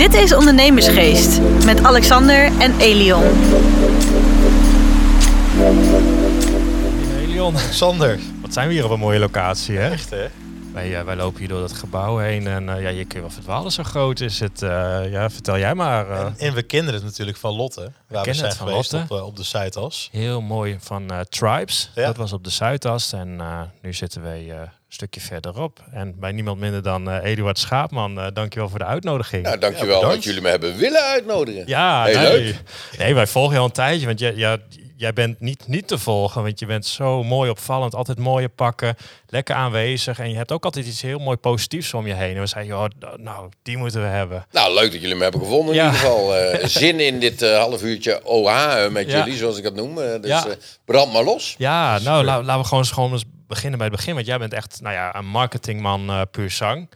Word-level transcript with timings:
Dit 0.00 0.14
is 0.14 0.32
Ondernemersgeest 0.34 1.40
met 1.64 1.82
Alexander 1.82 2.44
en 2.58 2.78
Elion. 2.78 3.22
Elion, 7.18 7.56
Sander. 7.58 8.18
wat 8.40 8.52
zijn 8.52 8.68
we 8.68 8.74
hier 8.74 8.84
op 8.84 8.90
een 8.90 8.98
mooie 8.98 9.18
locatie, 9.18 9.76
hè? 9.76 9.90
Echt 9.90 10.10
hè? 10.10 10.26
Wij, 10.72 10.98
eh, 10.98 11.04
wij 11.04 11.16
lopen 11.16 11.38
hier 11.38 11.48
door 11.48 11.60
dat 11.60 11.72
gebouw 11.72 12.18
heen 12.18 12.46
en 12.46 12.68
eh, 12.68 12.82
ja, 12.82 12.88
je 12.88 13.04
kunt 13.04 13.20
wel 13.20 13.30
verdwalen, 13.30 13.72
zo 13.72 13.82
groot 13.82 14.20
is 14.20 14.40
het. 14.40 14.62
Eh, 14.62 15.10
ja, 15.10 15.30
vertel 15.30 15.58
jij 15.58 15.74
maar. 15.74 16.10
eh. 16.10 16.20
En, 16.20 16.34
en 16.38 16.54
we 16.54 16.62
kennen 16.62 16.94
het 16.94 17.02
natuurlijk 17.04 17.36
van 17.38 17.54
Lotte. 17.54 17.80
Waar 17.80 17.90
we, 18.06 18.14
kennen 18.14 18.34
zijn 18.34 18.48
het 18.48 18.56
van 18.58 18.68
geweest 18.68 18.92
Lotte. 18.92 19.14
op, 19.14 19.22
op 19.22 19.36
de 19.36 19.42
Zuidas. 19.42 20.08
Heel 20.12 20.40
mooi 20.40 20.76
van 20.80 21.10
eh, 21.10 21.20
Tribes. 21.20 21.90
Ja. 21.94 22.06
Dat 22.06 22.16
was 22.16 22.32
op 22.32 22.44
de 22.44 22.50
Zuidas. 22.50 23.12
En 23.12 23.40
eh, 23.40 23.60
nu 23.82 23.92
zitten 23.92 24.22
wij 24.22 24.50
eh, 24.50 24.56
stukje 24.94 25.20
verderop. 25.20 25.80
En 25.92 26.18
bij 26.18 26.32
niemand 26.32 26.60
minder 26.60 26.82
dan 26.82 27.10
eh, 27.10 27.30
Eduard 27.30 27.58
Schaapman. 27.58 28.20
eh 28.20 28.26
dankjewel 28.32 28.68
voor 28.68 28.78
de 28.78 28.84
uitnodiging. 28.84 29.42
Nou, 29.44 29.58
dankjewel 29.58 30.00
Ja, 30.00 30.08
dat 30.08 30.24
jullie 30.24 30.40
me 30.42 30.48
hebben 30.48 30.76
willen 30.76 31.02
uitnodigen. 31.02 31.62
Ja, 31.66 32.04
Heel 32.04 32.18
nee. 32.18 32.30
leuk. 32.42 32.56
Nee, 32.98 33.14
wij 33.14 33.26
volgen 33.26 33.52
je 33.54 33.58
al 33.58 33.64
een 33.66 33.72
tijdje. 33.72 34.06
Want 34.06 34.18
jij, 34.18 34.58
jij 34.96 35.12
bent 35.12 35.40
niet, 35.40 35.68
niet 35.68 35.88
te 35.88 35.98
volgen. 35.98 36.42
Want 36.42 36.58
je 36.58 36.66
bent 36.66 36.86
zo 36.86 37.22
mooi 37.22 37.50
opvallend. 37.50 37.94
Altijd 37.94 38.18
mooie 38.18 38.48
pakken. 38.48 38.96
Lekker 39.26 39.54
aanwezig. 39.54 40.18
En 40.18 40.30
je 40.30 40.36
hebt 40.36 40.52
ook 40.52 40.64
altijd 40.64 40.86
iets 40.86 41.02
heel 41.02 41.18
mooi 41.18 41.36
positiefs 41.36 41.94
om 41.94 42.06
je 42.06 42.14
heen. 42.14 42.34
En 42.34 42.40
we 42.40 42.46
zeiden, 42.46 42.74
joh, 42.76 42.86
nou, 43.16 43.48
die 43.62 43.76
moeten 43.76 44.00
we 44.00 44.06
hebben. 44.06 44.46
Nou, 44.50 44.74
leuk 44.74 44.92
dat 44.92 45.00
jullie 45.00 45.16
me 45.16 45.22
hebben 45.22 45.40
gevonden 45.40 45.74
in 45.74 45.80
Ja. 45.80 45.86
ieder 45.86 46.00
geval. 46.00 46.36
Eh, 46.36 46.66
zin 46.82 47.00
in 47.00 47.20
dit 47.20 47.40
half 47.54 47.82
uurtje 47.82 48.24
OH 48.24 48.88
met 48.90 49.10
Ja. 49.10 49.18
jullie, 49.18 49.36
zoals 49.38 49.58
ik 49.58 49.64
het 49.64 49.74
noem. 49.74 49.94
Dus 49.94 50.18
Ja. 50.22 50.46
brand 50.84 51.12
maar 51.12 51.24
los. 51.24 51.54
Ja, 51.58 51.98
nou, 51.98 52.24
la- 52.24 52.42
laten 52.42 52.62
we 52.62 52.68
gewoon, 52.68 52.84
gewoon 52.84 53.12
eens 53.12 53.24
beginnen 53.50 53.78
bij 53.78 53.86
het 53.88 53.96
begin. 53.96 54.14
Want 54.14 54.26
jij 54.26 54.38
bent 54.38 54.52
echt 54.52 54.78
nou 54.80 54.94
ja, 54.94 55.14
een 55.14 55.26
marketingman 55.26 56.10
eh, 56.10 56.20
puur 56.30 56.50
zang. 56.50 56.88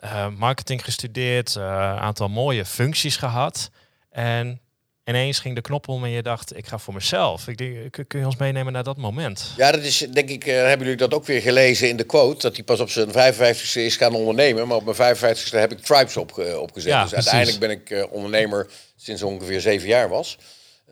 Eh, 0.00 0.26
marketing 0.28 0.84
gestudeerd, 0.84 1.56
eh, 1.56 1.62
een 1.62 1.98
aantal 2.00 2.28
mooie 2.28 2.64
functies 2.64 3.16
gehad. 3.16 3.70
En 4.10 4.60
ineens 5.04 5.38
ging 5.38 5.54
de 5.54 5.60
knop 5.60 5.88
om 5.88 6.04
en 6.04 6.10
je 6.10 6.22
dacht, 6.22 6.56
ik 6.56 6.66
ga 6.66 6.78
voor 6.78 6.94
mezelf. 6.94 7.48
Ik 7.48 7.56
denk, 7.56 7.92
kun, 8.08 8.20
je 8.20 8.26
ons 8.26 8.36
meenemen 8.36 8.72
naar 8.72 8.82
dat 8.84 8.96
moment? 8.96 9.52
Ja, 9.56 9.70
dat 9.72 9.82
is 9.82 9.98
denk 9.98 10.28
ik, 10.28 10.46
eh, 10.46 10.54
hebben 10.54 10.78
jullie 10.86 10.96
dat 10.96 11.14
ook 11.14 11.26
weer 11.26 11.40
gelezen 11.40 11.88
in 11.88 11.96
de 11.96 12.04
quote. 12.04 12.40
Dat 12.40 12.54
hij 12.56 12.64
pas 12.64 12.80
op 12.80 12.90
zijn 12.90 13.10
55ste 13.12 13.80
is 13.80 13.96
gaan 13.96 14.14
ondernemen. 14.14 14.68
Maar 14.68 14.76
op 14.76 14.84
mijn 14.84 15.16
55ste 15.16 15.58
heb 15.58 15.72
ik 15.72 15.78
Tribes 15.78 16.16
opge- 16.16 16.60
opgezet. 16.60 16.90
Ja, 16.90 17.02
dus 17.02 17.10
precies. 17.10 17.30
uiteindelijk 17.30 17.60
ben 17.60 17.70
ik 17.70 18.04
eh, 18.04 18.12
ondernemer 18.12 18.70
sinds 18.96 19.22
ongeveer 19.22 19.60
zeven 19.60 19.88
jaar 19.88 20.08
was. 20.08 20.38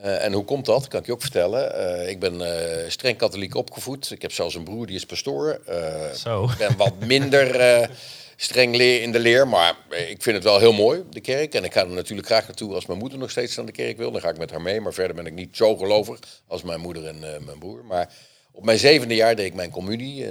Eh, 0.01 0.25
en 0.25 0.33
hoe 0.33 0.45
komt 0.45 0.67
dat? 0.67 0.89
Kan 0.89 1.01
ik 1.01 1.07
je 1.07 1.13
ook 1.13 1.21
vertellen. 1.21 1.75
Eh, 1.75 2.09
ik 2.09 2.21
ben 2.21 2.41
eh, 2.41 2.91
streng 2.91 3.17
katholiek 3.17 3.55
opgevoed. 3.55 4.11
Ik 4.11 4.23
heb 4.23 4.33
zelfs 4.33 4.55
een 4.55 4.65
broer 4.65 4.87
die 4.87 4.97
is 4.97 5.07
pastoor. 5.07 5.61
Zo. 6.17 6.45
Ik 6.45 6.59
ben 6.59 6.77
wat 6.77 6.95
minder 7.07 7.91
streng 8.37 8.77
leer 8.77 9.03
in 9.03 9.13
de 9.13 9.19
leer, 9.19 9.49
maar 9.49 9.77
ik 10.09 10.23
vind 10.23 10.37
het 10.37 10.45
wel 10.45 10.59
heel 10.59 10.73
mooi, 10.73 11.03
de 11.11 11.21
kerk. 11.21 11.55
En 11.55 11.65
ik 11.65 11.73
ga 11.73 11.81
er 11.81 11.89
natuurlijk 11.89 12.27
graag 12.27 12.47
naartoe 12.47 12.75
als 12.75 12.87
mijn 12.87 12.99
moeder 12.99 13.19
nog 13.19 13.31
steeds 13.31 13.57
naar 13.57 13.67
de 13.67 13.73
kerk 13.73 13.97
wil. 13.97 14.11
Dan 14.11 14.21
ga 14.21 14.29
ik 14.29 14.39
met 14.39 14.51
haar 14.51 14.63
mee, 14.63 14.81
maar 14.81 14.93
verder 14.93 15.17
ben 15.17 15.27
ik 15.27 15.33
niet 15.33 15.57
zo 15.57 15.77
gelovig 15.77 16.19
als 16.47 16.63
mijn 16.63 16.81
moeder 16.81 17.07
en 17.07 17.19
mijn 17.21 17.59
broer. 17.59 17.85
Maar 17.85 18.13
op 18.53 18.65
mijn 18.65 18.79
zevende 18.79 19.15
jaar 19.15 19.37
deed 19.37 19.47
ik 19.47 19.55
mijn 19.55 19.71
communie 19.71 20.25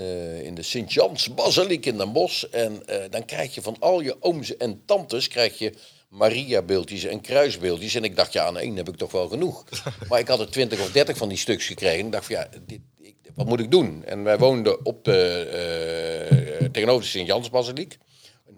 in 0.43 0.55
de 0.55 0.63
Sint-Jans 0.63 1.33
Basiliek 1.33 1.85
in 1.85 1.97
Den 1.97 2.11
Bosch. 2.11 2.43
En 2.43 2.83
dan 3.09 3.25
krijg 3.25 3.55
je 3.55 3.61
van 3.61 3.75
al 3.79 3.99
je 3.99 4.15
ooms 4.19 4.57
en 4.57 4.81
tantes 4.85 5.27
krijg 5.27 5.57
je 5.57 5.73
Maria-beeldjes 6.07 7.03
en 7.03 7.21
kruisbeeldjes. 7.21 7.95
En 7.95 8.03
ik 8.03 8.15
dacht, 8.15 8.33
ja, 8.33 8.45
aan 8.45 8.57
één 8.57 8.75
heb 8.75 8.89
ik 8.89 8.95
toch 8.95 9.11
wel 9.11 9.27
genoeg. 9.27 9.63
Maar 10.09 10.19
ik 10.19 10.27
had 10.27 10.39
er 10.39 10.51
twintig 10.51 10.79
of 10.79 10.91
dertig 10.91 11.17
van 11.17 11.29
die 11.29 11.37
stuks 11.37 11.65
gekregen. 11.65 12.05
Ik 12.05 12.11
dacht 12.11 12.25
van, 12.25 12.35
ja, 12.35 12.47
dit, 12.65 12.81
ik, 12.99 13.15
wat 13.35 13.45
moet 13.45 13.59
ik 13.59 13.71
doen? 13.71 14.03
En 14.05 14.23
wij 14.23 14.37
woonden 14.37 14.85
op 14.85 15.03
de, 15.03 15.19
eh, 16.59 16.69
tegenover 16.69 17.01
de 17.01 17.07
Sint-Jans-basiliek. 17.07 17.97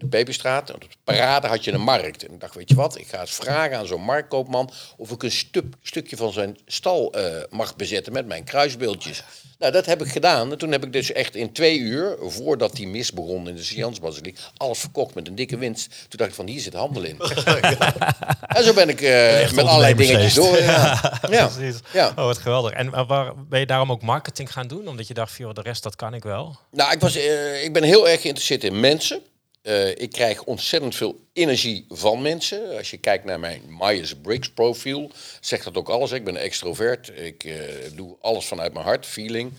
De 0.00 0.06
Peperstraat. 0.06 0.68
En 0.68 0.74
op 0.74 0.80
de 0.80 0.88
parade 1.04 1.46
had 1.46 1.64
je 1.64 1.72
een 1.72 1.80
markt. 1.80 2.26
En 2.26 2.32
ik 2.34 2.40
dacht, 2.40 2.54
weet 2.54 2.68
je 2.68 2.74
wat? 2.74 2.98
Ik 2.98 3.06
ga 3.06 3.20
eens 3.20 3.30
vragen 3.30 3.78
aan 3.78 3.86
zo'n 3.86 4.02
marktkoopman... 4.02 4.70
of 4.96 5.10
ik 5.10 5.22
een 5.22 5.30
stu- 5.30 5.68
stukje 5.82 6.16
van 6.16 6.32
zijn 6.32 6.58
stal 6.66 7.12
eh, 7.12 7.24
mag 7.50 7.76
bezetten 7.76 8.12
met 8.12 8.26
mijn 8.26 8.44
kruisbeeldjes. 8.44 9.22
Nou, 9.58 9.72
dat 9.72 9.86
heb 9.86 10.02
ik 10.02 10.08
gedaan. 10.12 10.52
En 10.52 10.58
toen 10.58 10.72
heb 10.72 10.84
ik 10.84 10.92
dus 10.92 11.12
echt 11.12 11.34
in 11.36 11.52
twee 11.52 11.78
uur, 11.78 12.16
voordat 12.20 12.72
die 12.76 12.88
mis 12.88 13.12
begon 13.12 13.48
in 13.48 13.54
de 13.54 13.62
Sint-Jans-basiliek... 13.62 14.38
alles 14.56 14.78
verkocht 14.78 15.14
met 15.14 15.26
een 15.28 15.34
dikke 15.34 15.56
winst. 15.56 15.88
Toen 15.88 16.18
dacht 16.18 16.30
ik 16.30 16.36
van, 16.36 16.46
hier 16.46 16.60
zit 16.60 16.74
handel 16.74 17.02
in. 17.02 17.18
en 18.56 18.64
zo 18.64 18.72
ben 18.74 18.88
ik 18.88 19.00
eh, 19.00 19.50
met 19.52 19.64
allerlei 19.64 19.94
dingetjes 19.94 20.34
door. 20.34 20.58
Ja. 20.58 21.00
Ja. 21.92 22.08
Oh, 22.08 22.14
wat 22.24 22.38
geweldig. 22.38 22.72
En 22.72 22.92
eh, 22.94 23.08
waar, 23.08 23.32
ben 23.48 23.60
je 23.60 23.66
daarom 23.66 23.90
ook 23.90 24.02
marketing 24.02 24.52
gaan 24.52 24.68
doen? 24.68 24.88
Omdat 24.88 25.06
je 25.06 25.14
dacht, 25.14 25.36
joh, 25.36 25.54
de 25.54 25.62
rest, 25.62 25.82
dat 25.82 25.96
kan 25.96 26.14
ik 26.14 26.22
wel. 26.22 26.58
Nou, 26.70 26.92
ik, 26.92 27.00
was, 27.00 27.16
eh, 27.16 27.64
ik 27.64 27.72
ben 27.72 27.82
heel 27.82 28.08
erg 28.08 28.20
geïnteresseerd 28.20 28.64
in 28.64 28.80
mensen. 28.80 29.20
Eh, 29.62 29.88
ik 29.88 30.10
krijg 30.12 30.44
ontzettend 30.44 30.94
veel 30.94 31.20
energie 31.32 31.84
van 31.88 32.22
mensen. 32.22 32.76
Als 32.76 32.90
je 32.90 32.96
kijkt 32.96 33.24
naar 33.24 33.40
mijn 33.40 33.62
Myers-Briggs 33.78 34.50
profiel, 34.50 35.10
zegt 35.40 35.64
dat 35.64 35.76
ook 35.76 35.88
alles. 35.88 36.12
Ik 36.12 36.24
ben 36.24 36.36
extrovert. 36.36 37.12
Ik 37.14 37.44
eh, 37.44 37.54
doe 37.94 38.16
alles 38.20 38.44
vanuit 38.44 38.72
mijn 38.72 38.84
hart, 38.84 39.06
feeling. 39.06 39.52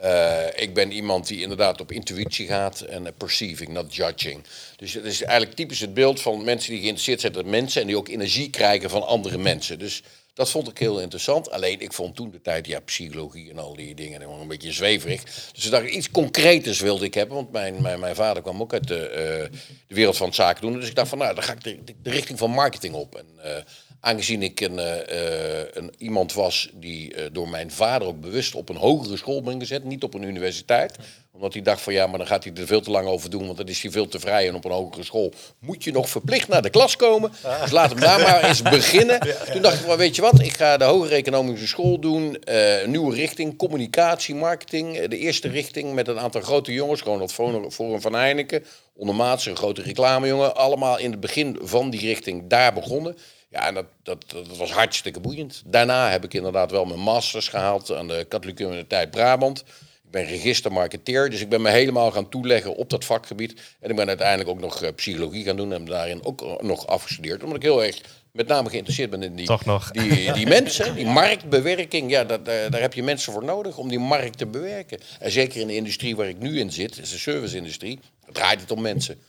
Eh, 0.00 0.46
ik 0.54 0.74
ben 0.74 0.92
iemand 0.92 1.26
die 1.26 1.40
inderdaad 1.40 1.80
op 1.80 1.92
intuïtie 1.92 2.46
gaat 2.46 2.80
en 2.80 3.14
perceiving, 3.16 3.68
not 3.68 3.94
judging. 3.94 4.44
Dus 4.76 4.94
het 4.94 5.04
is 5.04 5.22
eigenlijk 5.22 5.56
typisch 5.56 5.80
het 5.80 5.94
beeld 5.94 6.20
van 6.20 6.44
mensen 6.44 6.70
die 6.70 6.80
geïnteresseerd 6.80 7.20
zijn 7.20 7.34
in 7.34 7.50
mensen 7.50 7.80
en 7.80 7.86
die 7.86 7.96
ook 7.96 8.08
energie 8.08 8.50
krijgen 8.50 8.90
van 8.90 9.06
andere 9.06 9.38
mensen. 9.38 9.78
Dus 9.78 10.02
dat 10.38 10.50
vond 10.50 10.68
ik 10.68 10.78
heel 10.78 11.00
interessant. 11.00 11.50
Alleen 11.50 11.80
ik 11.80 11.92
vond 11.92 12.16
toen 12.16 12.30
de 12.30 12.40
tijd, 12.40 12.66
ja, 12.66 12.80
psychologie 12.80 13.50
en 13.50 13.58
al 13.58 13.76
die 13.76 13.94
dingen, 13.94 14.20
gewoon 14.20 14.40
een 14.40 14.48
beetje 14.48 14.72
zweverig. 14.72 15.24
Dus 15.52 15.64
ik 15.64 15.70
dacht, 15.70 15.88
iets 15.88 16.10
concreters 16.10 16.80
wilde 16.80 17.04
ik 17.04 17.14
hebben. 17.14 17.36
Want 17.36 17.52
mijn, 17.52 17.82
mijn, 17.82 18.00
mijn 18.00 18.14
vader 18.14 18.42
kwam 18.42 18.60
ook 18.60 18.72
uit 18.72 18.88
de, 18.88 19.08
eh, 19.08 19.58
de 19.86 19.94
wereld 19.94 20.16
van 20.16 20.34
zaken 20.34 20.62
doen. 20.62 20.80
Dus 20.80 20.88
ik 20.88 20.94
dacht 20.94 21.08
van, 21.08 21.18
nou, 21.18 21.34
dan 21.34 21.42
ga 21.42 21.52
ik 21.52 21.64
de, 21.64 21.78
de, 22.02 22.10
richting 22.10 22.38
van 22.38 22.50
marketing 22.50 22.94
op. 22.94 23.14
En 23.14 23.26
eh, 23.42 23.62
aangezien 24.00 24.42
ik 24.42 24.60
een, 24.60 24.78
eh, 24.78 25.60
een, 25.72 25.94
iemand 25.98 26.32
was 26.32 26.70
die 26.74 27.30
door 27.32 27.48
mijn 27.48 27.70
vader 27.70 28.08
ook 28.08 28.20
bewust 28.20 28.54
op 28.54 28.68
een 28.68 28.76
hogere 28.76 29.16
school 29.16 29.42
ben 29.42 29.58
gezet, 29.58 29.84
niet 29.84 30.02
op 30.02 30.14
een 30.14 30.22
universiteit 30.22 30.96
omdat 31.38 31.52
hij 31.52 31.62
dacht 31.62 31.80
van 31.80 31.92
ja, 31.92 32.06
maar 32.06 32.18
dan 32.18 32.26
gaat 32.26 32.44
hij 32.44 32.52
er 32.52 32.66
veel 32.66 32.80
te 32.80 32.90
lang 32.90 33.08
over 33.08 33.30
doen, 33.30 33.44
want 33.44 33.56
dan 33.56 33.66
is 33.66 33.82
hij 33.82 33.90
veel 33.90 34.08
te 34.08 34.20
vrij. 34.20 34.48
En 34.48 34.54
op 34.54 34.64
een 34.64 34.70
hogere 34.70 35.04
school 35.04 35.32
moet 35.58 35.84
je 35.84 35.92
nog 35.92 36.08
verplicht 36.08 36.48
naar 36.48 36.62
de 36.62 36.70
klas 36.70 36.96
komen. 36.96 37.32
Dus 37.60 37.70
laat 37.70 37.90
hem 37.90 38.00
daar 38.00 38.20
maar 38.20 38.44
eens 38.44 38.62
beginnen. 38.62 39.20
Toen 39.52 39.62
dacht 39.62 39.80
ik 39.80 39.86
van 39.86 39.96
weet 39.96 40.16
je 40.16 40.22
wat, 40.22 40.40
ik 40.40 40.52
ga 40.52 40.76
de 40.76 40.84
hogere 40.84 41.14
economische 41.14 41.66
school 41.66 41.98
doen. 41.98 42.38
een 42.44 42.90
nieuwe 42.90 43.14
richting, 43.14 43.56
communicatie, 43.56 44.34
marketing. 44.34 44.96
Eh, 44.96 45.08
de 45.08 45.18
eerste 45.18 45.48
richting 45.48 45.94
met 45.94 46.08
een 46.08 46.18
aantal 46.18 46.40
grote 46.40 46.72
jongens, 46.72 47.00
gewoon 47.00 47.18
dat 47.18 47.32
Forum 47.32 47.70
Forum 47.70 48.00
van 48.00 48.14
Heineken. 48.14 48.64
Ondermaats, 48.94 49.46
een 49.46 49.56
grote 49.56 49.82
reclamejongen. 49.82 50.56
Allemaal 50.56 50.98
in 50.98 51.10
het 51.10 51.20
begin 51.20 51.58
van 51.62 51.90
die 51.90 52.00
richting 52.00 52.48
daar 52.48 52.72
begonnen. 52.72 53.16
Ja, 53.50 53.66
en 53.66 53.74
dat, 53.74 53.86
dat, 54.02 54.24
dat 54.30 54.56
was 54.56 54.72
hartstikke 54.72 55.20
boeiend. 55.20 55.62
Daarna 55.66 56.10
heb 56.10 56.24
ik 56.24 56.34
inderdaad 56.34 56.70
wel 56.70 56.84
mijn 56.84 57.00
masters 57.00 57.48
gehaald 57.48 57.92
aan 57.92 58.08
de 58.08 58.26
Katholieke 58.28 58.62
Universiteit 58.62 59.10
Brabant. 59.10 59.64
Ik 60.08 60.14
ben 60.14 60.24
registermarketeer, 60.24 61.30
dus 61.30 61.40
ik 61.40 61.48
ben 61.48 61.62
me 61.62 61.70
helemaal 61.70 62.10
gaan 62.10 62.28
toeleggen 62.28 62.76
op 62.76 62.90
dat 62.90 63.04
vakgebied. 63.04 63.60
En 63.80 63.90
ik 63.90 63.96
ben 63.96 64.08
uiteindelijk 64.08 64.48
ook 64.48 64.60
nog 64.60 64.82
eh, 64.82 64.94
psychologie 64.94 65.44
gaan 65.44 65.56
doen 65.56 65.72
en 65.72 65.84
daarin 65.84 66.24
ook 66.24 66.42
eh, 66.42 66.56
nog 66.60 66.86
afgestudeerd. 66.86 67.42
Omdat 67.42 67.56
ik 67.56 67.62
heel 67.62 67.84
erg 67.84 68.00
met 68.32 68.46
name 68.46 68.68
geïnteresseerd 68.68 69.10
ben 69.10 69.22
in 69.22 69.34
die, 69.34 69.46
Toch 69.46 69.64
nog. 69.64 69.90
die, 69.90 70.32
die 70.32 70.46
mensen, 70.46 70.94
die 70.94 71.06
marktbewerking. 71.06 72.10
Ja, 72.10 72.24
dat, 72.24 72.44
daar, 72.44 72.70
daar 72.70 72.80
heb 72.80 72.94
je 72.94 73.02
mensen 73.02 73.32
voor 73.32 73.44
nodig 73.44 73.76
om 73.76 73.88
die 73.88 73.98
markt 73.98 74.38
te 74.38 74.46
bewerken. 74.46 74.98
En 75.20 75.30
zeker 75.30 75.60
in 75.60 75.66
de 75.66 75.76
industrie 75.76 76.16
waar 76.16 76.28
ik 76.28 76.38
nu 76.38 76.58
in 76.58 76.72
zit, 76.72 76.98
is 76.98 77.10
de 77.10 77.18
service-industrie, 77.18 78.00
draait 78.32 78.60
het 78.60 78.70
om 78.70 78.80
mensen. 78.80 79.20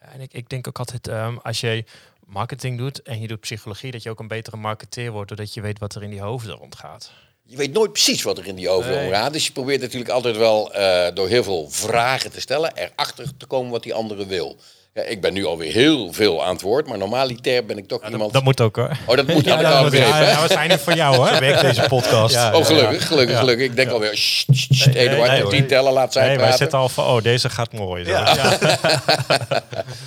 Ja, 0.00 0.06
en 0.12 0.20
ik, 0.20 0.32
ik 0.32 0.48
denk 0.48 0.68
ook 0.68 0.78
altijd, 0.78 1.08
ehm, 1.08 1.36
als 1.36 1.60
je 1.60 1.84
marketing 2.26 2.78
doet 2.78 3.02
en 3.02 3.20
je 3.20 3.26
doet 3.26 3.40
psychologie, 3.40 3.90
dat 3.90 4.02
je 4.02 4.10
ook 4.10 4.20
een 4.20 4.28
betere 4.28 4.56
marketeer 4.56 5.10
wordt, 5.10 5.28
doordat 5.28 5.54
je 5.54 5.60
weet 5.60 5.78
wat 5.78 5.94
er 5.94 6.02
in 6.02 6.10
die 6.10 6.20
hoofden 6.20 6.54
rondgaat. 6.54 7.12
Je 7.46 7.56
weet 7.56 7.72
nooit 7.72 7.92
precies 7.92 8.22
wat 8.22 8.38
er 8.38 8.46
in 8.46 8.54
die 8.54 8.68
hoofden 8.68 8.94
Nee. 8.94 9.06
omgaat. 9.06 9.32
Dus 9.32 9.46
je 9.46 9.52
probeert 9.52 9.80
natuurlijk 9.80 10.10
altijd 10.10 10.36
wel 10.36 10.74
eh, 10.74 11.14
door 11.14 11.28
heel 11.28 11.42
veel 11.42 11.66
vragen 11.70 12.32
te 12.32 12.40
stellen, 12.40 12.72
erachter 12.74 13.26
te 13.38 13.46
komen 13.46 13.70
wat 13.70 13.82
die 13.82 13.94
andere 13.94 14.26
wil. 14.26 14.56
Ja, 14.94 15.02
ik 15.02 15.20
ben 15.20 15.32
nu 15.32 15.44
alweer 15.44 15.72
heel 15.72 16.12
veel 16.12 16.44
aan 16.44 16.52
het 16.52 16.62
woord, 16.62 16.86
maar 16.86 16.98
normaliter 16.98 17.64
ben 17.64 17.78
ik 17.78 17.88
toch 17.88 18.08
iemand... 18.10 18.32
Dat 18.32 18.42
moet 18.42 18.60
ook 18.60 18.76
hoor. 18.76 18.90
Oh, 19.06 19.16
dat 19.16 19.26
moet 19.26 19.44
Ja, 19.44 19.56
dat 19.82 19.90
begrepen, 19.90 20.26
ja, 20.26 20.42
we 20.42 20.48
zijn 20.52 20.68
niet 20.70 20.78
voor 20.80 20.94
jou 20.94 21.16
hoor. 21.16 21.40
Werkt 21.40 21.60
deze 21.60 21.84
podcast. 21.88 22.34
Ja. 22.34 22.56
Oh, 22.56 22.64
gelukkig, 22.64 23.06
gelukkig, 23.06 23.38
gelukkig. 23.38 23.66
Ik 23.66 23.76
denk 23.76 23.90
alweer, 23.90 24.16
sst, 24.16 24.46
sst, 24.52 24.74
sst, 24.74 24.86
Nee, 24.86 24.96
Eduard, 25.08 25.28
nee, 25.30 25.40
tot 25.40 25.40
hoor. 25.42 25.50
tien 25.50 25.66
tellen, 25.66 25.92
laat 25.92 26.12
zij 26.12 26.22
Nee, 26.22 26.30
wij 26.30 26.40
praten. 26.40 26.58
zitten 26.58 26.78
al 26.78 26.88
van, 26.88 27.04
oh, 27.06 27.22
deze 27.22 27.50
gaat 27.50 27.72
mooi. 27.72 28.04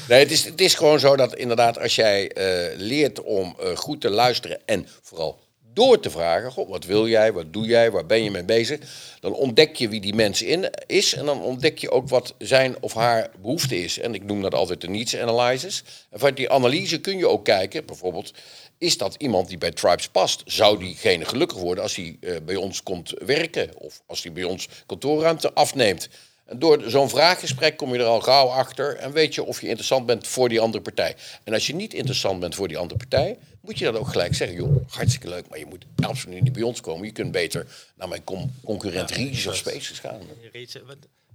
Nee, 0.08 0.20
het 0.20 0.32
is, 0.32 0.44
het 0.46 0.62
is 0.62 0.74
gewoon 0.74 1.00
zo 1.00 1.16
dat 1.16 1.36
inderdaad 1.36 1.80
als 1.80 1.96
jij 1.96 2.32
eh, 2.32 2.78
leert 2.78 3.22
om 3.24 3.56
eh, 3.60 3.76
goed 3.76 4.02
te 4.02 4.10
luisteren 4.10 4.60
en 4.66 4.88
vooral 5.02 5.40
door 5.78 6.00
te 6.00 6.10
vragen, 6.10 6.52
goh, 6.52 6.70
wat 6.70 6.86
wil 6.86 7.08
jij, 7.08 7.34
wat 7.34 7.54
doe 7.54 7.66
jij, 7.66 7.92
waar 7.92 8.06
ben 8.06 8.24
je 8.24 8.32
mee 8.32 8.44
bezig, 8.44 8.80
dan 9.20 9.34
ontdek 9.34 9.76
je 9.76 9.90
wie 9.90 10.02
die 10.02 10.14
mens 10.14 10.42
in 10.42 10.70
is 10.86 11.14
en 11.14 11.26
dan 11.26 11.42
ontdek 11.42 11.78
je 11.78 11.92
ook 11.92 12.10
wat 12.10 12.34
zijn 12.38 12.76
of 12.80 12.94
haar 12.94 13.30
behoefte 13.42 13.84
is. 13.84 14.00
En 14.00 14.14
ik 14.14 14.24
noem 14.24 14.42
dat 14.42 14.54
altijd 14.54 14.82
de 14.82 14.90
needs 14.90 15.18
analysis. 15.18 15.84
En 16.10 16.20
vanuit 16.20 16.38
die 16.38 16.50
analyse 16.50 17.02
kun 17.02 17.18
je 17.18 17.28
ook 17.28 17.46
kijken, 17.46 17.86
bijvoorbeeld, 17.86 18.34
is 18.78 18.98
dat 18.98 19.16
iemand 19.18 19.48
die 19.48 19.58
bij 19.58 19.72
Tribes 19.72 20.08
past? 20.08 20.42
Zou 20.46 20.80
diegene 20.80 21.26
gelukkig 21.26 21.58
worden 21.58 21.84
als 21.84 21.96
hij 21.96 22.18
eh, 22.22 22.36
bij 22.46 22.56
ons 22.56 22.84
komt 22.84 23.14
werken 23.26 23.70
of 23.78 24.02
als 24.06 24.24
hij 24.24 24.32
bij 24.32 24.44
ons 24.44 24.68
kantoorruimte 24.86 25.54
afneemt? 25.54 26.10
En 26.48 26.60
door 26.60 26.84
zo'n 26.86 27.10
vraaggesprek 27.10 27.78
kom 27.78 27.94
je 27.94 28.00
er 28.00 28.06
al 28.06 28.20
gauw 28.22 28.48
achter 28.48 28.96
en 28.96 29.12
weet 29.12 29.36
je 29.36 29.44
of 29.44 29.62
je 29.62 29.68
interessant 29.68 30.06
bent 30.06 30.28
voor 30.28 30.50
die 30.50 30.60
andere 30.60 30.84
partij. 30.84 31.16
En 31.44 31.54
als 31.54 31.68
je 31.68 31.76
niet 31.76 31.94
interessant 31.94 32.40
bent 32.40 32.56
voor 32.56 32.68
die 32.68 32.78
andere 32.78 32.98
partij, 33.00 33.38
moet 33.62 33.78
je 33.80 33.86
dat 33.86 33.96
ook 33.96 34.08
gelijk 34.08 34.36
zeggen. 34.36 34.58
Joh, 34.58 34.76
hartstikke 34.90 35.30
leuk, 35.30 35.50
maar 35.50 35.60
je 35.60 35.66
moet 35.66 35.86
absoluut 36.00 36.42
niet 36.42 36.54
bij 36.54 36.62
ons 36.62 36.82
komen. 36.82 37.06
Je 37.06 37.12
kunt 37.12 37.32
beter 37.32 37.68
naar 37.96 38.08
mijn 38.08 38.24
con- 38.24 38.52
concurrent 38.66 39.12
Regis 39.12 39.48
of 39.48 39.56
Spaces 39.56 40.00
gaan. 40.00 40.20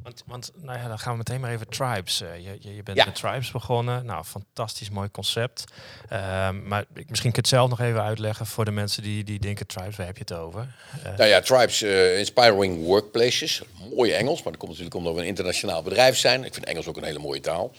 Want, 0.02 0.22
want 0.26 0.50
nou 0.54 0.78
ja, 0.78 0.88
dan 0.88 0.98
gaan 0.98 1.12
we 1.12 1.18
meteen 1.18 1.40
maar 1.40 1.50
even 1.50 1.68
Tribes. 1.68 2.20
eh, 2.20 2.36
je, 2.36 2.56
je, 2.60 2.74
je 2.74 2.82
bent 2.82 2.96
Ja. 2.98 3.04
met 3.04 3.14
Tribes 3.14 3.50
begonnen. 3.50 4.04
Nou, 4.04 4.24
fantastisch 4.24 4.90
mooi 4.90 5.10
concept. 5.10 5.64
Ehm, 6.08 6.68
maar 6.68 6.84
ik, 6.94 7.08
misschien 7.10 7.32
kun 7.32 7.42
je 7.42 7.48
het 7.48 7.48
zelf 7.48 7.68
nog 7.70 7.80
even 7.80 8.02
uitleggen 8.02 8.46
voor 8.46 8.64
de 8.64 8.70
mensen 8.70 9.02
die, 9.02 9.24
die 9.24 9.38
denken 9.38 9.66
Tribes, 9.66 9.96
waar 9.96 10.06
heb 10.06 10.16
je 10.16 10.24
het 10.26 10.32
over? 10.32 10.74
Eh, 11.04 11.16
Nou 11.16 11.28
ja, 11.30 11.40
Tribes 11.40 11.82
eh, 11.82 12.18
Inspiring 12.18 12.84
Workplaces. 12.84 13.62
Mooi 13.96 14.10
Engels, 14.12 14.42
maar 14.42 14.52
dat 14.52 14.56
komt 14.60 14.70
natuurlijk 14.70 14.96
omdat 14.96 15.14
we 15.14 15.20
een 15.20 15.26
internationaal 15.26 15.82
bedrijf 15.82 16.18
zijn. 16.18 16.44
Ik 16.44 16.54
vind 16.54 16.66
Engels 16.66 16.86
ook 16.86 16.96
een 16.96 17.04
hele 17.04 17.18
mooie 17.18 17.40
taal. 17.40 17.72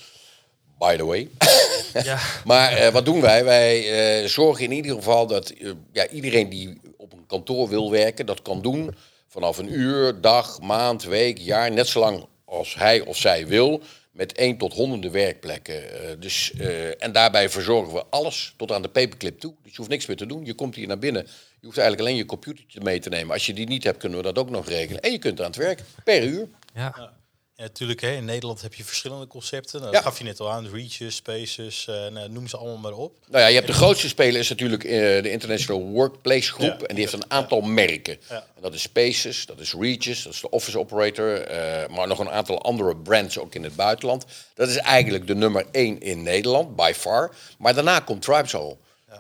By 0.77 0.95
the 0.95 1.05
way. 1.05 1.29
ja, 2.03 2.19
Maar 2.45 2.91
wat 2.91 3.05
doen 3.05 3.21
wij? 3.21 3.43
Wij 3.43 4.27
zorgen 4.27 4.63
in 4.63 4.71
ieder 4.71 4.95
geval 4.95 5.27
dat 5.27 5.53
ja, 5.91 6.07
iedereen 6.07 6.49
die 6.49 6.81
op 6.97 7.13
een 7.13 7.25
kantoor 7.27 7.69
wil 7.69 7.91
werken, 7.91 8.25
dat 8.25 8.41
kan 8.41 8.61
doen 8.61 8.95
vanaf 9.33 9.57
een 9.57 9.73
uur, 9.73 10.21
dag, 10.21 10.61
maand, 10.61 11.03
week, 11.03 11.37
jaar, 11.37 11.71
net 11.71 11.87
zolang 11.87 12.25
als 12.45 12.75
hij 12.75 13.01
of 13.01 13.17
zij 13.17 13.47
wil, 13.47 13.81
met 14.11 14.33
één 14.33 14.57
tot 14.57 14.73
honderden 14.73 15.11
werkplekken. 15.11 16.01
Eh, 16.01 16.09
dus, 16.19 16.53
eh, 16.53 17.03
en 17.03 17.11
daarbij 17.11 17.49
verzorgen 17.49 17.93
we 17.93 18.05
alles 18.09 18.53
tot 18.57 18.71
aan 18.71 18.81
de 18.81 18.87
paperclip 18.87 19.39
toe. 19.39 19.53
Dus 19.63 19.71
je 19.71 19.77
hoeft 19.77 19.89
niks 19.89 20.05
meer 20.05 20.17
te 20.17 20.25
doen. 20.25 20.45
Je 20.45 20.53
komt 20.53 20.75
hier 20.75 20.87
naar 20.87 20.99
binnen. 20.99 21.23
Je 21.59 21.65
hoeft 21.65 21.77
eigenlijk 21.77 22.07
alleen 22.07 22.19
je 22.19 22.25
computertje 22.25 22.81
mee 22.81 22.99
te 22.99 23.09
nemen. 23.09 23.33
Als 23.33 23.45
je 23.45 23.53
die 23.53 23.67
niet 23.67 23.83
hebt, 23.83 23.97
kunnen 23.97 24.17
we 24.17 24.23
dat 24.23 24.37
ook 24.37 24.49
nog 24.49 24.67
regelen. 24.67 25.01
En 25.01 25.11
je 25.11 25.19
kunt 25.19 25.39
aan 25.39 25.45
het 25.45 25.55
werk, 25.55 25.81
per 26.03 26.23
uur. 26.23 26.47
ja. 26.73 27.13
Ja, 27.55 27.63
natuurlijk, 27.63 28.01
hè, 28.01 28.11
in 28.11 28.25
Nederland 28.25 28.61
heb 28.61 28.73
je 28.73 28.83
verschillende 28.83 29.27
concepten. 29.27 29.79
Nou, 29.79 29.91
Ja. 29.91 29.97
Dat 29.97 30.07
gaf 30.07 30.17
je 30.17 30.23
net 30.23 30.39
al 30.39 30.51
aan. 30.51 30.69
Reaches, 30.69 31.15
Spaces, 31.15 31.87
eh, 31.87 32.07
nou, 32.07 32.29
noem 32.29 32.47
ze 32.47 32.57
allemaal 32.57 32.77
maar 32.77 32.93
op. 32.93 33.15
Nou 33.29 33.41
ja, 33.41 33.47
je 33.47 33.55
hebt 33.55 33.67
de 33.67 33.73
grootste 33.73 34.07
speler 34.07 34.39
is 34.39 34.49
natuurlijk 34.49 34.83
eh, 34.83 34.91
de 35.23 35.31
International 35.31 35.81
Workplace 35.81 36.51
Groep. 36.51 36.79
Ja. 36.79 36.85
En 36.87 36.95
die 36.95 37.03
heeft 37.03 37.13
een 37.13 37.31
aantal 37.31 37.61
merken. 37.61 38.17
Ja. 38.29 38.35
En 38.55 38.61
dat 38.61 38.73
is 38.73 38.81
Spaces, 38.81 39.45
dat 39.45 39.59
is 39.59 39.73
Reaches, 39.73 40.23
dat 40.23 40.33
is 40.33 40.41
de 40.41 40.49
Office 40.49 40.79
Operator. 40.79 41.41
eh, 41.41 41.87
maar 41.95 42.07
nog 42.07 42.19
een 42.19 42.29
aantal 42.29 42.61
andere 42.61 42.95
brands 42.95 43.37
ook 43.37 43.55
in 43.55 43.63
het 43.63 43.75
buitenland. 43.75 44.25
Dat 44.53 44.67
is 44.69 44.77
eigenlijk 44.77 45.27
de 45.27 45.35
nummer 45.35 45.65
één 45.71 46.01
in 46.01 46.23
Nederland, 46.23 46.75
by 46.75 46.91
far. 46.95 47.35
Maar 47.57 47.73
daarna 47.73 47.99
komt 47.99 48.21
Tribes 48.21 48.55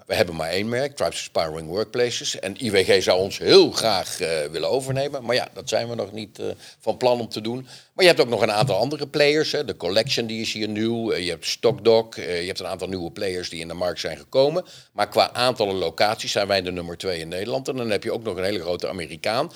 We 0.05 0.15
hebben 0.15 0.35
maar 0.35 0.49
één 0.49 0.69
merk, 0.69 0.95
Tribes 0.95 1.17
Inspiring 1.17 1.67
Workplaces. 1.67 2.39
En 2.39 2.65
IWG 2.65 3.03
zou 3.03 3.19
ons 3.19 3.37
heel 3.37 3.71
graag 3.71 4.19
eh, 4.19 4.45
willen 4.51 4.69
overnemen. 4.69 5.23
Maar 5.23 5.35
ja, 5.35 5.47
dat 5.53 5.69
zijn 5.69 5.89
we 5.89 5.95
nog 5.95 6.11
niet 6.11 6.39
eh, 6.39 6.45
van 6.79 6.97
plan 6.97 7.19
om 7.19 7.29
te 7.29 7.41
doen. 7.41 7.67
Maar 7.93 8.05
je 8.05 8.11
hebt 8.11 8.21
ook 8.21 8.29
nog 8.29 8.41
een 8.41 8.51
aantal 8.51 8.77
andere 8.77 9.07
players. 9.07 9.51
Hè. 9.51 9.65
De 9.65 9.77
Collection 9.77 10.25
die 10.25 10.41
is 10.41 10.53
hier 10.53 10.67
nieuw. 10.67 11.11
Eh, 11.11 11.23
je 11.23 11.29
hebt 11.29 11.45
StockDoc. 11.45 12.15
je 12.15 12.21
hebt 12.21 12.59
een 12.59 12.67
aantal 12.67 12.87
nieuwe 12.87 13.11
players 13.11 13.49
die 13.49 13.59
in 13.59 13.67
de 13.67 13.73
markt 13.73 13.99
zijn 13.99 14.17
gekomen. 14.17 14.65
Maar 14.91 15.09
qua 15.09 15.33
aantallen 15.33 15.75
locaties 15.75 16.31
zijn 16.31 16.47
wij 16.47 16.61
de 16.61 16.71
nummer 16.71 16.97
twee 16.97 17.19
in 17.19 17.27
Nederland. 17.27 17.67
En 17.67 17.75
dan 17.75 17.89
heb 17.89 18.03
je 18.03 18.11
ook 18.11 18.23
nog 18.23 18.37
een 18.37 18.43
hele 18.43 18.61
grote 18.61 18.87
Amerikaan. 18.87 19.51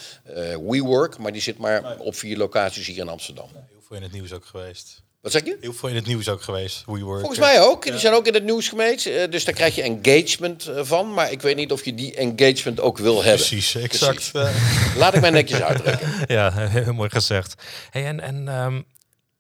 WeWork, 0.68 1.18
maar 1.18 1.32
die 1.32 1.42
zit 1.42 1.58
maar 1.58 1.98
op 1.98 2.16
vier 2.16 2.38
locaties 2.38 2.88
hier 2.88 2.98
in 2.98 3.10
Amsterdam. 3.10 3.50
Heel 3.54 3.82
veel 3.82 3.98
in 3.98 4.04
het 4.04 4.12
nieuws 4.12 4.34
ook 4.34 4.46
geweest. 4.46 5.06
Wat 5.22 5.32
zeg 5.32 5.46
je? 5.46 5.58
Heel 5.62 5.74
veel 5.74 5.90
in 5.90 5.96
het 5.96 6.06
nieuws 6.06 6.30
ook 6.30 6.42
geweest. 6.42 6.84
WeWork. 6.86 7.20
Volgens 7.20 7.40
mij 7.40 7.62
ook. 7.62 7.84
Die 7.84 7.98
zijn 7.98 8.14
ook 8.14 8.28
in 8.28 8.34
het 8.34 8.44
nieuws 8.44 8.70
geweest. 8.70 9.06
Eh, 9.06 9.30
dus 9.30 9.44
daar 9.46 9.54
krijg 9.54 9.76
je 9.76 9.82
engagement 9.82 10.68
eh, 10.68 10.84
van. 10.84 11.14
Maar 11.14 11.32
ik 11.32 11.42
weet 11.42 11.56
niet 11.56 11.72
of 11.72 11.86
je 11.86 11.94
die 11.94 12.16
engagement 12.16 12.80
ook 12.80 12.98
wil 12.98 13.16
hebben. 13.24 13.46
Precies, 13.48 13.76
exact. 13.76 14.32
eh, 14.34 14.50
Laat 14.98 15.14
ik 15.16 15.22
mij 15.22 15.30
netjes 15.30 15.62
uitdrukken. 15.62 16.10
ja, 16.36 16.52
heel 16.68 16.94
mooi 16.94 17.10
gezegd. 17.10 17.64
Hey, 17.90 18.06
en 18.06 18.20
en 18.20 18.86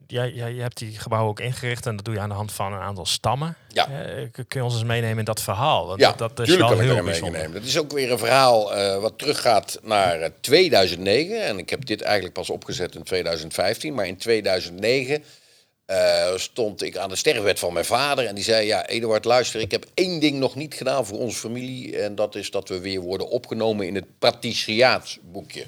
jij, 0.07 0.31
jij, 0.31 0.53
je 0.53 0.62
hebt 0.62 0.77
die 0.77 1.00
gebouwen 1.00 1.29
ook 1.31 1.39
ingericht 1.39 1.85
en 1.85 1.95
dat 1.95 2.06
doe 2.06 2.13
je 2.13 2.19
aan 2.19 2.29
de 2.29 2.35
hand 2.35 2.51
van 2.51 2.74
een 2.74 2.79
aantal 2.79 3.06
stammen. 3.06 3.56
Ja. 3.68 3.89
Kun 4.31 4.45
je 4.47 4.63
ons 4.63 4.74
eens 4.74 4.83
meenemen 4.83 5.18
in 5.18 5.25
dat 5.25 5.41
verhaal? 5.41 5.88
Want 5.88 6.00
Ja, 6.00 6.07
dat, 6.13 6.19
dat 6.38 6.39
is 6.39 6.53
tuurlijk 6.53 6.59
wel 6.69 6.77
kan 6.77 6.79
ik 6.79 6.85
heel 6.88 6.97
er 6.97 7.03
mee 7.03 7.12
bijzonder. 7.13 7.41
nemen. 7.41 7.56
Dat 7.59 7.69
is 7.69 7.77
ook 7.77 7.91
weer 7.91 8.12
een 8.12 8.18
verhaal 8.18 8.74
wat 9.01 9.18
teruggaat 9.18 9.79
naar 9.83 10.19
eh, 10.21 10.29
2009. 10.41 11.44
En 11.45 11.57
ik 11.57 11.69
heb 11.69 11.85
dit 11.85 12.01
eigenlijk 12.01 12.33
pas 12.33 12.50
opgezet 12.50 12.95
in 12.95 13.03
2015. 13.03 13.94
Maar 13.94 14.07
in 14.07 14.18
2009 14.18 15.24
eh, 15.92 16.36
stond 16.38 16.81
ik 16.81 16.98
aan 16.98 17.10
de 17.10 17.16
sterfbed 17.16 17.60
van 17.60 17.74
mijn 17.74 17.86
vader. 17.86 18.25
En 18.25 18.36
die 18.36 18.44
zei, 18.44 18.66
ja, 18.66 18.88
Eduard, 18.88 19.25
luister, 19.25 19.62
ik 19.62 19.72
heb 19.72 19.86
één 19.94 20.19
ding 20.19 20.38
nog 20.39 20.56
niet 20.56 20.74
gedaan 20.74 21.06
voor 21.06 21.19
onze 21.19 21.39
familie. 21.39 21.98
En 22.01 22.16
dat 22.16 22.36
is 22.36 22.51
dat 22.51 22.69
we 22.69 22.80
weer 22.80 23.00
worden 23.00 23.30
opgenomen 23.30 23.88
in 23.88 23.95
het 23.95 24.06
patriciaatsboekje. 24.19 25.66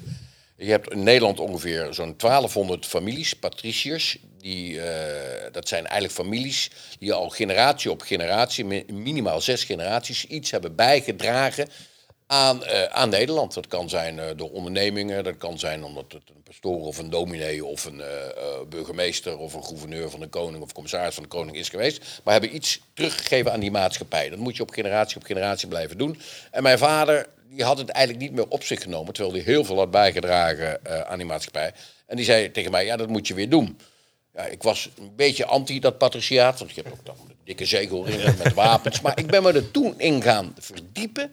Je 0.56 0.70
hebt 0.70 0.92
in 0.92 1.02
Nederland 1.02 1.40
ongeveer 1.40 1.88
zo'n 1.94 2.14
1200 2.16 2.86
families, 2.86 3.34
patriciërs. 3.34 4.18
Die, 4.40 4.80
eh, 4.80 5.52
dat 5.52 5.68
zijn 5.68 5.82
eigenlijk 5.86 6.14
families 6.14 6.70
die 6.98 7.12
al 7.12 7.28
generatie 7.28 7.90
op 7.90 8.02
generatie, 8.02 8.64
mi- 8.64 8.84
minimaal 8.92 9.40
zes 9.40 9.64
generaties, 9.64 10.24
iets 10.24 10.50
hebben 10.50 10.74
bijgedragen 10.74 11.68
aan, 12.30 12.64
eh, 12.64 12.84
aan 12.84 13.08
Nederland. 13.08 13.54
Dat 13.54 13.66
kan 13.66 13.88
zijn 13.88 14.18
eh, 14.18 14.26
door 14.36 14.50
ondernemingen, 14.50 15.24
dat 15.24 15.36
kan 15.36 15.58
zijn 15.58 15.84
omdat 15.84 16.12
het 16.12 16.22
een 16.34 16.42
pastoor 16.42 16.80
of 16.80 16.98
een 16.98 17.10
dominee 17.10 17.64
of 17.64 17.84
een 17.84 18.00
eh, 18.00 18.08
burgemeester 18.68 19.38
of 19.38 19.54
een 19.54 19.64
gouverneur 19.64 20.10
van 20.10 20.20
de 20.20 20.26
koning 20.26 20.62
of 20.62 20.72
commissaris 20.72 21.14
van 21.14 21.22
de 21.22 21.28
koning 21.28 21.56
is 21.56 21.68
geweest. 21.68 22.20
Maar 22.24 22.32
hebben 22.32 22.54
iets 22.54 22.80
teruggegeven 22.94 23.52
aan 23.52 23.60
die 23.60 23.70
maatschappij. 23.70 24.28
Dat 24.28 24.38
moet 24.38 24.56
je 24.56 24.62
op 24.62 24.70
generatie 24.70 25.16
op 25.16 25.22
generatie 25.22 25.68
blijven 25.68 25.98
doen. 25.98 26.20
En 26.50 26.62
mijn 26.62 26.78
vader 26.78 27.28
die 27.48 27.64
had 27.64 27.78
het 27.78 27.88
eigenlijk 27.88 28.24
niet 28.24 28.34
meer 28.34 28.48
op 28.48 28.62
zich 28.62 28.82
genomen, 28.82 29.12
terwijl 29.12 29.34
hij 29.34 29.44
heel 29.44 29.64
veel 29.64 29.76
had 29.76 29.90
bijgedragen 29.90 30.80
aan 31.08 31.18
die 31.18 31.26
maatschappij. 31.26 31.72
En 32.06 32.16
die 32.16 32.24
zei 32.24 32.50
tegen 32.50 32.70
mij, 32.70 32.84
ja 32.84 32.96
dat 32.96 33.08
moet 33.08 33.28
je 33.28 33.34
weer 33.34 33.48
doen. 33.48 33.78
Ja, 34.34 34.42
ik 34.42 34.62
was 34.62 34.90
een 34.98 35.12
beetje 35.16 35.46
anti 35.46 35.80
dat 35.80 35.98
patriciaat, 35.98 36.58
want 36.58 36.70
je 36.70 36.82
hebt 36.82 36.94
ook 36.94 37.06
dan 37.06 37.16
dikke 37.44 37.64
zegelringen 37.64 38.36
met 38.38 38.54
wapens. 38.54 39.00
Maar 39.00 39.18
ik 39.18 39.26
ben 39.26 39.42
me 39.42 39.52
er 39.52 39.70
toen 39.70 39.94
in 39.96 40.22
gaan 40.22 40.54
verdiepen. 40.58 41.32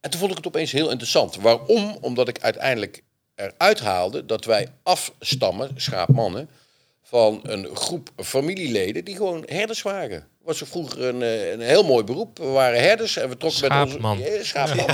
En 0.00 0.10
toen 0.10 0.20
vond 0.20 0.30
ik 0.30 0.36
het 0.36 0.46
opeens 0.46 0.72
heel 0.72 0.90
interessant. 0.90 1.36
Waarom? 1.36 1.96
Omdat 2.00 2.28
ik 2.28 2.40
uiteindelijk 2.40 3.02
eruit 3.34 3.80
haalde 3.80 4.26
dat 4.26 4.44
wij 4.44 4.68
afstammen, 4.82 5.70
schaapmannen, 5.76 6.48
van 7.02 7.40
een 7.42 7.76
groep 7.76 8.10
familieleden 8.16 9.04
die 9.04 9.16
gewoon 9.16 9.44
herders 9.46 9.82
waren. 9.82 10.26
Was 10.42 10.60
er 10.60 10.66
vroeger 10.66 11.04
een, 11.04 11.22
eh, 11.22 11.50
een 11.50 11.60
heel 11.60 11.84
mooi 11.84 12.04
beroep. 12.04 12.38
We 12.38 12.46
waren 12.46 12.80
herders 12.80 13.16
en 13.16 13.28
we 13.28 13.36
trokken 13.36 13.58
Schaapman. 13.58 14.18
met 14.18 14.26
onze... 14.26 14.36
Ja, 14.36 14.44
schaapman. 14.44 14.86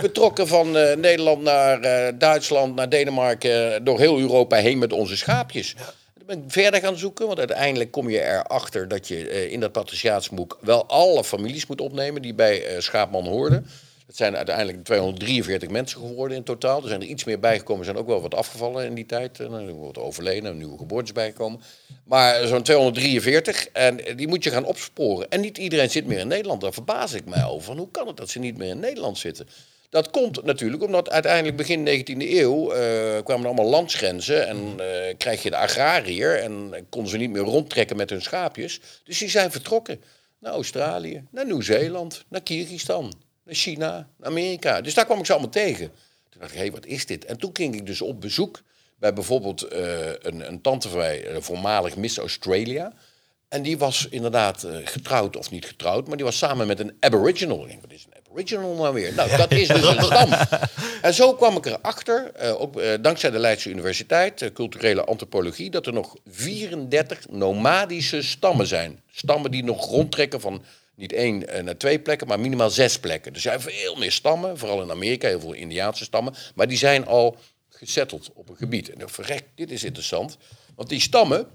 We 0.00 0.12
trokken 0.12 0.48
van 0.48 0.76
eh, 0.76 0.96
Nederland 0.96 1.42
naar 1.42 1.80
eh, 1.80 2.12
Duitsland, 2.18 2.74
naar 2.74 2.88
Denemarken, 2.88 3.84
door 3.84 3.98
heel 3.98 4.18
Europa 4.18 4.56
heen 4.56 4.78
met 4.78 4.92
onze 4.92 5.16
schaapjes. 5.16 5.74
Dan 6.14 6.26
ben 6.26 6.38
ik 6.38 6.52
verder 6.52 6.80
gaan 6.80 6.96
zoeken, 6.98 7.26
want 7.26 7.38
uiteindelijk 7.38 7.90
kom 7.90 8.10
je 8.10 8.22
erachter 8.22 8.88
dat 8.88 9.08
je 9.08 9.50
in 9.50 9.60
dat 9.60 9.72
patriciaatsboek 9.72 10.58
wel 10.60 10.86
alle 10.86 11.24
families 11.24 11.66
moet 11.66 11.80
opnemen 11.80 12.22
die 12.22 12.34
bij 12.34 12.80
Schaapman 12.80 13.26
hoorden. 13.26 13.66
Het 14.10 14.18
zijn 14.18 14.36
uiteindelijk 14.36 14.84
243 14.84 15.68
mensen 15.68 16.00
geworden 16.00 16.36
in 16.36 16.42
totaal. 16.42 16.82
Er 16.82 16.88
zijn 16.88 17.00
er 17.00 17.06
iets 17.06 17.24
meer 17.24 17.40
bijgekomen, 17.40 17.78
er 17.78 17.84
zijn 17.84 17.96
ook 17.96 18.06
wel 18.06 18.20
wat 18.20 18.34
afgevallen 18.34 18.86
in 18.86 18.94
die 18.94 19.06
tijd. 19.06 19.38
Er 19.38 19.72
wordt 19.72 19.98
overleden, 19.98 20.56
nieuwe 20.56 20.78
geboortes 20.78 21.12
bijgekomen. 21.12 21.60
Maar 22.04 22.46
zo'n 22.46 22.62
243, 22.62 23.68
en 23.68 24.00
die 24.16 24.28
moet 24.28 24.44
je 24.44 24.50
gaan 24.50 24.64
opsporen. 24.64 25.30
En 25.30 25.40
niet 25.40 25.58
iedereen 25.58 25.90
zit 25.90 26.06
meer 26.06 26.18
in 26.18 26.28
Nederland. 26.28 26.60
Daar 26.60 26.72
verbaas 26.72 27.12
ik 27.12 27.24
mij 27.24 27.44
over. 27.44 27.76
Hoe 27.76 27.90
kan 27.90 28.06
het 28.06 28.16
dat 28.16 28.30
ze 28.30 28.38
niet 28.38 28.56
meer 28.56 28.68
in 28.68 28.80
Nederland 28.80 29.18
zitten? 29.18 29.48
Dat 29.90 30.10
komt 30.10 30.44
natuurlijk 30.44 30.82
omdat 30.82 31.10
uiteindelijk 31.10 31.56
begin 31.56 31.88
19e 31.88 32.30
eeuw 32.30 32.72
eh, 32.72 33.22
kwamen 33.24 33.42
er 33.42 33.46
allemaal 33.46 33.70
landsgrenzen 33.70 34.48
en 34.48 34.74
eh, 34.78 35.14
krijg 35.16 35.42
je 35.42 35.50
de 35.50 35.56
agrariër 35.56 36.38
en 36.38 36.86
konden 36.88 37.10
ze 37.10 37.16
niet 37.16 37.30
meer 37.30 37.42
rondtrekken 37.42 37.96
met 37.96 38.10
hun 38.10 38.22
schaapjes. 38.22 38.80
Dus 39.04 39.18
die 39.18 39.30
zijn 39.30 39.50
vertrokken 39.50 40.02
naar 40.38 40.52
Australië, 40.52 41.24
naar 41.30 41.46
Nieuw-Zeeland, 41.46 42.24
naar 42.28 42.42
Kyrgyzstan, 42.42 43.12
naar 43.44 43.54
China, 43.54 44.08
naar 44.16 44.28
Amerika. 44.28 44.80
Dus 44.80 44.94
daar 44.94 45.04
kwam 45.04 45.18
ik 45.18 45.26
ze 45.26 45.32
allemaal 45.32 45.50
tegen. 45.50 45.92
Toen 46.28 46.40
dacht 46.40 46.52
ik, 46.52 46.58
hé, 46.58 46.70
wat 46.70 46.86
is 46.86 47.06
dit? 47.06 47.24
En 47.24 47.38
toen 47.38 47.50
ging 47.52 47.74
ik 47.74 47.86
dus 47.86 48.00
op 48.00 48.20
bezoek 48.20 48.62
bij 49.00 49.12
bijvoorbeeld 49.12 49.62
eh, 49.62 50.08
een, 50.08 50.46
een 50.48 50.60
tante 50.60 50.88
van 50.88 50.98
mij, 50.98 51.26
eh, 51.26 51.36
voormalig 51.40 51.96
Miss 51.96 52.18
Australia. 52.18 52.92
En 53.48 53.62
die 53.62 53.78
was 53.78 54.06
inderdaad 54.10 54.62
eh, 54.62 54.76
getrouwd, 54.84 55.36
of 55.36 55.50
niet 55.50 55.64
getrouwd, 55.64 56.06
maar 56.06 56.16
die 56.16 56.24
was 56.24 56.38
samen 56.38 56.66
met 56.66 56.80
een 56.80 56.96
aboriginal. 57.00 57.68
Ik 57.68 57.78
wat 57.80 57.92
is 57.92 58.06
een 58.10 58.18
aboriginal 58.26 58.74
nou 58.74 58.94
weer? 58.94 59.14
Nou, 59.14 59.36
dat 59.36 59.52
is 59.52 59.68
dus 59.68 59.86
een 59.86 60.02
stam. 60.02 60.32
En 61.02 61.14
zo 61.14 61.34
kwam 61.34 61.56
ik 61.56 61.66
erachter, 61.66 62.32
eh 62.32 62.60
ook 62.60 63.02
dankzij 63.02 63.30
de 63.30 63.38
Leidse 63.38 63.70
Universiteit, 63.70 64.50
culturele 64.52 65.04
antropologie, 65.04 65.70
dat 65.70 65.86
er 65.86 65.92
nog 65.92 66.16
34 66.26 67.28
nomadische 67.28 68.22
stammen 68.22 68.66
zijn. 68.66 69.00
Stammen 69.12 69.50
die 69.50 69.64
nog 69.64 69.86
rondtrekken 69.86 70.40
van 70.40 70.62
niet 71.00 71.12
één 71.12 71.48
eh, 71.48 71.62
naar 71.62 71.76
twee 71.76 72.00
plekken, 72.00 72.26
maar 72.26 72.40
minimaal 72.40 72.70
zes 72.70 72.98
plekken. 72.98 73.32
Dus 73.32 73.44
er 73.44 73.50
zijn 73.50 73.74
veel 73.74 73.96
meer 73.96 74.12
stammen, 74.12 74.58
vooral 74.58 74.82
in 74.82 74.90
Amerika, 74.90 75.28
heel 75.28 75.40
veel 75.40 75.52
Indiaanse 75.52 76.04
stammen, 76.04 76.34
maar 76.54 76.68
die 76.68 76.78
zijn 76.78 77.06
al 77.06 77.36
gesetteld 77.68 78.30
op 78.34 78.48
een 78.48 78.56
gebied. 78.56 78.90
En 78.90 78.98
dacht, 78.98 79.14
verrek, 79.14 79.44
dit 79.54 79.70
is 79.70 79.84
interessant. 79.84 80.36
Want 80.74 80.88
die 80.88 81.00
stammen, 81.00 81.46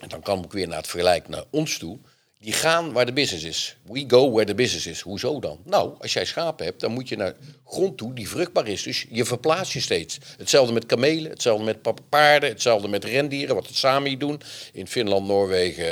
en 0.00 0.08
dan 0.08 0.22
kan 0.22 0.44
ik 0.44 0.52
weer 0.52 0.68
naar 0.68 0.78
het 0.78 0.86
vergelijk 0.86 1.28
naar 1.28 1.44
ons 1.50 1.78
toe. 1.78 1.98
Die 2.40 2.52
gaan 2.52 2.92
waar 2.92 3.06
de 3.06 3.12
business 3.12 3.44
is. 3.44 3.76
We 3.82 4.04
go 4.08 4.30
where 4.30 4.44
the 4.46 4.54
business 4.54 4.86
is. 4.86 5.00
Hoezo 5.00 5.40
dan? 5.40 5.58
Nou, 5.64 5.94
als 5.98 6.12
jij 6.12 6.24
schapen 6.24 6.64
hebt, 6.66 6.80
dan 6.80 6.92
moet 6.92 7.08
je 7.08 7.16
naar 7.16 7.34
grond 7.64 7.96
toe 7.96 8.14
die 8.14 8.28
vruchtbaar 8.28 8.68
is. 8.68 8.82
Dus 8.82 9.06
je 9.10 9.24
verplaatst 9.24 9.72
je 9.72 9.80
steeds. 9.80 10.18
Hetzelfde 10.38 10.72
met 10.72 10.86
kamelen, 10.86 11.30
hetzelfde 11.30 11.64
met 11.64 11.82
pa- 11.82 11.94
paarden, 12.08 12.48
hetzelfde 12.48 12.88
met 12.88 13.04
rendieren, 13.04 13.54
wat 13.54 13.66
het 13.66 13.76
Sami 13.76 14.16
doen. 14.16 14.40
In 14.72 14.86
Finland, 14.88 15.26
Noorwegen, 15.26 15.84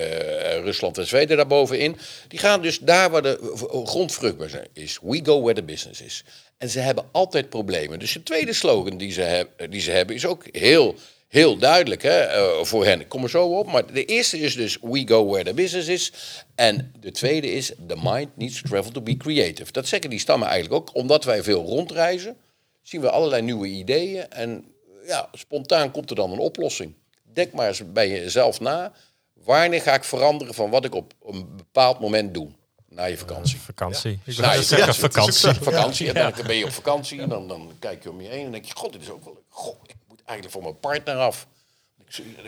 eh, 0.44 0.62
Rusland 0.62 0.98
en 0.98 1.06
Zweden 1.06 1.36
daarbovenin. 1.36 1.96
Die 2.28 2.38
gaan 2.38 2.62
dus 2.62 2.78
daar 2.78 3.10
waar 3.10 3.22
de 3.22 3.56
grond 3.84 4.12
vruchtbaar 4.12 4.66
is. 4.72 4.98
We 5.02 5.20
go 5.24 5.40
where 5.40 5.54
the 5.54 5.62
business 5.64 6.00
is. 6.00 6.24
En 6.58 6.68
ze 6.70 6.78
hebben 6.78 7.04
altijd 7.12 7.48
problemen. 7.48 7.98
Dus 7.98 8.12
de 8.12 8.22
tweede 8.22 8.52
slogan 8.52 8.96
die 8.96 9.12
ze, 9.12 9.46
die 9.70 9.80
ze 9.80 9.90
hebben 9.90 10.14
is 10.16 10.26
ook 10.26 10.44
heel 10.50 10.94
heel 11.34 11.56
duidelijk 11.56 12.02
hè, 12.02 12.18
eh, 12.20 12.64
voor 12.64 12.84
hen. 12.84 13.00
Ik 13.00 13.08
kom 13.08 13.22
er 13.22 13.30
zo 13.30 13.58
op. 13.58 13.66
Maar 13.66 13.92
de 13.92 14.04
eerste 14.04 14.38
is 14.38 14.54
dus 14.54 14.78
we 14.80 15.06
go 15.06 15.26
where 15.26 15.44
the 15.44 15.54
business 15.54 15.88
is. 15.88 16.12
En 16.54 16.92
de 17.00 17.10
tweede 17.10 17.52
is 17.52 17.72
the 17.86 17.96
mind 18.02 18.36
needs 18.36 18.62
to 18.62 18.68
travel 18.68 18.92
to 18.92 19.00
be 19.00 19.16
creative. 19.16 19.72
Dat 19.72 19.86
zeggen 19.86 20.10
die 20.10 20.18
stammen 20.18 20.48
eigenlijk 20.48 20.80
ook. 20.80 20.94
Omdat 20.94 21.24
wij 21.24 21.42
veel 21.42 21.64
rondreizen, 21.64 22.36
zien 22.82 23.00
we 23.00 23.10
allerlei 23.10 23.42
nieuwe 23.42 23.66
ideeën. 23.66 24.30
En 24.30 24.64
ja, 25.06 25.28
spontaan 25.32 25.90
komt 25.90 26.10
er 26.10 26.16
dan 26.16 26.32
een 26.32 26.38
oplossing. 26.38 26.94
Denk 27.32 27.52
maar 27.52 27.68
eens 27.68 27.92
bij 27.92 28.08
jezelf 28.08 28.60
na. 28.60 28.92
Wanneer 29.32 29.82
ga 29.82 29.94
ik 29.94 30.04
veranderen 30.04 30.54
van 30.54 30.70
wat 30.70 30.84
ik 30.84 30.94
op 30.94 31.12
een 31.24 31.56
bepaald 31.56 32.00
moment 32.00 32.34
doe? 32.34 32.48
Na 32.88 33.04
je 33.04 33.16
vakantie. 33.16 33.58
Vakantie. 33.60 34.20
Ik 34.24 34.32
zeggen 34.32 34.76
ja, 34.76 34.92
vakantie. 34.92 35.54
vakantie. 35.54 36.08
En 36.12 36.14
dan 36.14 36.46
ben 36.46 36.56
je 36.56 36.64
op 36.64 36.72
vakantie. 36.72 37.26
Dan, 37.26 37.48
dan 37.48 37.70
kijk 37.78 38.02
je 38.02 38.10
om 38.10 38.20
je 38.20 38.28
heen 38.28 38.44
en 38.44 38.52
denk 38.52 38.64
je... 38.64 38.76
God, 38.76 38.92
dit 38.92 39.02
is 39.02 39.10
ook 39.10 39.24
wel... 39.24 39.42
God, 39.48 39.76
ik 39.86 39.96
eigenlijk 40.26 40.50
van 40.50 40.62
mijn 40.62 40.78
partner 40.80 41.16
af. 41.16 41.46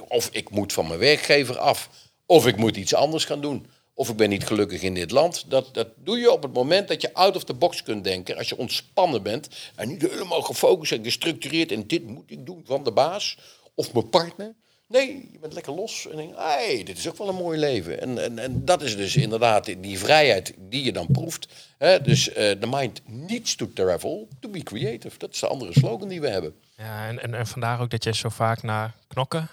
Of 0.09 0.29
ik 0.33 0.51
moet 0.51 0.73
van 0.73 0.87
mijn 0.87 0.99
werkgever 0.99 1.59
af. 1.59 1.91
Of 2.27 2.47
ik 2.47 2.57
moet 2.57 2.77
iets 2.77 2.95
anders 2.95 3.25
gaan 3.25 3.41
doen. 3.41 3.67
Of 3.95 4.09
ik 4.09 4.17
ben 4.17 4.29
niet 4.29 4.47
gelukkig 4.47 4.83
in 4.83 4.95
dit 4.95 5.11
land. 5.11 5.45
Dat, 5.51 5.75
dat 5.75 5.89
doe 5.97 6.19
je 6.19 6.33
op 6.33 6.43
het 6.43 6.53
moment 6.53 6.89
dat 6.89 7.01
je 7.01 7.15
out 7.15 7.37
of 7.37 7.45
the 7.45 7.55
box 7.55 7.83
kunt 7.83 8.05
denken. 8.05 8.37
Als 8.37 8.49
je 8.49 8.57
ontspannen 8.57 9.23
bent. 9.23 9.49
En 9.75 9.89
niet 9.89 10.03
helemaal 10.03 10.43
gefocust 10.43 10.93
en 10.93 11.05
gestructureerd. 11.05 11.73
En 11.73 11.87
dit 11.87 12.07
moet 12.07 12.31
ik 12.31 12.47
doen 12.47 12.63
van 12.65 12.85
de 12.85 12.93
baas. 12.93 13.39
Of 13.75 13.93
mijn 13.93 14.09
partner. 14.09 14.55
Nee, 14.89 15.29
je 15.33 15.39
bent 15.39 15.53
lekker 15.53 15.73
los. 15.73 16.09
En 16.11 16.17
denk, 16.17 16.37
hey, 16.37 16.83
dit 16.85 16.99
is 16.99 17.09
ook 17.09 17.17
wel 17.17 17.29
een 17.29 17.35
mooi 17.35 17.59
leven. 17.59 18.01
En, 18.01 18.23
en, 18.23 18.39
en 18.39 18.65
dat 18.65 18.83
is 18.83 18.97
dus 18.97 19.17
inderdaad 19.17 19.75
die 19.83 19.99
vrijheid 19.99 20.55
die 20.59 20.85
je 20.85 20.93
dan 20.93 21.07
proeft. 21.13 21.49
Hè? 21.79 22.01
Dus 22.01 22.33
eh 22.33 22.51
the 22.51 22.67
mind 22.67 23.01
needs 23.07 23.55
to 23.55 23.71
travel 23.75 24.29
to 24.41 24.49
be 24.49 24.63
creative. 24.63 25.19
Dat 25.19 25.33
is 25.33 25.41
de 25.41 25.47
andere 25.47 25.73
slogan 25.73 26.09
die 26.09 26.21
we 26.21 26.29
hebben. 26.29 26.55
Ja, 26.77 27.07
en, 27.09 27.23
en, 27.23 27.35
en 27.35 27.47
vandaar 27.47 27.81
ook 27.81 27.91
dat 27.91 28.05
jij 28.05 28.13
zo 28.13 28.29
vaak 28.29 28.63
naar 28.63 28.93
knokken? 29.09 29.49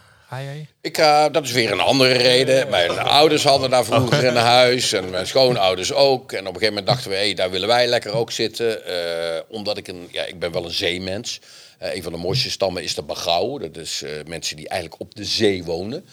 Ik, 0.81 0.97
eh, 0.97 1.25
dat 1.31 1.43
is 1.43 1.51
weer 1.51 1.71
een 1.71 1.79
andere 1.79 2.13
reden. 2.13 2.69
Mijn 2.69 2.99
ouders 2.99 3.43
hadden 3.43 3.69
daar 3.69 3.85
vroeger 3.85 4.23
in 4.23 4.35
huis 4.35 4.93
en 4.93 5.09
mijn 5.09 5.27
schoonouders 5.27 5.93
ook. 5.93 6.31
En 6.31 6.39
op 6.39 6.53
een 6.53 6.53
gegeven 6.53 6.67
moment 6.67 6.87
dachten 6.87 7.09
we, 7.09 7.15
hey, 7.15 7.33
daar 7.33 7.51
willen 7.51 7.67
wij 7.67 7.87
lekker 7.87 8.11
ook 8.11 8.31
zitten. 8.31 8.85
Eh, 8.85 9.41
omdat 9.47 9.77
ik 9.77 9.87
een, 9.87 10.07
ja, 10.11 10.23
ik 10.23 10.39
ben 10.39 10.51
wel 10.51 10.65
een 10.65 10.71
zeemens. 10.71 11.39
Eh 11.77 11.95
een 11.95 12.03
van 12.03 12.11
de 12.11 12.17
mooiste 12.17 12.51
stammen 12.51 12.83
is 12.83 12.95
de 12.95 13.01
Bagau. 13.01 13.59
Dat 13.59 13.77
is 13.77 14.03
mensen 14.27 14.55
die 14.55 14.69
eigenlijk 14.69 15.01
op 15.01 15.15
de 15.15 15.25
zee 15.25 15.63
wonen. 15.63 16.05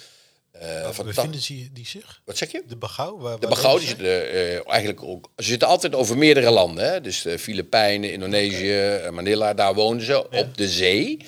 Eh, 0.61 1.05
bevinden 1.05 1.41
ze 1.41 1.69
die 1.73 1.87
zich? 1.87 2.21
Wat 2.25 2.37
zeg 2.37 2.53
je? 2.53 2.63
De 2.69 2.77
Bagau? 2.77 3.21
Waar, 3.21 3.41
De 3.41 3.49
Bagau 3.49 3.79
die 3.79 3.89
zitten 3.89 4.31
eh, 4.33 4.71
eigenlijk 4.71 5.03
ook. 5.03 5.31
Ze 5.37 5.45
zitten 5.45 5.69
altijd 5.69 5.95
over 5.95 6.19
meerdere 6.19 6.51
landen. 6.51 6.93
Hè? 6.93 7.01
Dus 7.01 7.23
de 7.23 7.39
Filipijnen, 7.39 8.13
Indonesië, 8.13 8.81
eh, 8.81 9.11
Manila, 9.11 9.55
daar 9.55 9.75
wonen 9.75 10.05
ze 10.05 10.31
op 10.31 10.57
de 10.57 10.69
zee. 10.69 11.19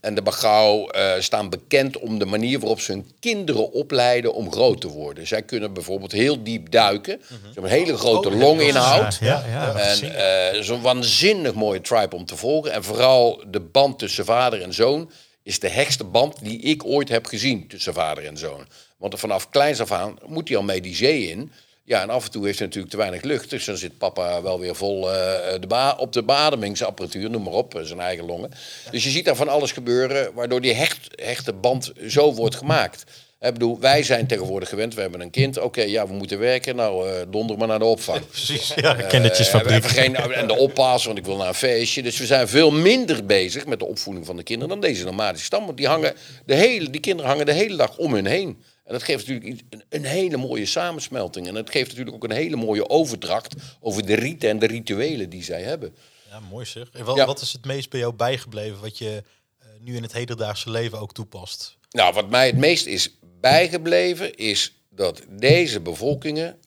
En 0.00 0.14
de 0.14 0.22
Bagau 0.22 0.90
eh, 0.90 1.12
staan 1.18 1.50
bekend 1.50 1.98
om 1.98 2.18
de 2.18 2.24
manier 2.24 2.58
waarop 2.58 2.80
ze 2.80 2.92
hun 2.92 3.10
kinderen 3.20 3.72
opleiden 3.72 4.34
om 4.34 4.52
groot 4.52 4.80
te 4.80 4.88
worden. 4.88 5.26
Zij 5.26 5.42
kunnen 5.42 5.72
bijvoorbeeld 5.72 6.12
heel 6.12 6.42
diep 6.42 6.70
duiken. 6.70 7.20
Ze 7.28 7.34
hebben 7.44 7.62
een 7.64 7.78
hele 7.78 7.96
grote 7.96 8.28
Oh, 8.28 8.38
longinhoud. 8.38 9.18
Ja, 9.20 9.44
ja. 9.48 9.74
En 9.74 10.14
eh, 10.14 10.62
zo'n 10.62 10.82
waanzinnig 10.82 11.54
mooie 11.54 11.80
tribe 11.80 12.16
om 12.16 12.24
te 12.24 12.36
volgen. 12.36 12.72
En 12.72 12.84
vooral 12.84 13.42
de 13.46 13.60
band 13.60 13.98
tussen 13.98 14.24
vader 14.24 14.62
en 14.62 14.74
zoon 14.74 15.10
is 15.42 15.58
de 15.58 15.68
hekste 15.68 16.04
band 16.04 16.36
die 16.42 16.60
ik 16.60 16.84
ooit 16.84 17.08
heb 17.08 17.26
gezien 17.26 17.68
tussen 17.68 17.94
vader 17.94 18.26
en 18.26 18.38
zoon. 18.38 18.66
Want 18.96 19.18
vanaf 19.18 19.50
kleins 19.50 19.80
af 19.80 19.92
aan 19.92 20.18
moet 20.26 20.48
hij 20.48 20.56
al 20.56 20.62
mee 20.62 20.80
die 20.80 20.94
zee 20.94 21.28
in. 21.28 21.52
Ja, 21.84 22.02
en 22.02 22.10
af 22.10 22.24
en 22.24 22.30
toe 22.30 22.44
heeft 22.44 22.58
hij 22.58 22.66
natuurlijk 22.66 22.94
te 22.94 23.00
weinig 23.00 23.22
lucht. 23.22 23.50
Dus 23.50 23.64
dan 23.64 23.76
zit 23.76 23.98
papa 23.98 24.42
wel 24.42 24.60
weer 24.60 24.76
vol 24.76 25.12
eh, 25.12 25.60
de 25.60 25.94
op 25.96 26.12
de 26.12 26.22
beademingsapparatuur, 26.22 27.30
noem 27.30 27.42
maar 27.42 27.52
op, 27.52 27.74
eh, 27.74 27.82
zijn 27.82 28.00
eigen 28.00 28.24
longen. 28.24 28.50
Dus 28.90 29.04
je 29.04 29.10
ziet 29.10 29.24
daar 29.24 29.36
van 29.36 29.48
alles 29.48 29.72
gebeuren, 29.72 30.34
waardoor 30.34 30.60
die 30.60 30.74
hecht, 30.74 31.08
hechte 31.14 31.52
band 31.52 31.92
zo 32.08 32.34
wordt 32.34 32.56
gemaakt. 32.56 33.04
Ik 33.42 33.52
bedoel, 33.52 33.80
wij 33.80 34.02
zijn 34.02 34.26
tegenwoordig 34.26 34.68
gewend, 34.68 34.94
we 34.94 35.00
hebben 35.00 35.20
een 35.20 35.30
kind. 35.30 35.58
Oké, 35.58 35.82
ja, 35.82 36.06
we 36.06 36.12
moeten 36.12 36.38
werken. 36.38 36.76
Nou, 36.76 37.08
eh, 37.08 37.26
donder 37.28 37.58
maar 37.58 37.68
naar 37.68 37.78
de 37.78 37.84
opvang. 37.84 38.26
Precies, 38.30 38.72
ja. 38.74 38.96
Eh, 38.96 39.08
Kindertjesfabriek. 39.08 39.84
geen, 39.84 40.16
en 40.16 40.46
de 40.46 40.56
oppas, 40.56 41.04
want 41.04 41.18
ik 41.18 41.24
wil 41.24 41.36
naar 41.36 41.48
een 41.48 41.54
feestje. 41.54 42.02
Dus 42.02 42.18
we 42.18 42.26
zijn 42.26 42.48
veel 42.48 42.70
minder 42.70 43.26
bezig 43.26 43.66
met 43.66 43.78
de 43.78 43.84
opvoeding 43.86 44.26
van 44.26 44.36
de 44.36 44.42
kinderen 44.42 44.68
dan 44.68 44.80
deze 44.90 45.04
nomadische 45.04 45.46
stam. 45.46 45.64
Want 45.64 45.76
die, 45.76 45.86
hangen 45.86 46.14
de 46.46 46.54
hele, 46.54 46.90
die 46.90 47.00
kinderen 47.00 47.30
hangen 47.30 47.46
de 47.46 47.52
hele 47.52 47.76
dag 47.76 47.96
om 47.98 48.14
hun 48.14 48.26
heen. 48.26 48.62
En 48.84 48.92
dat 48.92 49.02
geeft 49.02 49.26
natuurlijk 49.28 49.62
een, 49.70 49.82
een 49.88 50.04
hele 50.04 50.36
mooie 50.36 50.66
samensmelting. 50.66 51.48
En 51.48 51.54
dat 51.54 51.70
geeft 51.70 51.88
natuurlijk 51.88 52.16
ook 52.16 52.24
een 52.24 52.36
hele 52.36 52.56
mooie 52.56 52.88
overdracht 52.88 53.54
over 53.80 54.06
de 54.06 54.14
riten 54.14 54.48
en 54.48 54.58
de 54.58 54.66
rituelen 54.66 55.30
die 55.30 55.42
zij 55.44 55.62
hebben. 55.62 55.94
Ja, 56.30 56.40
mooi 56.50 56.66
zeg. 56.66 56.88
En 56.92 57.04
wat, 57.04 57.16
Ja. 57.16 57.26
wat 57.26 57.40
is 57.40 57.52
het 57.52 57.64
meest 57.64 57.90
bij 57.90 58.00
jou 58.00 58.12
bijgebleven 58.12 58.80
wat 58.80 58.98
je 58.98 59.22
eh, 59.58 59.66
nu 59.80 59.96
in 59.96 60.02
het 60.02 60.12
hedendaagse 60.12 60.70
leven 60.70 61.00
ook 61.00 61.12
toepast? 61.14 61.76
Nou, 61.90 62.14
wat 62.14 62.30
mij 62.30 62.46
het 62.46 62.56
meest 62.56 62.86
is 62.86 63.16
bijgebleven 63.42 64.34
is 64.34 64.74
dat 64.90 65.22
deze 65.28 65.80
bevolkingen 65.80 66.58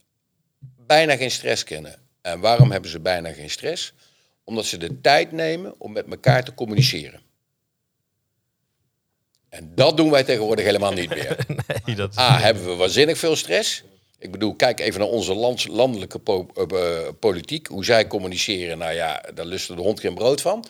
bijna 0.88 1.16
geen 1.16 1.32
stress 1.32 1.64
kennen. 1.64 2.00
En 2.22 2.40
waarom 2.40 2.72
hebben 2.72 2.90
ze 2.90 3.00
bijna 3.00 3.32
geen 3.32 3.50
stress? 3.50 3.94
Omdat 4.44 4.66
ze 4.66 4.78
de 4.78 5.02
tijd 5.02 5.32
nemen 5.32 5.76
om 5.78 5.92
met 5.92 6.06
elkaar 6.10 6.44
te 6.44 6.54
communiceren. 6.54 7.22
En 9.50 9.72
dat 9.76 9.98
doen 9.98 10.10
wij 10.10 10.24
tegenwoordig 10.24 10.66
helemaal 10.66 10.92
niet 10.94 11.10
meer. 11.10 11.38
Nee, 11.86 11.96
dat 11.96 12.18
A, 12.18 12.40
hebben 12.40 12.66
we 12.66 12.76
waanzinnig 12.76 13.18
veel 13.18 13.36
stress. 13.36 13.84
Ik 14.20 14.32
bedoel, 14.32 14.56
kijk 14.56 14.80
even 14.80 15.00
naar 15.00 15.10
onze 15.10 15.34
lands- 15.34 15.68
landelijke 15.68 16.20
po- 16.20 16.48
eh, 16.56 16.64
eh, 16.98 17.14
politiek. 17.20 17.68
Hoe 17.68 17.86
zij 17.86 18.08
communiceren, 18.08 18.78
nou 18.78 18.94
ja, 18.94 19.24
daar 19.34 19.46
lusten 19.46 19.76
de 19.76 19.82
hond 19.82 20.00
geen 20.00 20.14
brood 20.14 20.42
van. 20.42 20.66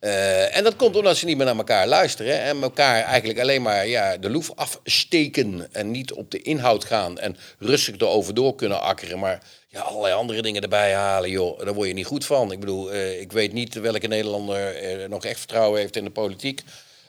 Eh, 0.00 0.56
en 0.56 0.64
dat 0.64 0.76
komt 0.76 0.96
omdat 0.96 1.16
ze 1.16 1.24
niet 1.24 1.36
meer 1.36 1.46
naar 1.46 1.56
elkaar 1.56 1.86
luisteren. 1.86 2.40
En 2.42 2.62
elkaar 2.62 3.02
eigenlijk 3.02 3.40
alleen 3.40 3.62
maar 3.62 3.86
ja, 3.86 4.16
de 4.16 4.30
loef 4.30 4.50
afsteken. 4.54 5.68
En 5.72 5.90
niet 5.90 6.12
op 6.12 6.30
de 6.30 6.42
inhoud 6.42 6.84
gaan. 6.84 7.18
En 7.18 7.36
rustig 7.58 7.94
erover 7.98 8.34
door 8.34 8.54
kunnen 8.54 8.80
akkeren. 8.80 9.18
Maar 9.18 9.42
ja, 9.68 9.80
allerlei 9.80 10.14
andere 10.14 10.42
dingen 10.42 10.62
erbij 10.62 10.92
halen, 10.94 11.30
joh. 11.30 11.64
Daar 11.64 11.74
word 11.74 11.88
je 11.88 11.94
niet 11.94 12.06
goed 12.06 12.24
van. 12.24 12.52
Ik 12.52 12.60
bedoel, 12.60 12.92
eh, 12.92 13.20
ik 13.20 13.32
weet 13.32 13.52
niet 13.52 13.74
welke 13.74 14.06
Nederlander 14.06 14.74
nog 15.08 15.24
echt 15.24 15.38
vertrouwen 15.38 15.80
heeft 15.80 15.96
in 15.96 16.04
de 16.04 16.10
politiek. 16.10 16.62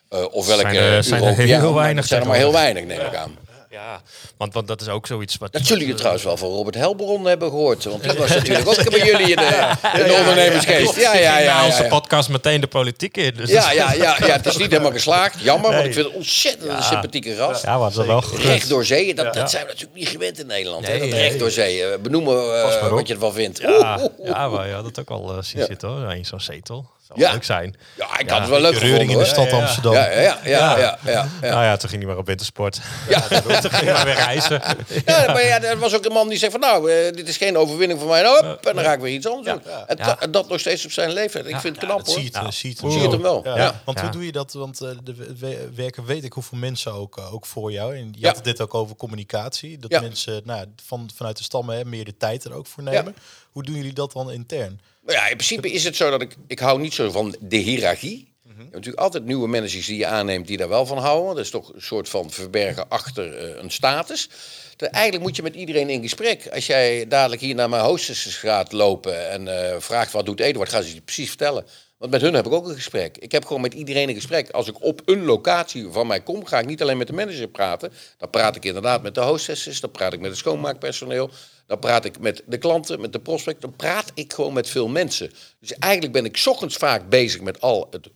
Eh, 0.10 0.26
of 0.32 0.48
welke 0.48 0.62
Zijn 0.62 0.76
er- 0.76 1.04
zijn 1.04 1.24
er 1.24 1.36
heel 1.36 1.60
maar 1.62 1.74
weinig 1.74 2.06
zijn 2.06 2.22
er 2.22 2.28
maar 2.28 2.38
heel 2.38 2.52
weinig, 2.52 2.84
neem 2.86 3.00
ik 3.00 3.16
aan. 3.16 3.38
Ja, 3.72 4.02
want, 4.38 4.54
want 4.54 4.68
dat 4.68 4.82
is 4.82 4.88
ook 4.88 5.08
zoiets 5.08 5.38
wat... 5.38 5.52
Dat 5.54 5.66
zullen 5.66 5.82
jullie 5.82 5.96
trouwens 5.96 6.24
wel 6.24 6.38
van 6.38 6.50
Robert 6.50 6.76
Helbron 6.76 7.26
hebben 7.26 7.50
gehoord. 7.50 7.84
Want 7.84 8.04
die 8.04 8.14
was 8.14 8.30
natuurlijk 8.36 8.68
ook 8.68 8.90
bij 8.90 9.06
jullie 9.06 9.30
in 9.30 9.36
de, 9.36 9.72
in 9.94 10.04
de 10.04 10.16
ondernemersgeest. 10.20 10.96
Ja, 10.96 11.16
ja, 11.16 11.38
ja. 11.38 11.66
onze 11.66 11.78
ja, 11.78 11.84
ja. 11.84 11.90
podcast 11.90 12.30
meteen 12.30 12.62
de 12.62 12.68
politiek 12.68 13.18
in. 13.18 13.34
Dus 13.36 13.50
Ja, 13.50 13.72
ja, 13.72 13.94
ja, 13.94 14.18
ja, 14.20 14.26
het 14.26 14.46
is 14.46 14.58
niet 14.58 14.72
helemaal 14.72 14.92
geslaagd. 14.92 15.42
Jammer, 15.42 15.72
want 15.72 15.86
ik 15.86 15.94
vind 15.94 16.06
het 16.06 16.16
ontzettend 16.16 16.72
een 16.72 16.84
sympathieke 16.84 17.36
gast. 17.36 17.64
Ja, 17.64 17.78
maar 17.78 17.92
dat 17.94 18.06
wel 18.06 18.24
Recht 18.36 18.70
door 18.70 18.86
zee, 18.86 19.16
dat, 19.16 19.34
dat 19.34 19.50
zijn 19.50 19.64
we 19.64 19.70
natuurlijk 19.70 20.00
niet 20.00 20.10
gewend 20.10 20.40
in 20.40 20.48
Nederland. 20.48 20.88
hè, 20.88 21.00
dat 21.00 21.10
nee. 21.10 21.20
recht 21.22 21.40
door 21.40 21.52
zee. 21.52 22.00
Benoemen 22.00 22.62
eh, 22.62 22.90
wat 22.90 23.08
je 23.08 23.14
ervan 23.14 23.34
vindt. 23.34 23.60
Ja, 23.60 24.10
ja, 24.24 24.48
maar 24.48 24.68
je 24.68 24.74
had 24.74 24.86
het 24.86 25.00
ook 25.00 25.10
al 25.10 25.30
eh, 25.38 25.44
zien 25.44 25.60
Ja. 25.62 25.66
zitten 25.66 25.90
hoor, 25.90 26.14
in 26.14 26.26
zo'n 26.26 26.40
zetel. 26.40 26.86
Zou 27.10 27.22
Ja. 27.22 27.32
leuk 27.32 27.44
zijn. 27.44 27.76
Ja, 27.98 28.20
ik 28.20 28.26
Ja, 28.28 28.32
had 28.34 28.42
het 28.42 28.50
wel 28.50 28.62
leuk 28.62 28.72
Reuring 28.74 29.10
gevonden 29.12 29.12
in 29.12 29.20
de 29.20 29.26
stad 29.26 29.50
Ja, 29.50 29.56
ja. 29.58 29.62
Amsterdam. 29.64 29.94
Ja, 29.94 30.06
ja, 30.12 30.20
ja, 30.22 30.38
ja, 30.44 30.78
ja, 30.78 30.98
ja, 31.06 31.28
ja. 31.42 31.50
Nou 31.50 31.64
ja, 31.64 31.78
toen 31.78 31.90
ging 31.90 32.02
hij 32.02 32.12
maar 32.12 32.20
op 32.20 32.26
wintersport. 32.26 32.82
Ja. 33.10 33.20
toen 33.22 33.42
ging 33.72 33.72
hij 33.72 33.94
maar 33.94 34.06
weer 34.06 34.14
reizen. 34.16 34.62
Ja, 35.06 35.26
maar 35.26 35.46
ja, 35.46 35.62
er 35.62 35.80
was 35.80 35.96
ook 35.96 36.06
een 36.06 36.12
man 36.12 36.28
die 36.30 36.38
zei 36.38 36.52
van 36.52 36.60
nou, 36.60 36.92
eh, 36.92 37.12
dit 37.14 37.28
is 37.28 37.38
geen 37.38 37.58
overwinning 37.58 38.00
voor 38.00 38.10
mij. 38.10 38.22
Nou, 38.22 38.46
hop, 38.48 38.66
en 38.66 38.76
dan 38.76 38.84
ga 38.84 38.94
ik 38.94 39.00
weer 39.00 39.14
iets 39.14 39.28
anders 39.28 39.48
doen. 39.48 39.74
En, 39.88 39.98
Ja. 39.98 40.06
ta- 40.06 40.20
en 40.20 40.32
dat 40.32 40.50
nog 40.50 40.60
steeds 40.60 40.86
op 40.86 40.92
zijn 40.92 41.12
leeftijd. 41.12 41.46
Ik 41.46 41.60
vind 41.60 41.76
het 41.76 41.86
knap 41.86 41.98
Dat 41.98 42.06
hoor. 42.06 42.16
zie 42.16 42.24
je, 42.24 42.38
het, 42.38 42.46
Ja. 42.46 42.52
zie 42.52 42.70
je 42.70 42.76
het 42.82 42.92
Zie 42.92 42.98
je 43.02 43.04
het 43.04 43.12
hem 43.14 43.22
wel. 43.22 43.42
Ja. 43.44 43.58
Ja. 43.58 43.82
Want 43.86 43.98
Ja. 43.98 44.04
hoe 44.04 44.14
doe 44.14 44.26
je 44.26 44.32
dat? 44.32 44.54
Want 44.54 44.82
eh, 44.82 44.90
de 45.04 45.16
we- 45.16 45.36
we- 45.40 45.70
werken 45.76 46.06
weet 46.06 46.24
ik 46.24 46.34
hoeveel 46.34 46.58
mensen 46.58 46.94
ook, 46.94 47.18
eh, 47.18 47.34
ook 47.34 47.46
voor 47.46 47.72
jou. 47.72 47.96
En 47.96 48.08
je 48.12 48.20
Ja. 48.20 48.28
had 48.28 48.36
het 48.36 48.46
dit 48.46 48.62
ook 48.62 48.74
over 48.74 48.96
communicatie. 48.96 49.78
Dat 49.78 49.92
Ja. 49.92 50.02
mensen 50.02 50.42
nou, 50.46 50.66
van, 50.86 51.10
vanuit 51.16 51.38
de 51.38 51.44
stammen 51.44 51.76
hè, 51.78 51.86
meer 51.86 52.06
de 52.06 52.18
tijd 52.18 52.44
er 52.44 52.54
ook 52.54 52.68
voor 52.68 52.84
nemen. 52.84 53.16
Hoe 53.52 53.64
doen 53.64 53.76
jullie 53.76 53.94
dat 53.94 54.12
dan 54.12 54.32
intern? 54.32 54.82
Nou 55.10 55.22
ja, 55.22 55.28
in 55.28 55.36
principe 55.36 55.72
is 55.72 55.84
het 55.84 55.96
zo 55.96 56.10
dat 56.10 56.22
ik... 56.22 56.36
Ik 56.48 56.60
hou 56.60 56.80
niet 56.80 56.94
zo 56.94 57.12
van 57.12 57.36
de 57.40 57.58
hiërarchie. 57.58 58.28
Je 58.44 58.56
hebt 58.56 58.72
natuurlijk 58.74 59.04
altijd 59.04 59.26
nieuwe 59.26 59.48
managers 59.48 59.86
die 59.86 59.98
je 59.98 60.06
aanneemt 60.06 60.48
die 60.48 60.58
daar 60.58 60.70
wel 60.70 60.86
van 60.86 60.98
houden. 60.98 61.36
Dat 61.36 61.44
is 61.44 61.50
toch 61.50 61.74
een 61.74 61.82
soort 61.82 62.10
van 62.10 62.32
verbergen 62.32 62.90
achter 62.90 63.38
eh, 63.38 63.62
een 63.64 63.72
status. 63.72 64.30
Eigenlijk 64.78 65.24
moet 65.24 65.36
je 65.36 65.42
met 65.42 65.56
iedereen 65.56 65.90
in 65.90 66.02
gesprek. 66.02 66.48
Als 66.48 66.66
jij 66.66 67.08
dadelijk 67.08 67.42
hier 67.42 67.56
naar 67.56 67.70
mijn 67.70 67.84
hostesses 67.84 68.36
gaat 68.36 68.72
lopen 68.72 69.30
en 69.30 69.72
eh, 69.72 69.80
vraagt 69.80 70.12
wat 70.12 70.26
doet 70.26 70.40
Eduard, 70.40 70.70
gaan 70.70 70.84
ze 70.84 70.94
je 70.94 71.02
precies 71.02 71.28
vertellen. 71.28 71.66
Want 71.98 72.12
met 72.12 72.22
hun 72.22 72.34
heb 72.34 72.46
ik 72.46 72.52
ook 72.52 72.68
een 72.68 72.76
gesprek. 72.76 73.18
Ik 73.18 73.32
heb 73.32 73.46
gewoon 73.46 73.62
met 73.62 73.74
iedereen 73.74 74.10
een 74.10 74.16
gesprek. 74.16 74.50
Als 74.50 74.68
ik 74.68 74.84
op 74.84 75.02
een 75.06 75.26
locatie 75.26 75.88
van 75.92 76.08
mij 76.08 76.22
kom, 76.22 76.46
ga 76.46 76.60
ik 76.60 76.66
niet 76.66 76.82
alleen 76.82 76.98
met 76.98 77.08
de 77.08 77.14
manager 77.14 77.48
praten. 77.48 77.92
Dan 78.18 78.30
praat 78.30 78.56
ik 78.56 78.66
inderdaad 78.66 79.02
met 79.02 79.16
de 79.16 79.22
hostesses, 79.22 79.80
dan 79.80 79.92
praat 79.92 80.14
ik 80.14 80.20
met 80.20 80.30
het 80.30 80.40
schoonmaakpersoneel. 80.40 81.30
Dan 81.70 81.80
praat 81.80 82.06
ik 82.06 82.20
met 82.20 82.44
de 82.46 82.58
klanten, 82.58 83.02
met 83.02 83.14
de 83.14 83.20
prospect. 83.20 83.62
Dan 83.62 83.76
praat 83.76 84.12
ik 84.14 84.34
gewoon 84.34 84.54
met 84.54 84.70
veel 84.70 84.88
mensen. 84.88 85.32
Dus 85.60 85.74
eigenlijk 85.74 86.14
ben 86.14 86.26
ik 86.26 86.38
's 86.38 86.48
ochtends 86.48 86.76
vaak 86.76 87.10
bezig 87.10 87.42
met 87.42 87.62
al 87.62 87.88
het, 87.92 88.10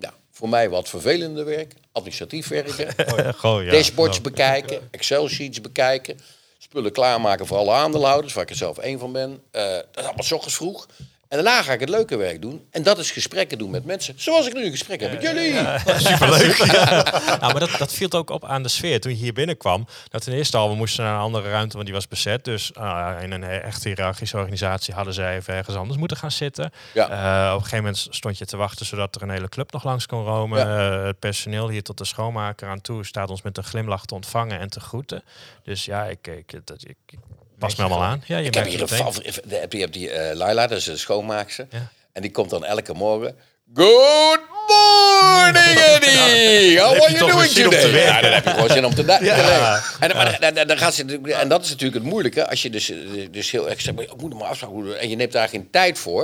ja, 0.00 0.14
voor 0.30 0.48
mij 0.48 0.68
wat 0.68 0.88
vervelende 0.88 1.42
werk. 1.42 1.74
Administratief 1.92 2.48
werken. 2.48 2.94
Ja. 3.64 3.70
Dashboards 3.70 4.20
bekijken, 4.20 4.88
Excel-sheets 4.90 5.60
bekijken, 5.60 6.18
spullen 6.58 6.92
klaarmaken 6.92 7.46
voor 7.46 7.56
alle 7.56 7.72
aandeelhouders, 7.72 8.32
waar 8.32 8.42
ik 8.42 8.50
er 8.50 8.56
zelf 8.56 8.78
één 8.78 8.98
van 8.98 9.12
ben. 9.12 9.42
Eh, 9.50 9.62
dat 9.62 9.86
is 9.94 10.04
allemaal 10.04 10.26
ochtends 10.30 10.54
vroeg. 10.56 10.86
En 11.32 11.42
daarna 11.42 11.62
ga 11.62 11.72
ik 11.72 11.80
het 11.80 11.88
leuke 11.88 12.16
werk 12.16 12.42
doen. 12.42 12.66
En 12.70 12.82
dat 12.82 12.98
is 12.98 13.10
gesprekken 13.10 13.58
doen 13.58 13.70
met 13.70 13.84
mensen. 13.84 14.14
Zoals 14.16 14.46
ik 14.46 14.54
nu 14.54 14.64
een 14.64 14.70
gesprek 14.70 15.00
heb 15.00 15.12
met 15.12 15.22
jullie. 15.22 15.54
Superleuk. 16.10 16.56
Ja. 16.56 17.04
Nou, 17.40 17.52
maar 17.52 17.60
dat, 17.60 17.78
dat 17.78 17.92
viel 17.92 18.10
ook 18.10 18.30
op 18.30 18.44
aan 18.44 18.62
de 18.62 18.68
sfeer. 18.68 19.00
Toen 19.00 19.12
je 19.12 19.18
hier 19.18 19.32
binnenkwam, 19.32 19.86
dat 20.08 20.24
ten 20.24 20.32
eerste 20.32 20.56
al, 20.56 20.68
we 20.68 20.74
moesten 20.74 21.04
naar 21.04 21.14
een 21.14 21.20
andere 21.20 21.50
ruimte, 21.50 21.72
want 21.72 21.84
die 21.84 21.94
was 21.94 22.08
bezet. 22.08 22.44
Dus 22.44 22.74
ah, 22.74 23.22
in 23.22 23.32
een 23.32 23.44
echt 23.44 23.84
hiërarchische 23.84 24.36
organisatie 24.36 24.94
hadden 24.94 25.14
zij 25.14 25.36
even 25.36 25.54
ergens 25.54 25.76
anders 25.76 25.98
moeten 25.98 26.16
gaan 26.16 26.30
zitten. 26.30 26.72
Ja. 26.94 27.08
Eh, 27.08 27.50
op 27.50 27.56
een 27.56 27.64
gegeven 27.64 27.84
moment 27.84 28.06
stond 28.10 28.38
je 28.38 28.46
te 28.46 28.56
wachten 28.56 28.86
zodat 28.86 29.14
er 29.14 29.22
een 29.22 29.30
hele 29.30 29.48
club 29.48 29.72
nog 29.72 29.84
langs 29.84 30.06
kon 30.06 30.24
romen. 30.24 30.60
Eh, 30.60 31.04
het 31.04 31.18
personeel 31.18 31.68
hier 31.68 31.82
tot 31.82 31.98
de 31.98 32.04
schoonmaker 32.04 32.68
aan 32.68 32.80
toe 32.80 33.04
staat 33.04 33.30
ons 33.30 33.42
met 33.42 33.56
een 33.56 33.64
glimlach 33.64 34.04
te 34.04 34.14
ontvangen 34.14 34.58
en 34.58 34.68
te 34.68 34.80
groeten. 34.80 35.22
Dus 35.62 35.84
ja, 35.84 36.04
ik, 36.04 36.26
ik, 36.26 36.60
dat, 36.64 36.82
ik, 36.82 36.96
ik 37.06 37.18
pas 37.62 37.76
me 37.76 37.84
allemaal 37.84 38.02
aan. 38.08 38.22
Ja, 38.26 38.38
je 38.38 38.44
Ik 38.46 38.54
heb 38.54 38.66
hier 38.66 38.80
een 38.82 38.88
favoriet. 38.88 39.40
Je 39.48 39.78
hebt, 39.78 39.92
die 39.92 40.10
eh 40.10 40.34
Laila, 40.36 40.66
dat 40.66 40.78
is 40.78 40.84
de 40.84 40.96
schoonmaakster. 40.96 41.66
Ja. 41.70 41.88
En 42.12 42.22
die 42.22 42.30
komt 42.30 42.50
dan 42.50 42.64
elke 42.64 42.92
morgen. 42.92 43.36
Good 43.74 44.40
morning, 44.68 45.78
Eddie! 45.78 46.80
How 46.80 46.90
are 47.02 47.12
you 47.12 47.30
doing 47.30 47.50
today? 47.52 47.92
werken. 47.92 48.02
Ja, 48.02 48.20
dan 48.20 48.32
heb 48.32 48.44
je 48.44 48.50
gewoon 48.50 48.68
zin 48.70 48.84
om 48.84 48.94
te 48.94 49.04
da- 49.04 49.22
Ja. 49.24 49.36
werken. 49.36 49.82
En, 50.00 50.16
maar, 50.16 50.40
dan- 50.40 50.54
dan- 50.54 50.66
dan 50.66 50.78
gaat 50.78 50.94
ze, 50.94 51.20
en 51.22 51.48
dat 51.48 51.62
is 51.64 51.68
natuurlijk 51.70 52.02
het 52.02 52.12
moeilijke. 52.12 52.48
Als 52.48 52.62
je 52.62 52.70
dus, 52.70 52.90
eh, 52.90 52.96
dus 53.30 53.50
heel 53.50 53.70
erg 53.70 53.80
zegt, 53.80 54.00
ik 54.00 54.16
moet 54.20 54.30
hem 54.30 54.38
maar 54.38 54.48
afspraken. 54.48 55.00
En 55.00 55.08
je 55.08 55.16
neemt 55.16 55.32
daar 55.32 55.48
geen 55.48 55.70
tijd 55.70 55.98
voor. 55.98 56.20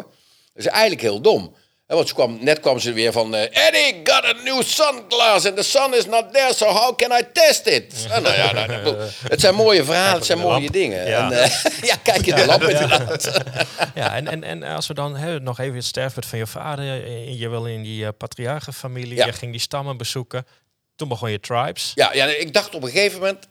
Dat 0.55 0.65
is 0.65 0.67
eigenlijk 0.67 1.01
heel 1.01 1.21
dom. 1.21 1.55
Want 1.97 2.09
ze 2.09 2.15
kwam, 2.15 2.39
net 2.41 2.61
kwam 2.61 2.79
ze 2.79 2.93
weer 2.93 3.13
van... 3.13 3.35
eh, 3.35 3.67
Eddie, 3.67 4.01
got 4.05 4.25
a 4.25 4.33
new 4.45 4.63
sunglass 4.63 5.47
and 5.47 5.57
the 5.57 5.63
sun 5.63 5.95
is 5.95 6.07
not 6.07 6.33
there, 6.33 6.55
so 6.55 6.67
how 6.67 6.97
can 6.97 7.11
I 7.19 7.23
test 7.33 7.67
it? 7.67 8.07
En 8.11 8.23
nou 8.23 8.35
ja, 8.35 8.53
nou, 8.53 8.69
nou, 8.69 8.97
het 9.29 9.41
zijn 9.41 9.55
mooie 9.55 9.85
verhalen, 9.85 10.15
het 10.15 10.27
zijn 10.27 10.39
mooie 10.39 10.71
dingen. 10.71 11.07
Ja. 11.09 11.31
En, 11.31 11.43
eh, 11.43 11.51
ja, 11.91 11.97
kijk 12.03 12.27
in 12.27 12.35
de 12.35 12.47
lamp 12.47 12.63
inderdaad. 12.63 13.41
Ja, 13.95 14.15
en, 14.17 14.29
en, 14.29 14.45
en 14.45 14.63
als 14.63 14.87
we 14.87 14.95
dan 14.95 15.17
hè, 15.17 15.41
nog 15.41 15.59
even 15.59 15.75
het 15.75 15.85
sterfbed 15.85 16.27
van 16.27 16.39
je 16.39 16.47
vader, 16.47 17.05
eh, 17.05 17.39
je 17.41 17.49
wil 17.49 17.67
in 17.67 17.83
die 17.83 18.03
uh, 18.03 18.09
patriarchenfamilie, 18.19 19.17
Ja. 19.17 19.27
je 19.27 19.33
ging 19.33 19.53
die 19.53 19.61
stammen 19.61 19.97
bezoeken. 19.97 20.47
Toen 20.97 21.09
begon 21.09 21.31
je 21.31 21.41
tribes. 21.41 21.93
Ja, 21.95 22.13
ja, 22.15 22.27
ik 22.27 22.53
dacht 22.53 22.75
op 22.75 22.83
een 22.83 22.91
gegeven 22.91 23.19
moment... 23.19 23.47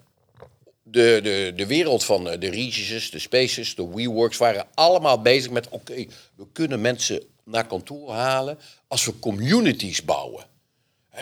De, 0.83 1.19
de, 1.23 1.53
de 1.55 1.65
wereld 1.67 2.03
van 2.03 2.23
de 2.23 2.49
Regises, 2.49 3.11
de 3.11 3.19
Spaces, 3.19 3.75
de 3.75 3.87
WeWorks 3.93 4.37
waren 4.37 4.65
allemaal 4.73 5.21
bezig 5.21 5.51
met... 5.51 5.67
oké, 5.69 5.93
we 6.35 6.45
kunnen 6.53 6.81
mensen 6.81 7.23
naar 7.47 7.67
kantoor 7.67 8.11
halen 8.11 8.59
als 8.87 9.05
we 9.05 9.19
communities 9.19 10.05
bouwen. 10.05 10.45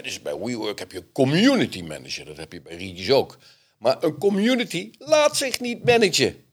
Dus 0.01 0.21
bij 0.21 0.37
WeWork 0.37 0.79
heb 0.79 0.91
je 0.91 0.97
een 0.97 1.11
community 1.11 1.81
manager, 1.81 2.25
dat 2.25 2.37
heb 2.37 2.51
je 2.51 2.61
bij 2.61 2.75
Regis 2.75 3.11
ook. 3.11 3.37
Maar 3.77 4.03
een 4.03 4.17
community 4.17 4.91
laat 4.97 5.37
zich 5.37 5.59
niet 5.59 5.85
managen. 5.85 6.43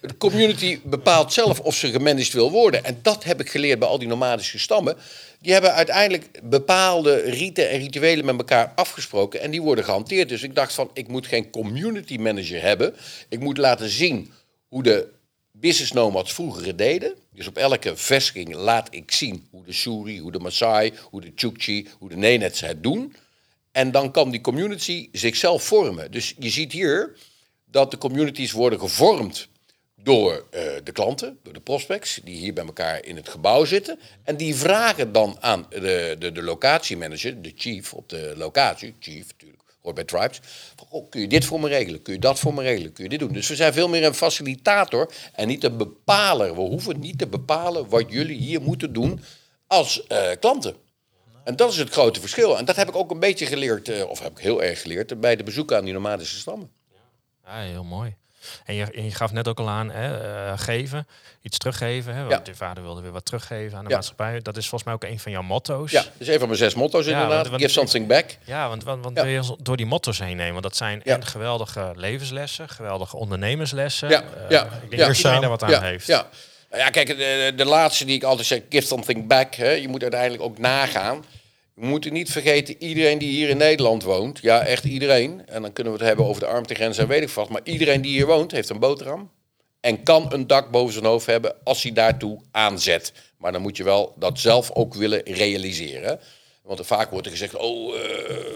De 0.00 0.16
community 0.18 0.80
bepaalt 0.84 1.32
zelf 1.32 1.60
of 1.60 1.74
ze 1.74 1.90
gemanaged 1.90 2.32
wil 2.32 2.50
worden. 2.50 2.84
En 2.84 2.98
dat 3.02 3.24
heb 3.24 3.40
ik 3.40 3.50
geleerd 3.50 3.78
bij 3.78 3.88
al 3.88 3.98
die 3.98 4.08
nomadische 4.08 4.58
stammen. 4.58 4.96
Die 5.40 5.52
hebben 5.52 5.74
uiteindelijk 5.74 6.40
bepaalde 6.42 7.16
riten 7.16 7.70
en 7.70 7.78
rituelen 7.78 8.24
met 8.24 8.38
elkaar 8.38 8.72
afgesproken. 8.74 9.40
En 9.40 9.50
die 9.50 9.62
worden 9.62 9.84
gehanteerd. 9.84 10.28
Dus 10.28 10.42
ik 10.42 10.54
dacht 10.54 10.72
van, 10.74 10.90
ik 10.92 11.08
moet 11.08 11.26
geen 11.26 11.50
community 11.50 12.16
manager 12.16 12.62
hebben. 12.62 12.94
Ik 13.28 13.40
moet 13.40 13.58
laten 13.58 13.88
zien 13.88 14.32
hoe 14.68 14.82
de 14.82 15.08
business 15.56 15.92
nomads 15.92 16.32
vroeger 16.32 16.76
deden. 16.76 17.14
Dus 17.30 17.46
op 17.46 17.56
elke 17.56 17.96
vestiging 17.96 18.54
laat 18.54 18.88
ik 18.90 19.10
zien 19.10 19.46
hoe 19.50 19.64
de 19.64 19.72
Suri, 19.72 20.18
hoe 20.18 20.32
de 20.32 20.38
Maasai, 20.38 20.92
hoe 21.10 21.20
de 21.20 21.32
Chukchi, 21.34 21.88
hoe 21.98 22.08
de 22.08 22.16
Nenets 22.16 22.60
het 22.60 22.82
doen. 22.82 23.14
En 23.72 23.90
dan 23.90 24.10
kan 24.10 24.30
die 24.30 24.40
community 24.40 25.08
zichzelf 25.12 25.62
vormen. 25.62 26.10
Dus 26.10 26.34
je 26.38 26.50
ziet 26.50 26.72
hier 26.72 27.16
dat 27.64 27.90
de 27.90 27.98
communities 27.98 28.52
worden 28.52 28.78
gevormd 28.80 29.48
door 29.94 30.46
eh, 30.50 30.62
de 30.84 30.92
klanten, 30.92 31.38
door 31.42 31.52
de 31.52 31.60
prospects, 31.60 32.20
die 32.24 32.36
hier 32.36 32.52
bij 32.52 32.64
elkaar 32.64 33.04
in 33.04 33.16
het 33.16 33.28
gebouw 33.28 33.64
zitten. 33.64 33.98
En 34.24 34.36
die 34.36 34.54
vragen 34.54 35.12
dan 35.12 35.36
aan 35.40 35.66
de, 35.70 36.16
de, 36.18 36.32
de 36.32 36.42
locatiemanager, 36.42 37.42
de 37.42 37.52
chief 37.56 37.92
op 37.92 38.08
de 38.08 38.34
locatie, 38.36 38.94
chief 38.98 39.26
natuurlijk, 39.26 39.62
hoort 39.84 39.94
bij 39.94 40.04
tribes. 40.04 40.40
Oh, 40.88 41.10
kun 41.10 41.20
je 41.20 41.28
dit 41.28 41.44
voor 41.44 41.60
me 41.60 41.68
regelen? 41.68 42.02
Kun 42.02 42.12
je 42.12 42.18
dat 42.18 42.38
voor 42.38 42.54
me 42.54 42.62
regelen? 42.62 42.92
Kun 42.92 43.04
je 43.04 43.10
dit 43.10 43.18
doen? 43.18 43.32
Dus 43.32 43.48
we 43.48 43.56
zijn 43.56 43.72
veel 43.72 43.88
meer 43.88 44.04
een 44.04 44.14
facilitator 44.14 45.10
en 45.32 45.48
niet 45.48 45.64
een 45.64 45.76
bepaler. 45.76 46.54
We 46.54 46.60
hoeven 46.60 47.00
niet 47.00 47.18
te 47.18 47.26
bepalen 47.26 47.88
wat 47.88 48.04
jullie 48.08 48.38
hier 48.38 48.62
moeten 48.62 48.92
doen 48.92 49.20
als 49.66 50.06
eh, 50.06 50.30
klanten. 50.40 50.76
En 51.44 51.56
dat 51.56 51.70
is 51.70 51.76
het 51.76 51.90
grote 51.90 52.20
verschil. 52.20 52.58
En 52.58 52.64
dat 52.64 52.76
heb 52.76 52.88
ik 52.88 52.96
ook 52.96 53.10
een 53.10 53.20
beetje 53.20 53.46
geleerd, 53.46 53.88
eh, 53.88 54.08
of 54.08 54.20
heb 54.20 54.30
ik 54.30 54.38
heel 54.38 54.62
erg 54.62 54.80
geleerd, 54.80 55.20
bij 55.20 55.36
de 55.36 55.42
bezoeken 55.42 55.76
aan 55.76 55.84
die 55.84 55.92
nomadische 55.92 56.38
stammen. 56.38 56.70
Ja, 57.44 57.60
heel 57.60 57.84
mooi. 57.84 58.16
En 58.64 58.74
je, 58.74 58.84
en 58.84 59.04
je 59.04 59.10
gaf 59.10 59.32
net 59.32 59.48
ook 59.48 59.58
al 59.58 59.68
aan, 59.68 59.90
hè, 59.90 60.20
eh, 60.46 60.52
geven, 60.58 61.06
iets 61.42 61.58
teruggeven. 61.58 62.14
Hè, 62.14 62.20
want 62.20 62.32
Ja. 62.32 62.40
je 62.44 62.54
vader 62.54 62.82
wilde 62.82 63.00
weer 63.02 63.10
wat 63.12 63.24
teruggeven 63.24 63.78
aan 63.78 63.84
de 63.84 63.90
Ja. 63.90 63.94
maatschappij. 63.96 64.40
Dat 64.42 64.56
is 64.56 64.68
volgens 64.68 64.84
mij 64.84 64.94
ook 64.94 65.04
een 65.12 65.18
van 65.20 65.32
jouw 65.32 65.42
motto's. 65.42 65.90
Ja, 65.90 66.02
dat 66.02 66.10
is 66.18 66.28
een 66.28 66.38
van 66.38 66.46
mijn 66.46 66.58
zes 66.58 66.74
motto's 66.74 67.06
inderdaad. 67.06 67.30
want- 67.36 67.48
want- 67.48 67.60
Give 67.62 67.72
something 67.72 68.06
back. 68.06 68.36
Ja, 68.44 68.68
want, 68.68 68.84
want, 68.84 69.12
wil 69.14 69.24
je 69.26 69.56
door 69.62 69.76
die 69.76 69.86
motto's 69.86 70.18
heen 70.18 70.36
nemen? 70.36 70.52
Want 70.52 70.64
dat 70.64 70.76
zijn 70.76 71.02
en 71.02 71.26
geweldige 71.26 71.92
levenslessen, 71.96 72.68
geweldige 72.68 73.16
ondernemerslessen. 73.16 74.08
Ja, 74.08 74.22
Eh, 74.22 74.50
ja, 74.50 74.62
Ik 74.64 74.70
denk 74.90 75.02
dat 75.02 75.16
iedereen 75.16 75.40
daar 75.40 75.50
wat 75.50 75.62
aan 75.62 75.70
ja, 75.70 75.80
heeft. 75.80 76.06
Ja. 76.06 76.26
Nou 76.70 76.82
ja, 76.86 76.90
kijk, 76.90 77.06
de, 77.06 77.52
de 77.56 77.64
laatste 77.64 78.04
die 78.04 78.14
ik 78.14 78.22
altijd 78.22 78.46
zeg, 78.46 78.60
give 78.68 78.86
something 78.86 79.26
back. 79.26 79.54
Hè. 79.54 79.70
Je 79.70 79.88
moet 79.88 80.02
uiteindelijk 80.02 80.42
ook 80.42 80.58
nagaan. 80.58 81.24
We 81.74 81.86
moeten 81.86 82.12
niet 82.12 82.30
vergeten, 82.30 82.82
iedereen 82.82 83.18
die 83.18 83.30
hier 83.30 83.48
in 83.48 83.56
Nederland 83.56 84.02
woont, 84.02 84.38
ja, 84.38 84.60
echt 84.60 84.84
iedereen. 84.84 85.46
En 85.46 85.62
dan 85.62 85.72
kunnen 85.72 85.92
we 85.92 85.98
het 85.98 86.08
hebben 86.08 86.26
over 86.26 86.40
de 86.40 86.48
armtegrens 86.48 86.98
en 86.98 87.08
weet 87.08 87.22
ik 87.22 87.28
wat. 87.28 87.48
Maar 87.48 87.60
iedereen 87.64 88.00
die 88.00 88.12
hier 88.12 88.26
woont, 88.26 88.50
heeft 88.50 88.68
een 88.68 88.78
boterham. 88.78 89.30
En 89.80 90.02
kan 90.02 90.32
een 90.32 90.46
dak 90.46 90.70
boven 90.70 90.92
zijn 90.92 91.04
hoofd 91.04 91.26
hebben 91.26 91.54
als 91.64 91.82
hij 91.82 91.92
daartoe 91.92 92.40
aanzet. 92.50 93.12
Maar 93.38 93.52
dan 93.52 93.62
moet 93.62 93.76
je 93.76 93.84
wel 93.84 94.14
dat 94.18 94.38
zelf 94.38 94.70
ook 94.72 94.94
willen 94.94 95.22
realiseren. 95.22 96.20
Want 96.62 96.86
vaak 96.86 97.10
wordt 97.10 97.26
er 97.26 97.32
gezegd, 97.32 97.56
oh, 97.56 97.94
eh, 97.94 98.02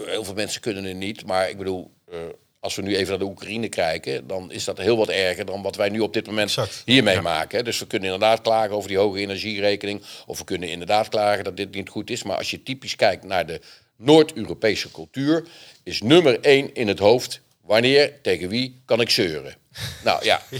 heel 0.05 0.23
veel 0.23 0.33
mensen 0.33 0.61
kunnen 0.61 0.83
het 0.83 0.95
niet. 0.95 1.25
Maar 1.25 1.49
ik 1.49 1.57
bedoel, 1.57 1.91
eh, 2.11 2.17
als 2.59 2.75
we 2.75 2.81
nu 2.81 2.95
even 2.95 3.09
naar 3.09 3.19
de 3.19 3.25
Oekraïne 3.25 3.69
kijken... 3.69 4.27
dan 4.27 4.51
is 4.51 4.63
dat 4.63 4.77
heel 4.77 4.97
wat 4.97 5.09
erger 5.09 5.45
dan 5.45 5.61
wat 5.61 5.75
wij 5.75 5.89
nu 5.89 5.99
op 5.99 6.13
dit 6.13 6.25
moment 6.25 6.47
Exact. 6.47 6.81
hier 6.85 7.03
meemaken. 7.03 7.57
hè. 7.57 7.63
Dus 7.63 7.79
we 7.79 7.87
kunnen 7.87 8.11
inderdaad 8.11 8.41
klagen 8.41 8.75
over 8.75 8.89
die 8.89 8.97
hoge 8.97 9.19
energierekening. 9.19 10.01
Of 10.25 10.37
we 10.37 10.43
kunnen 10.43 10.69
inderdaad 10.69 11.09
klagen 11.09 11.43
dat 11.43 11.57
dit 11.57 11.71
niet 11.71 11.89
goed 11.89 12.09
is. 12.09 12.23
Maar 12.23 12.37
als 12.37 12.51
je 12.51 12.63
typisch 12.63 12.95
kijkt 12.95 13.23
naar 13.23 13.45
de 13.45 13.61
Noord-Europese 13.95 14.91
cultuur... 14.91 15.45
is 15.83 16.01
nummer 16.01 16.39
één 16.39 16.73
in 16.73 16.87
het 16.87 16.99
hoofd... 16.99 17.41
wanneer, 17.61 18.21
tegen 18.21 18.49
wie 18.49 18.81
kan 18.85 19.01
ik 19.01 19.09
zeuren? 19.09 19.55
Nou 20.03 20.25
ja, 20.25 20.41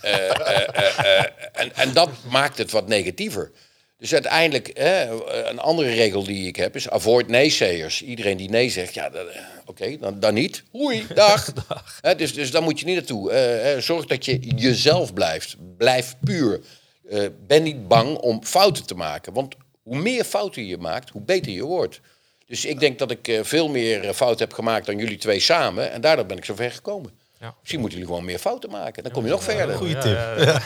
Eh, 0.00 0.30
eh, 0.30 0.68
eh, 0.74 1.18
eh, 1.18 1.24
en, 1.52 1.74
en 1.74 1.92
dat 1.92 2.10
maakt 2.30 2.58
het 2.58 2.70
wat 2.70 2.88
negatiever. 2.88 3.50
Dus 3.98 4.12
uiteindelijk, 4.12 4.70
hè, 4.74 5.10
een 5.48 5.58
andere 5.58 5.94
regel 5.94 6.24
die 6.24 6.46
ik 6.46 6.56
heb 6.56 6.76
is 6.76 6.90
avoid 6.90 7.28
naysayers. 7.28 8.02
Iedereen 8.02 8.36
die 8.36 8.50
nee 8.50 8.70
zegt, 8.70 8.94
ja, 8.94 9.10
eh, 9.10 9.42
oké, 9.64 9.96
dan, 9.98 10.20
dan 10.20 10.34
niet. 10.34 10.62
Oei, 10.74 11.06
dag. 11.14 11.52
Hè, 12.00 12.14
dus, 12.14 12.34
dus 12.34 12.50
daar 12.50 12.62
moet 12.62 12.80
je 12.80 12.86
niet 12.86 12.94
naartoe. 12.94 13.30
Eh, 13.30 13.72
eh, 13.72 13.80
zorg 13.80 14.06
dat 14.06 14.24
je 14.24 14.38
jezelf 14.38 15.12
blijft. 15.12 15.56
Blijf 15.76 16.16
puur. 16.24 16.60
Eh, 17.08 17.24
ben 17.46 17.62
niet 17.62 17.88
bang 17.88 18.16
om 18.16 18.44
fouten 18.44 18.86
te 18.86 18.94
maken. 18.94 19.32
Want 19.32 19.54
hoe 19.82 19.98
meer 19.98 20.24
fouten 20.24 20.66
je 20.66 20.78
maakt, 20.78 21.10
hoe 21.10 21.22
beter 21.22 21.52
je 21.52 21.64
wordt. 21.64 22.00
Dus 22.46 22.64
ik 22.64 22.80
denk 22.80 22.98
dat 22.98 23.10
ik 23.10 23.28
eh, 23.28 23.42
veel 23.42 23.68
meer 23.68 24.14
fouten 24.14 24.46
heb 24.46 24.54
gemaakt 24.54 24.86
dan 24.86 24.98
jullie 24.98 25.18
twee 25.18 25.40
samen. 25.40 25.92
En 25.92 26.00
daardoor 26.00 26.26
ben 26.26 26.36
ik 26.36 26.44
zo 26.44 26.54
ver 26.54 26.70
gekomen. 26.70 27.10
Ja. 27.46 27.54
Misschien 27.60 27.80
moeten 27.80 27.98
jullie 27.98 28.12
gewoon 28.14 28.28
meer 28.28 28.38
fouten 28.38 28.70
maken. 28.70 29.02
Dan 29.02 29.12
kom 29.12 29.24
je 29.24 29.30
nog 29.30 29.42
verder. 29.42 29.76
Goeie 29.76 29.94
Ja, 29.94 30.00
tip. 30.00 30.12
ja, 30.16 30.34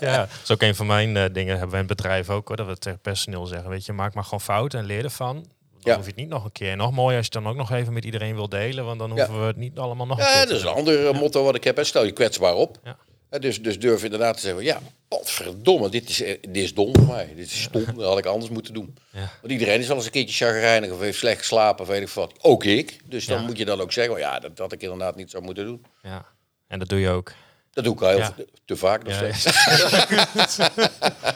ja. 0.00 0.12
Ja, 0.12 0.16
dat 0.16 0.28
is 0.42 0.50
ook 0.50 0.62
een 0.62 0.74
van 0.74 0.86
mijn 0.86 1.16
eh, 1.16 1.24
dingen. 1.32 1.52
Hebben 1.58 1.70
we 1.76 1.82
in 1.82 1.88
het 1.88 1.96
bedrijf 1.96 2.30
ook 2.30 2.48
hoor. 2.48 2.56
Dat 2.56 2.66
we 2.66 2.76
tegen 2.76 2.98
personeel 2.98 3.46
zeggen. 3.46 3.70
Weet 3.70 3.86
je, 3.86 3.92
maak 3.92 4.14
maar 4.14 4.24
gewoon 4.24 4.40
fouten 4.40 4.78
en 4.78 4.84
leer 4.84 5.04
ervan. 5.04 5.34
Dan 5.36 5.44
Ja. 5.80 5.94
hoef 5.94 6.04
je 6.04 6.10
het 6.10 6.20
niet 6.20 6.28
nog 6.28 6.44
een 6.44 6.52
keer. 6.52 6.70
En 6.70 6.76
nog 6.78 6.92
mooier 6.92 7.16
als 7.16 7.26
je 7.26 7.32
het 7.34 7.42
dan 7.44 7.52
ook 7.52 7.58
nog 7.58 7.70
even 7.78 7.92
met 7.92 8.04
iedereen 8.04 8.34
wil 8.34 8.48
delen. 8.48 8.84
Want 8.84 8.98
dan 8.98 9.08
Ja. 9.08 9.14
hoeven 9.14 9.40
we 9.40 9.46
het 9.46 9.56
niet 9.56 9.78
allemaal 9.78 10.06
nog 10.06 10.18
een 10.18 10.24
Ja, 10.24 10.30
keer 10.30 10.38
dat 10.40 10.48
te 10.48 10.54
is 10.54 10.62
een 10.62 10.68
ander 10.68 11.06
eh, 11.08 11.20
motto 11.20 11.44
wat 11.44 11.54
ik 11.54 11.64
heb. 11.64 11.76
hè. 11.76 11.84
Stel 11.84 12.04
je 12.04 12.12
kwetsbaar 12.12 12.54
op. 12.54 12.78
Ja. 12.84 12.96
Hè, 13.32 13.38
Dus, 13.38 13.62
dus 13.62 13.78
durf 13.78 14.04
inderdaad 14.04 14.34
te 14.36 14.40
zeggen, 14.42 14.64
ja, 14.64 14.80
verdomme, 15.22 15.88
dit 15.88 16.08
is, 16.08 16.22
eh, 16.22 16.36
dit 16.40 16.56
is 16.64 16.74
dom 16.74 16.96
voor 16.96 17.06
mij. 17.06 17.32
Dit 17.36 17.46
is 17.46 17.62
stom, 17.62 17.84
dat 17.96 18.04
had 18.04 18.18
ik 18.18 18.26
anders 18.26 18.50
moeten 18.50 18.74
doen. 18.74 18.96
Ja. 19.10 19.30
Want 19.40 19.52
iedereen 19.52 19.80
is 19.80 19.86
wel 19.86 19.96
eens 19.96 20.04
een 20.04 20.10
keertje 20.12 20.44
chagrijnig 20.44 20.90
of 20.90 21.00
heeft 21.00 21.18
slecht 21.18 21.38
geslapen 21.38 21.82
of 21.82 21.88
weet 21.90 22.02
ik 22.02 22.08
wat. 22.08 22.32
Ook 22.40 22.64
ik. 22.64 22.98
Dus 23.04 23.26
dan 23.26 23.40
Ja. 23.40 23.46
moet 23.46 23.58
je 23.58 23.64
dan 23.64 23.80
ook 23.80 23.92
zeggen, 23.92 24.12
oh 24.14 24.18
ja, 24.18 24.38
dat 24.38 24.58
had 24.58 24.72
ik 24.72 24.82
inderdaad 24.82 25.16
niet 25.16 25.30
zo 25.30 25.40
moeten 25.40 25.64
doen. 25.64 25.84
Ja. 26.02 26.24
En 26.68 26.78
dat 26.78 26.88
doe 26.88 27.00
je 27.00 27.08
ook. 27.08 27.32
Dat 27.70 27.84
doe 27.84 27.94
ik 27.94 28.02
al 28.02 28.08
heel 28.08 28.18
Ja. 28.18 28.34
te 28.64 28.76
vaak 28.76 29.02
nog 29.04 29.20
Ja, 29.20 29.32
steeds. 29.32 30.56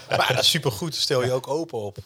Maar 0.08 0.28
dat 0.34 0.38
is 0.42 0.50
supergoed, 0.50 0.94
stel 0.94 1.24
je 1.24 1.32
ook 1.32 1.48
open 1.48 1.78
op. 1.78 1.98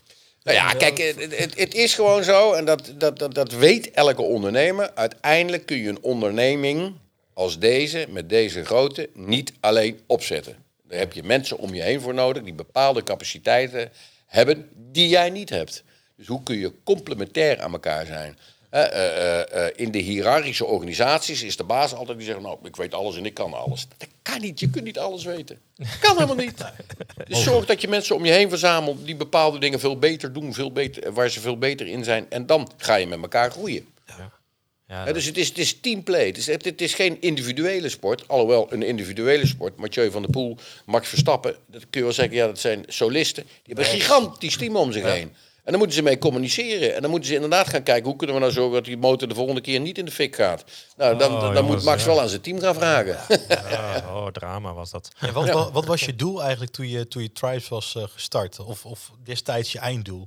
Nou 0.42 0.56
ja, 0.56 0.72
kijk, 0.72 0.98
het, 0.98 1.36
het, 1.38 1.58
het 1.58 1.74
is 1.74 1.94
gewoon 1.94 2.24
zo, 2.24 2.52
en 2.52 2.64
dat, 2.64 2.92
dat, 2.96 3.18
dat, 3.18 3.34
dat 3.34 3.52
weet 3.52 3.90
elke 3.90 4.22
ondernemer. 4.22 4.90
Uiteindelijk 4.94 5.66
kun 5.66 5.76
je 5.76 5.88
een 5.88 6.02
onderneming 6.02 6.92
als 7.40 7.58
deze, 7.58 8.06
met 8.08 8.28
deze 8.28 8.64
grootte, 8.64 9.08
niet 9.14 9.52
alleen 9.60 10.00
opzetten. 10.06 10.56
Daar 10.88 10.98
heb 10.98 11.12
je 11.12 11.22
mensen 11.22 11.58
om 11.58 11.74
je 11.74 11.82
heen 11.82 12.00
voor 12.00 12.14
nodig 12.14 12.42
die 12.42 12.54
bepaalde 12.54 13.02
capaciteiten 13.02 13.90
hebben 14.26 14.68
die 14.74 15.08
jij 15.08 15.30
niet 15.30 15.50
hebt. 15.50 15.82
Dus 16.16 16.26
hoe 16.26 16.42
kun 16.42 16.58
je 16.58 16.72
complementair 16.84 17.60
aan 17.60 17.72
elkaar 17.72 18.06
zijn? 18.06 18.38
Eh, 18.70 18.84
eh, 18.84 19.66
eh, 19.66 19.72
in 19.76 19.90
de 19.90 19.98
hiërarchische 19.98 20.64
organisaties 20.64 21.42
is 21.42 21.56
de 21.56 21.64
baas 21.64 21.94
altijd 21.94 22.18
die 22.18 22.26
zegt, 22.26 22.40
nou, 22.40 22.58
ik 22.62 22.76
weet 22.76 22.94
alles 22.94 23.16
en 23.16 23.26
ik 23.26 23.34
kan 23.34 23.54
alles. 23.54 23.86
Dat 23.96 24.08
kan 24.22 24.40
niet, 24.40 24.60
je 24.60 24.70
kunt 24.70 24.84
niet 24.84 24.98
alles 24.98 25.24
weten. 25.24 25.58
Kan 26.00 26.14
helemaal 26.14 26.44
niet. 26.44 26.64
Dus 27.26 27.42
zorg 27.42 27.66
dat 27.66 27.80
je 27.80 27.88
mensen 27.88 28.16
om 28.16 28.24
je 28.24 28.32
heen 28.32 28.48
verzamelt 28.48 29.06
die 29.06 29.16
bepaalde 29.16 29.58
dingen 29.58 29.80
veel 29.80 29.98
beter 29.98 30.32
doen, 30.32 30.54
veel 30.54 30.72
beter, 30.72 31.12
waar 31.12 31.28
ze 31.28 31.40
veel 31.40 31.58
beter 31.58 31.86
in 31.86 32.04
zijn. 32.04 32.26
En 32.30 32.46
dan 32.46 32.70
ga 32.76 32.94
je 32.94 33.06
met 33.06 33.22
elkaar 33.22 33.50
groeien. 33.50 33.88
Ja, 34.06 34.32
Hè, 34.96 35.12
dus 35.12 35.24
het 35.24 35.36
is, 35.36 35.48
het 35.48 35.58
is 35.58 35.80
teamplay. 35.80 36.26
Het 36.26 36.36
is, 36.36 36.46
het, 36.46 36.64
het 36.64 36.80
is 36.80 36.94
geen 36.94 37.16
individuele 37.20 37.88
sport. 37.88 38.28
Alhoewel 38.28 38.72
een 38.72 38.82
individuele 38.82 39.46
sport. 39.46 39.76
Mathieu 39.76 40.10
van 40.10 40.22
der 40.22 40.30
Poel, 40.30 40.56
Max 40.86 41.08
Verstappen. 41.08 41.56
Dat 41.66 41.80
kun 41.80 41.88
je 41.90 42.02
wel 42.02 42.12
zeggen, 42.12 42.34
ja, 42.36 42.46
dat 42.46 42.58
zijn 42.58 42.84
solisten. 42.86 43.42
Die 43.44 43.52
hebben 43.74 43.84
een 43.84 43.90
gigantisch 44.00 44.56
team 44.56 44.76
om 44.76 44.92
zich 44.92 45.02
heen. 45.04 45.32
En 45.64 45.70
dan 45.76 45.78
moeten 45.78 45.96
ze 45.96 46.02
mee 46.02 46.18
communiceren. 46.18 46.94
En 46.94 47.00
dan 47.02 47.10
moeten 47.10 47.28
ze 47.28 47.34
inderdaad 47.34 47.68
gaan 47.68 47.82
kijken... 47.82 48.04
hoe 48.08 48.16
kunnen 48.16 48.36
we 48.36 48.42
nou 48.42 48.52
zorgen 48.52 48.72
dat 48.74 48.84
die 48.84 48.96
motor 48.96 49.28
de 49.28 49.34
volgende 49.34 49.60
keer 49.60 49.80
niet 49.80 49.98
in 49.98 50.04
de 50.04 50.10
fik 50.10 50.34
gaat. 50.36 50.64
Nou, 50.96 51.18
dan, 51.18 51.32
Oh, 51.34 51.54
dan 51.54 51.64
moet 51.64 51.84
Max 51.84 52.02
ja. 52.02 52.08
wel 52.08 52.20
aan 52.20 52.28
zijn 52.28 52.40
team 52.40 52.60
gaan 52.60 52.74
vragen. 52.74 53.18
Ja, 53.48 54.04
oh, 54.08 54.26
drama 54.26 54.72
was 54.72 54.90
dat. 54.90 55.08
En 55.18 55.32
wat, 55.32 55.50
wa- 55.50 55.70
wat 55.72 55.84
was 55.84 56.00
je 56.00 56.16
doel 56.16 56.42
eigenlijk 56.42 56.72
toen 56.72 56.88
je, 56.88 57.08
toen 57.08 57.22
je 57.22 57.32
Tribes 57.32 57.68
was 57.68 57.94
eh, 57.96 58.02
gestart? 58.14 58.58
Of, 58.60 58.84
of 58.84 59.10
destijds 59.24 59.72
je 59.72 59.78
einddoel? 59.78 60.26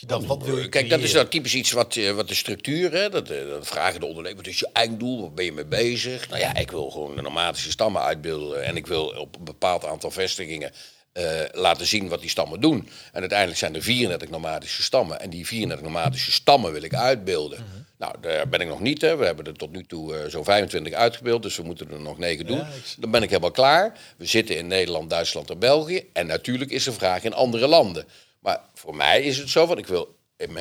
Dat 0.00 0.02
Je 0.02 0.06
dacht, 0.06 0.26
wat 0.26 0.42
wil 0.46 0.58
je 0.58 0.68
Kijk, 0.68 0.88
dat 0.88 1.00
is 1.00 1.12
nou 1.12 1.28
typisch 1.28 1.54
iets 1.54 1.72
wat, 1.72 1.96
eh, 1.96 2.10
wat 2.10 2.28
de 2.28 2.34
structuur, 2.34 2.92
hè, 2.92 3.08
dat, 3.10 3.30
eh, 3.30 3.48
dat 3.48 3.66
vragen 3.66 4.00
de 4.00 4.06
ondernemer, 4.06 4.36
wat 4.36 4.46
is 4.46 4.58
je 4.58 4.68
einddoel, 4.72 5.20
wat 5.20 5.34
ben 5.34 5.44
je 5.44 5.52
mee 5.52 5.64
bezig? 5.64 6.28
Nou 6.28 6.40
ja, 6.40 6.56
ik 6.56 6.70
wil 6.70 6.90
gewoon 6.90 7.16
de 7.16 7.22
nomadische 7.22 7.70
stammen 7.70 8.02
uitbeelden 8.02 8.64
en 8.64 8.76
ik 8.76 8.86
wil 8.86 9.06
op 9.06 9.36
een 9.38 9.44
bepaald 9.44 9.84
aantal 9.84 10.10
vestigingen 10.10 10.72
eh, 11.12 11.24
laten 11.52 11.86
zien 11.86 12.08
wat 12.08 12.20
die 12.20 12.30
stammen 12.30 12.60
doen. 12.60 12.88
En 13.12 13.20
uiteindelijk 13.20 13.58
zijn 13.58 13.74
er 13.74 13.82
34 13.82 14.28
nomadische 14.30 14.82
stammen 14.82 15.20
en 15.20 15.30
die 15.30 15.46
34 15.46 15.86
nomadische 15.86 16.32
stammen 16.32 16.72
wil 16.72 16.82
ik 16.82 16.94
uitbeelden. 16.94 17.64
Nou, 17.98 18.14
daar 18.20 18.48
ben 18.48 18.60
ik 18.60 18.68
nog 18.68 18.80
niet, 18.80 19.00
hè. 19.00 19.16
we 19.16 19.24
hebben 19.24 19.46
er 19.46 19.54
tot 19.56 19.72
nu 19.72 19.84
toe 19.84 20.24
zo'n 20.28 20.44
25 20.44 20.92
uitgebeeld, 20.92 21.42
dus 21.42 21.56
we 21.56 21.62
moeten 21.62 21.90
er 21.90 22.00
nog 22.00 22.18
9 22.18 22.46
doen. 22.46 22.56
Ja, 22.56 22.62
ik 22.66 22.84
zie- 22.84 23.00
Dan 23.00 23.10
ben 23.10 23.22
ik 23.22 23.28
helemaal 23.28 23.50
klaar. 23.50 23.98
We 24.16 24.26
zitten 24.26 24.56
in 24.56 24.66
Nederland, 24.66 25.10
Duitsland 25.10 25.50
en 25.50 25.58
België. 25.58 26.04
En 26.12 26.26
natuurlijk 26.26 26.70
is 26.70 26.86
er 26.86 26.92
vraag 26.92 27.22
in 27.24 27.34
andere 27.34 27.66
landen. 27.66 28.04
Maar 28.44 28.60
voor 28.74 28.96
mij 28.96 29.22
is 29.22 29.38
het 29.38 29.48
zo 29.48 29.66
van, 29.66 29.78
ik 29.78 29.86
wil, 29.86 30.16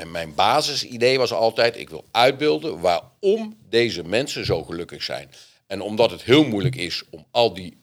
mijn 0.07 0.35
basisidee 0.35 1.17
was 1.17 1.31
altijd, 1.31 1.77
ik 1.77 1.89
wil 1.89 2.05
uitbeelden 2.11 2.79
waarom 2.79 3.57
deze 3.69 4.03
mensen 4.03 4.45
zo 4.45 4.63
gelukkig 4.63 5.03
zijn. 5.03 5.29
En 5.67 5.81
omdat 5.81 6.11
het 6.11 6.23
heel 6.23 6.43
moeilijk 6.43 6.75
is 6.75 7.03
om 7.09 7.25
al 7.31 7.53
die 7.53 7.77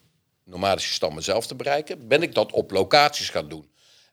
nomadische 0.45 0.93
stammen 0.93 1.23
zelf 1.23 1.47
te 1.47 1.55
bereiken, 1.55 2.07
ben 2.07 2.21
ik 2.21 2.33
dat 2.33 2.51
op 2.51 2.71
locaties 2.71 3.29
gaan 3.29 3.49
doen. 3.49 3.69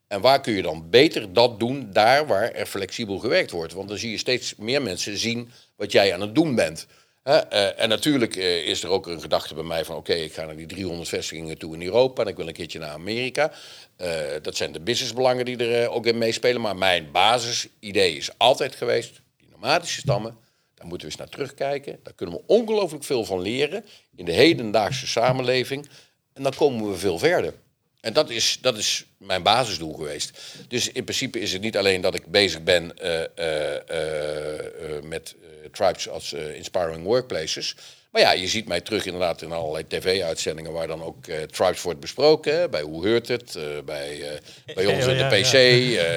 En 0.06 0.20
waar 0.20 0.40
kun 0.40 0.52
je 0.52 0.62
dan 0.62 0.90
beter 0.90 1.32
dat 1.32 1.58
doen? 1.58 1.92
Daar 1.92 2.26
waar 2.26 2.52
er 2.52 2.66
flexibel 2.66 3.18
gewerkt 3.18 3.50
wordt. 3.50 3.72
Want 3.72 3.88
dan 3.88 3.98
zie 3.98 4.10
je 4.10 4.18
steeds 4.18 4.54
meer 4.54 4.82
mensen 4.82 5.18
zien 5.18 5.50
wat 5.76 5.92
jij 5.92 6.14
aan 6.14 6.20
het 6.20 6.34
doen 6.34 6.54
bent. 6.54 6.86
Eh, 7.28 7.80
en 7.80 7.88
natuurlijk 7.88 8.36
eh, 8.36 8.66
is 8.66 8.82
er 8.82 8.90
ook 8.90 9.06
een 9.06 9.20
gedachte 9.20 9.54
bij 9.54 9.62
mij 9.62 9.84
van... 9.84 9.96
oké, 9.96 10.12
ik 10.12 10.32
ga 10.32 10.44
naar 10.44 10.56
die 10.56 10.66
300 10.66 11.08
vestigingen 11.08 11.58
toe 11.58 11.74
in 11.74 11.82
Europa... 11.82 12.22
en 12.22 12.28
ik 12.28 12.36
wil 12.36 12.46
een 12.46 12.52
keertje 12.52 12.78
naar 12.78 12.90
Amerika. 12.90 13.52
Eh, 13.96 14.10
dat 14.42 14.56
zijn 14.56 14.72
de 14.72 14.80
businessbelangen 14.80 15.44
die 15.44 15.56
er 15.56 15.90
ook 15.90 16.06
in 16.06 16.18
meespelen. 16.18 16.60
Maar 16.60 16.76
mijn 16.76 17.10
basisidee 17.10 18.16
is 18.16 18.38
altijd 18.38 18.74
geweest... 18.74 19.20
die 19.36 19.48
nomadische 19.50 20.00
stammen, 20.00 20.36
daar 20.74 20.86
moeten 20.86 21.06
we 21.06 21.12
eens 21.12 21.22
naar 21.22 21.28
terugkijken. 21.28 22.00
Daar 22.02 22.14
kunnen 22.14 22.34
we 22.36 22.42
ongelooflijk 22.46 23.04
veel 23.04 23.24
van 23.24 23.40
leren... 23.40 23.84
in 24.16 24.24
de 24.24 24.32
hedendaagse 24.32 25.06
samenleving. 25.06 25.88
En 26.32 26.42
dan 26.42 26.52
komen 26.54 26.90
we 26.90 26.96
veel 26.96 27.18
verder. 27.18 27.54
En 28.00 28.12
dat 28.12 28.30
is, 28.30 28.58
dat 28.60 28.76
is 28.76 29.04
mijn 29.16 29.42
basisdoel 29.42 29.94
geweest. 29.94 30.38
Dus 30.68 30.92
in 30.92 31.04
principe 31.04 31.40
is 31.40 31.52
het 31.52 31.62
niet 31.62 31.76
alleen 31.76 32.00
dat 32.00 32.14
ik 32.14 32.26
bezig 32.26 32.62
ben 32.62 32.98
eh, 32.98 33.24
eh, 33.34 33.74
eh, 33.76 35.02
met 35.02 35.34
tribes 35.72 36.08
als 36.08 36.32
inspiring 36.32 37.04
workplaces. 37.04 37.76
Maar 38.10 38.22
ja, 38.22 38.32
je 38.32 38.48
ziet 38.48 38.68
mij 38.68 38.80
terug 38.80 39.04
inderdaad 39.04 39.42
in 39.42 39.52
allerlei 39.52 39.86
tv-uitzendingen 39.86 40.72
waar 40.72 40.86
dan 40.86 41.02
ook 41.02 41.24
tribes 41.50 41.82
wordt 41.82 42.00
besproken. 42.00 42.58
hè. 42.58 42.68
Bij 42.68 42.82
Hoe 42.82 43.04
Heurt 43.04 43.28
Het, 43.28 43.58
bij, 43.84 44.40
bij 44.74 44.86
ons 44.86 45.06
in 45.06 45.16
de 45.16 45.40
PC, 45.40 45.52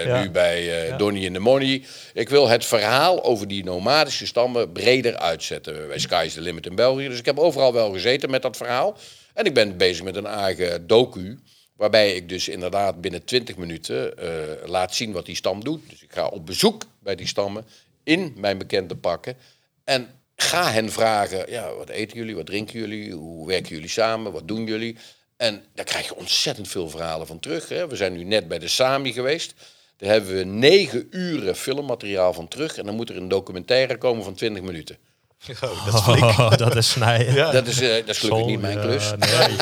ja. 0.05 0.21
nu 0.21 0.29
bij 0.29 0.89
eh 0.89 0.97
Donnie 0.97 1.25
in 1.25 1.33
the 1.33 1.39
Money. 1.39 1.83
Ik 2.13 2.29
wil 2.29 2.47
het 2.47 2.65
verhaal 2.65 3.23
over 3.23 3.47
die 3.47 3.63
nomadische 3.63 4.27
stammen 4.27 4.71
breder 4.71 5.15
uitzetten. 5.15 5.87
Bij 5.87 5.99
Sky 5.99 6.23
is 6.25 6.33
the 6.33 6.41
Limit 6.41 6.65
in 6.65 6.75
België. 6.75 7.07
Dus 7.07 7.19
ik 7.19 7.25
heb 7.25 7.39
overal 7.39 7.73
wel 7.73 7.91
gezeten 7.91 8.29
met 8.29 8.41
dat 8.41 8.57
verhaal. 8.57 8.97
En 9.33 9.45
ik 9.45 9.53
ben 9.53 9.77
bezig 9.77 10.03
met 10.03 10.15
een 10.15 10.25
eigen 10.25 10.87
docu. 10.87 11.39
Waarbij 11.81 12.15
ik 12.15 12.29
dus 12.29 12.47
inderdaad 12.47 13.01
binnen 13.01 13.25
20 13.25 13.57
minuten 13.57 14.17
eh, 14.17 14.69
laat 14.69 14.95
zien 14.95 15.11
wat 15.11 15.25
die 15.25 15.35
stam 15.35 15.63
doet. 15.63 15.89
Dus 15.89 16.03
ik 16.03 16.13
ga 16.13 16.27
op 16.27 16.45
bezoek 16.45 16.85
bij 16.99 17.15
die 17.15 17.27
stammen 17.27 17.65
in 18.03 18.33
mijn 18.37 18.57
bekende 18.57 18.95
pakken. 18.95 19.37
En 19.83 20.09
ga 20.35 20.71
hen 20.71 20.91
vragen, 20.91 21.51
ja, 21.51 21.73
wat 21.73 21.89
eten 21.89 22.17
jullie, 22.17 22.35
wat 22.35 22.45
drinken 22.45 22.79
jullie, 22.79 23.11
hoe 23.11 23.47
werken 23.47 23.75
jullie 23.75 23.89
samen, 23.89 24.31
wat 24.31 24.47
doen 24.47 24.65
jullie? 24.65 24.97
En 25.37 25.63
daar 25.73 25.85
krijg 25.85 26.05
je 26.05 26.15
ontzettend 26.15 26.67
veel 26.67 26.89
verhalen 26.89 27.27
van 27.27 27.39
terug. 27.39 27.69
Hè. 27.69 27.87
We 27.87 27.95
zijn 27.95 28.13
nu 28.13 28.23
net 28.23 28.47
bij 28.47 28.59
de 28.59 28.67
Sami 28.67 29.13
geweest. 29.13 29.53
Daar 29.97 30.09
hebben 30.09 30.35
we 30.35 30.43
negen 30.43 31.07
uren 31.09 31.55
filmmateriaal 31.55 32.33
van 32.33 32.47
terug. 32.47 32.77
En 32.77 32.85
dan 32.85 32.95
moet 32.95 33.09
er 33.09 33.17
een 33.17 33.27
documentaire 33.27 33.97
komen 33.97 34.23
van 34.23 34.33
20 34.33 34.63
minuten. 34.63 34.97
Oh, 35.63 35.85
dat 35.85 35.93
is 35.93 36.01
flink. 36.01 36.23
Oh, 36.39 36.57
dat 36.57 36.75
is 36.75 36.89
snijden. 36.89 37.53
Dat, 37.53 37.67
is, 37.67 37.81
eh, 37.81 37.95
dat 37.95 38.07
is 38.07 38.17
gelukkig 38.17 38.45
niet 38.45 38.61
mijn 38.61 38.79
klus. 38.79 39.11
Nee. 39.17 39.55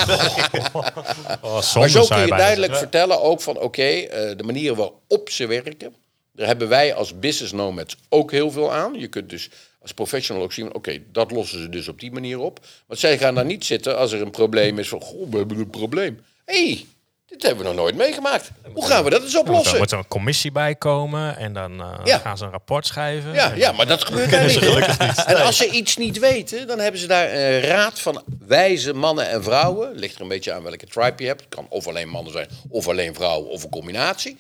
Oh, 1.42 1.54
Maar 1.54 1.64
zo 1.64 1.88
zou 1.88 2.08
kun 2.08 2.20
je 2.20 2.28
bijna 2.28 2.38
duidelijk 2.38 2.76
vertellen 2.76 3.22
ook 3.22 3.42
van 3.42 3.60
oké, 3.60 3.82
eh, 3.82 4.38
de 4.38 4.44
manier 4.44 4.76
waarop 4.76 5.30
ze 5.30 5.48
werken. 5.48 5.94
Daar 6.34 6.48
hebben 6.48 6.68
wij 6.68 6.94
als 6.94 7.20
business 7.20 7.54
nomads 7.54 7.96
ook 8.10 8.32
heel 8.32 8.52
veel 8.52 8.72
aan. 8.72 8.94
Je 9.00 9.08
kunt 9.08 9.30
dus 9.30 9.50
als 9.82 9.94
professional 9.94 10.44
ook 10.44 10.54
zien, 10.54 10.74
oké, 10.76 11.00
dat 11.12 11.32
lossen 11.32 11.60
ze 11.60 11.70
dus 11.70 11.88
op 11.88 12.00
die 12.00 12.12
manier 12.12 12.40
op. 12.40 12.60
Want 12.88 13.00
zij 13.00 13.18
gaan 13.18 13.36
daar 13.36 13.46
niet 13.46 13.66
zitten 13.66 13.98
als 13.98 14.12
er 14.12 14.22
een 14.22 14.32
probleem 14.32 14.80
is 14.80 14.90
van, 14.90 15.02
goh, 15.02 15.32
we 15.32 15.38
hebben 15.38 15.58
een 15.58 15.70
probleem. 15.70 16.20
Hé, 16.46 16.66
hey, 16.66 16.86
dit 17.30 17.42
hebben 17.42 17.64
we 17.64 17.70
nog 17.70 17.76
nooit 17.80 17.96
meegemaakt. 17.96 18.52
Hoe 18.74 18.86
gaan 18.88 19.04
we 19.04 19.10
dat 19.10 19.22
eens. 19.22 19.34
Er 19.34 19.40
oplossen? 19.40 19.78
moet 19.78 19.92
er 19.92 19.98
een 19.98 20.08
commissie 20.08 20.52
bij 20.52 20.76
komen 20.76 21.38
en 21.38 21.54
dan 21.54 21.82
eh, 21.82 22.00
Ja. 22.04 22.18
gaan 22.18 22.38
ze 22.38 22.46
een 22.46 22.52
rapport 22.52 22.86
schrijven. 22.86 23.34
Ja, 23.34 23.54
ja, 23.56 23.72
maar 23.72 23.88
dat 23.88 24.04
gebeurt 24.06 24.32
daar 24.32 24.44
niet. 24.46 25.26
En 25.26 25.36
als 25.42 25.58
ze 25.58 25.70
iets 25.70 25.98
niet 25.98 26.20
weten, 26.20 26.68
dan 26.68 26.80
hebben 26.80 27.00
ze 27.02 27.08
daar 27.08 27.34
een 27.34 27.60
raad 27.62 28.00
van 28.00 28.24
wijze 28.48 28.94
mannen 28.94 29.30
en 29.30 29.44
vrouwen. 29.44 29.96
Ligt 29.96 30.16
er 30.16 30.22
een 30.22 30.28
beetje 30.28 30.54
aan 30.54 30.64
welke 30.64 30.86
tribe 30.88 31.14
je 31.24 31.28
hebt. 31.28 31.42
Het 31.42 31.50
kan 31.56 31.66
of 31.70 31.88
alleen 31.88 32.10
mannen 32.10 32.32
zijn, 32.34 32.48
of 32.70 32.88
alleen 32.88 33.14
vrouwen, 33.16 33.50
of 33.50 33.64
een 33.64 33.70
combinatie. 33.70 34.38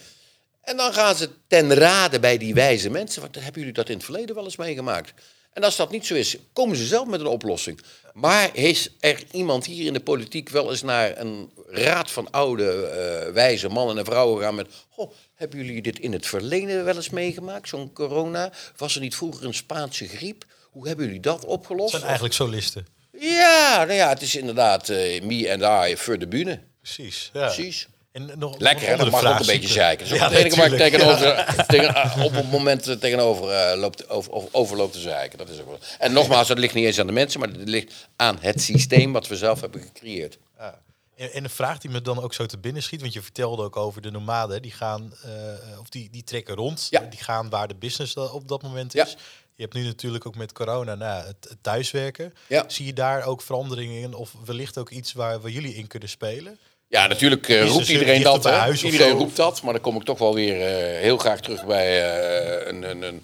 En 0.61 0.77
dan 0.77 0.93
gaan 0.93 1.15
ze 1.15 1.29
ten 1.47 1.73
rade 1.73 2.19
bij 2.19 2.37
die 2.37 2.53
wijze 2.53 2.89
mensen. 2.89 3.21
Want 3.21 3.35
hebben 3.35 3.53
jullie 3.59 3.73
dat 3.73 3.89
in 3.89 3.95
het 3.95 4.03
verleden 4.05 4.35
wel 4.35 4.43
eens 4.43 4.55
meegemaakt? 4.55 5.13
En 5.53 5.63
als 5.63 5.75
dat 5.75 5.91
niet 5.91 6.05
zo 6.05 6.13
is, 6.13 6.37
komen 6.53 6.77
ze 6.77 6.85
zelf 6.85 7.07
met 7.07 7.19
een 7.19 7.27
oplossing. 7.27 7.79
Maar 8.19 8.55
is 8.55 8.89
er 8.99 9.23
iemand 9.31 9.65
hier 9.65 9.85
in 9.85 9.93
de 9.93 9.99
politiek 9.99 10.49
wel 10.49 10.69
eens 10.69 10.81
naar 10.81 11.17
een 11.17 11.51
raad 11.67 12.11
van 12.11 12.31
oude 12.31 12.71
eh, 12.71 13.33
wijze 13.33 13.69
mannen 13.69 13.97
en 13.97 14.05
vrouwen 14.05 14.37
gegaan 14.37 14.55
met... 14.55 14.67
Goh, 14.89 15.11
hebben 15.35 15.65
jullie 15.65 15.81
dit 15.81 15.99
in 15.99 16.13
het 16.13 16.27
verleden 16.27 16.85
wel 16.85 16.95
eens 16.95 17.09
meegemaakt, 17.09 17.67
zo'n 17.67 17.93
corona? 17.93 18.51
Was 18.77 18.95
er 18.95 19.01
niet 19.01 19.15
vroeger 19.15 19.45
een 19.45 19.53
Spaanse 19.53 20.07
griep? 20.07 20.45
Hoe 20.69 20.87
hebben 20.87 21.05
jullie 21.05 21.19
dat 21.19 21.45
opgelost? 21.45 21.81
Het 21.81 21.91
zijn 21.91 22.03
eigenlijk 22.03 22.33
solisten. 22.33 22.87
Ja, 23.11 23.77
nou 23.77 23.93
ja, 23.93 24.09
het 24.09 24.21
is 24.21 24.35
inderdaad 24.35 24.89
eh, 24.89 25.21
me 25.21 25.57
and 25.59 25.89
I 25.89 25.97
voor 25.97 26.19
de 26.19 26.27
bühne. 26.27 26.59
Precies. 26.81 27.29
Ja. 27.33 27.45
Precies. 27.45 27.87
En 28.27 28.39
nog, 28.39 28.59
Lekker, 28.59 28.87
hè? 28.87 28.97
Dat 28.97 29.09
mag 29.09 29.25
ook 29.25 29.39
een 29.39 29.45
beetje 29.45 29.67
zeiken. 29.67 30.05
Dat 30.05 30.15
is 30.15 30.21
Ja, 30.21 30.29
het 30.29 30.37
enige 30.37 30.55
waar 30.55 30.71
ik 30.71 30.77
tegenover, 30.77 31.45
tegen, 31.67 31.95
ah, 31.95 32.23
op 32.23 32.31
het 32.33 32.51
moment 32.51 32.87
eh, 32.87 32.95
tegenover 32.95 33.49
eh, 33.51 33.79
loopt, 33.79 34.09
over, 34.09 34.31
over, 34.31 34.49
overloopt 34.51 34.93
te 34.93 34.99
zeiken. 34.99 35.37
Dat 35.37 35.49
is 35.49 35.59
ook 35.59 35.67
wel. 35.67 35.79
En 35.99 36.13
nogmaals, 36.13 36.47
dat 36.47 36.57
ligt 36.59 36.73
niet 36.73 36.85
eens 36.85 36.99
aan 36.99 37.07
de 37.07 37.13
mensen, 37.13 37.39
maar 37.39 37.49
het 37.49 37.69
ligt 37.69 37.93
aan 38.15 38.37
het 38.41 38.61
systeem 38.61 39.11
wat 39.11 39.27
we 39.27 39.35
zelf 39.37 39.61
hebben 39.61 39.81
gecreëerd. 39.81 40.37
Ja. 40.57 40.79
En, 41.15 41.31
en 41.33 41.43
een 41.43 41.49
vraag 41.49 41.77
die 41.77 41.91
me 41.91 42.01
dan 42.01 42.21
ook 42.21 42.33
zo 42.33 42.45
te 42.45 42.57
binnen 42.57 42.83
schiet, 42.83 43.01
want 43.01 43.13
je 43.13 43.21
vertelde 43.21 43.63
ook 43.63 43.75
over 43.75 44.01
de 44.01 44.11
nomaden, 44.11 44.61
die 44.61 44.71
gaan, 44.71 45.13
eh, 45.23 45.79
of 45.79 45.89
die, 45.89 46.09
die 46.09 46.23
trekken 46.23 46.55
rond, 46.55 46.87
Ja. 46.89 46.99
die 46.99 47.23
gaan 47.23 47.49
waar 47.49 47.67
de 47.67 47.75
business 47.75 48.15
op 48.15 48.47
dat 48.47 48.61
moment 48.61 48.93
Ja. 48.93 49.05
is. 49.05 49.15
Je 49.55 49.65
hebt 49.65 49.77
nu 49.77 49.83
natuurlijk 49.85 50.25
ook 50.25 50.35
met 50.35 50.51
corona 50.51 50.95
nou, 50.95 51.25
het, 51.25 51.55
thuiswerken. 51.61 52.33
Ja. 52.47 52.63
Zie 52.67 52.85
je 52.85 52.93
daar 52.93 53.23
ook 53.23 53.41
veranderingen 53.41 54.01
in, 54.01 54.13
of 54.13 54.31
wellicht 54.45 54.77
ook 54.77 54.89
iets 54.89 55.13
waar, 55.13 55.39
waar 55.41 55.51
jullie 55.51 55.75
in 55.75 55.87
kunnen 55.87 56.09
spelen? 56.09 56.59
Ja, 56.89 57.07
natuurlijk 57.07 57.49
eh, 57.49 57.67
roept 57.67 57.87
er 57.87 57.91
iedereen 57.91 58.21
dichter 58.21 58.41
dat. 58.41 58.51
huis 58.51 58.83
Iedereen 58.83 59.11
roept 59.11 59.35
dat, 59.35 59.61
maar 59.61 59.73
dan 59.73 59.81
kom 59.81 59.95
ik 59.95 60.03
toch 60.03 60.19
wel 60.19 60.33
weer 60.33 60.61
eh, 60.61 61.01
heel 61.01 61.17
graag 61.17 61.39
terug 61.41 61.65
bij 61.65 62.11
eh, 62.11 62.67
een, 62.67 62.89
een, 62.89 63.01
een, 63.01 63.23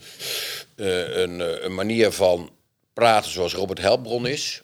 eh, 0.75 1.17
een, 1.17 1.41
eh, 1.41 1.63
een 1.63 1.73
manier 1.73 2.12
van 2.12 2.49
praten 2.93 3.32
zoals 3.32 3.54
Robert 3.54 3.80
Helbron 3.82 4.28
is. 4.28 4.62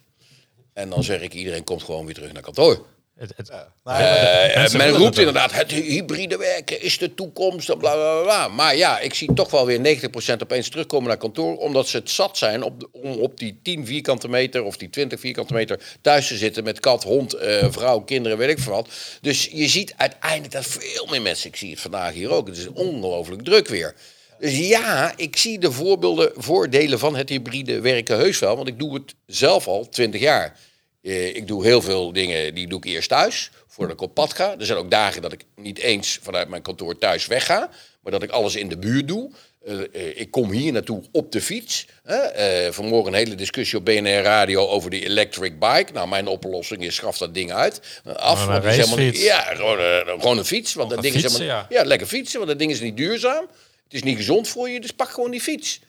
En 0.73 0.89
dan 0.89 1.03
zeg 1.03 1.21
ik, 1.21 1.33
iedereen 1.33 1.63
komt 1.63 1.83
gewoon 1.83 2.05
weer 2.05 2.13
terug 2.13 2.31
naar 2.33 2.41
kantoor. 2.41 2.85
Het, 3.21 3.33
het, 3.35 3.49
Nou, 3.83 4.01
Eh, 4.03 4.55
Mensen 4.55 4.77
men 4.77 4.89
roept 4.89 5.17
inderdaad, 5.17 5.51
het 5.51 5.71
hybride 5.71 6.37
werken 6.37 6.81
is 6.81 6.97
de 6.97 7.13
toekomst, 7.13 7.69
en 7.69 7.77
bla 7.77 7.93
bla 7.93 8.21
bla. 8.21 8.47
Maar 8.47 8.75
ja, 8.75 8.99
ik 8.99 9.13
zie 9.13 9.33
toch 9.33 9.51
wel 9.51 9.65
weer 9.65 9.79
90% 9.79 10.41
opeens 10.41 10.69
terugkomen 10.69 11.07
naar 11.07 11.17
kantoor, 11.17 11.57
omdat 11.57 11.87
ze 11.87 11.97
het 11.97 12.09
zat 12.09 12.37
zijn 12.37 12.63
op 12.63 12.89
om 12.91 13.11
op 13.11 13.39
die 13.39 13.59
10 13.63 13.85
vierkante 13.85 14.27
meter 14.27 14.63
of 14.63 14.77
die 14.77 14.89
20 14.89 15.19
vierkante 15.19 15.53
meter 15.53 15.79
thuis 16.01 16.27
te 16.27 16.37
zitten 16.37 16.63
met 16.63 16.79
kat, 16.79 17.03
hond, 17.03 17.33
eh, 17.33 17.67
vrouw, 17.69 17.99
kinderen, 17.99 18.37
weet 18.37 18.49
ik 18.49 18.59
veel 18.59 18.73
wat. 18.73 18.87
Dus 19.21 19.49
je 19.51 19.67
ziet 19.67 19.93
uiteindelijk 19.97 20.51
dat 20.53 20.65
veel 20.65 21.07
meer 21.09 21.21
mensen, 21.21 21.49
ik 21.49 21.55
zie 21.55 21.71
het 21.71 21.79
vandaag 21.79 22.13
hier 22.13 22.31
ook, 22.31 22.47
het 22.47 22.57
is 22.57 22.67
ongelooflijk 22.67 23.43
druk 23.43 23.67
weer. 23.67 23.95
Dus 24.39 24.57
ja, 24.57 25.13
ik 25.15 25.37
zie 25.37 25.59
de 25.59 25.71
voorbeelden, 25.71 26.31
voordelen 26.35 26.99
van 26.99 27.15
het 27.15 27.29
hybride 27.29 27.79
werken 27.81 28.17
heus 28.17 28.39
wel, 28.39 28.55
want 28.55 28.67
ik 28.67 28.79
doe 28.79 28.93
het 28.93 29.13
zelf 29.25 29.67
al 29.67 29.89
20 29.89 30.21
jaar. 30.21 30.57
Eh, 31.01 31.35
ik 31.35 31.47
doe 31.47 31.65
heel 31.65 31.81
veel 31.81 32.13
dingen, 32.13 32.53
die 32.53 32.67
doe 32.67 32.77
ik 32.77 32.85
eerst 32.85 33.09
thuis, 33.09 33.51
voordat 33.67 33.95
ik 33.95 34.01
op 34.01 34.13
pad 34.13 34.33
ga. 34.33 34.55
Er 34.59 34.65
zijn 34.65 34.77
ook 34.77 34.91
dagen 34.91 35.21
dat 35.21 35.31
ik 35.33 35.43
niet 35.55 35.79
eens 35.79 36.19
vanuit 36.21 36.49
mijn 36.49 36.61
kantoor 36.61 36.97
thuis 36.97 37.27
wegga, 37.27 37.69
maar 38.01 38.11
dat 38.11 38.23
ik 38.23 38.29
alles 38.29 38.55
in 38.55 38.69
de 38.69 38.77
buurt 38.77 39.07
doe. 39.07 39.31
Eh, 39.65 39.79
eh, 39.79 40.19
ik 40.19 40.31
kom 40.31 40.51
hier 40.51 40.71
naartoe 40.71 41.03
op 41.11 41.31
de 41.31 41.41
fiets. 41.41 41.87
Hè? 42.03 42.73
Vanmorgen 42.73 43.13
een 43.13 43.17
hele 43.17 43.35
discussie 43.35 43.77
op 43.77 43.85
BNR 43.85 44.21
Radio 44.21 44.67
over 44.67 44.89
de 44.89 45.05
electric 45.05 45.59
bike. 45.59 45.91
Nou, 45.93 46.07
mijn 46.07 46.27
oplossing 46.27 46.83
is, 46.83 46.95
schaf 46.95 47.17
dat 47.17 47.33
ding 47.33 47.51
uit. 47.51 48.01
Af, 48.15 48.45
want 48.45 48.63
is 48.63 48.75
helemaal 48.75 48.97
niet-. 48.97 49.21
Ja, 49.21 49.41
gewoon, 49.41 49.77
gewoon 50.19 50.37
een 50.37 50.45
fiets. 50.45 50.73
Want 50.73 50.89
dat 50.89 51.01
ding 51.01 51.15
is 51.15 51.21
helemaal, 51.21 51.43
ja. 51.43 51.65
ja, 51.69 51.83
lekker 51.83 52.07
fietsen, 52.07 52.37
want 52.37 52.49
dat 52.49 52.59
ding 52.59 52.71
is 52.71 52.79
niet 52.79 52.97
duurzaam. 52.97 53.47
Het 53.83 53.93
is 53.93 54.03
niet 54.03 54.17
gezond 54.17 54.47
voor 54.47 54.69
je, 54.69 54.79
dus 54.79 54.91
pak 54.91 55.09
gewoon 55.09 55.31
die 55.31 55.41
fiets. 55.41 55.79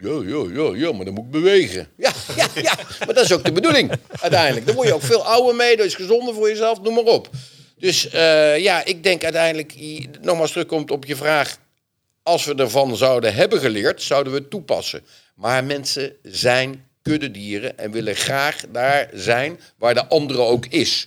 Ja, 0.00 0.22
ja, 0.26 0.44
ja, 0.52 0.74
ja, 0.74 0.92
maar 0.92 1.04
dan 1.04 1.14
moet 1.14 1.24
ik 1.24 1.30
bewegen. 1.30 1.88
Ja, 1.96 2.12
ja, 2.36 2.46
ja, 2.54 2.74
maar 2.98 3.14
dat 3.14 3.24
is 3.24 3.32
ook 3.32 3.44
de 3.44 3.52
bedoeling 3.52 3.92
uiteindelijk. 4.20 4.66
Dan 4.66 4.74
word 4.74 4.88
je 4.88 4.94
ook 4.94 5.02
veel 5.02 5.24
ouder 5.24 5.54
mee, 5.54 5.76
dat 5.76 5.86
is 5.86 5.94
gezonder 5.94 6.34
voor 6.34 6.48
jezelf, 6.48 6.80
noem 6.80 6.94
maar 6.94 7.04
op. 7.04 7.30
Dus 7.78 8.08
eh, 8.08 8.58
ja, 8.58 8.84
ik 8.84 9.02
denk 9.02 9.24
uiteindelijk, 9.24 9.74
nogmaals 10.20 10.50
terugkomt 10.50 10.90
op 10.90 11.04
je 11.04 11.16
vraag... 11.16 11.58
als 12.22 12.44
we 12.44 12.54
ervan 12.54 12.96
zouden 12.96 13.34
hebben 13.34 13.60
geleerd, 13.60 14.02
zouden 14.02 14.32
we 14.32 14.38
het 14.38 14.50
toepassen. 14.50 15.02
Maar 15.34 15.64
mensen 15.64 16.12
zijn 16.22 16.86
kuddedieren 17.02 17.78
en 17.78 17.90
willen 17.90 18.16
graag 18.16 18.64
daar 18.72 19.10
zijn 19.12 19.60
waar 19.78 19.94
de 19.94 20.06
andere 20.06 20.40
ook 20.40 20.66
is. 20.66 21.06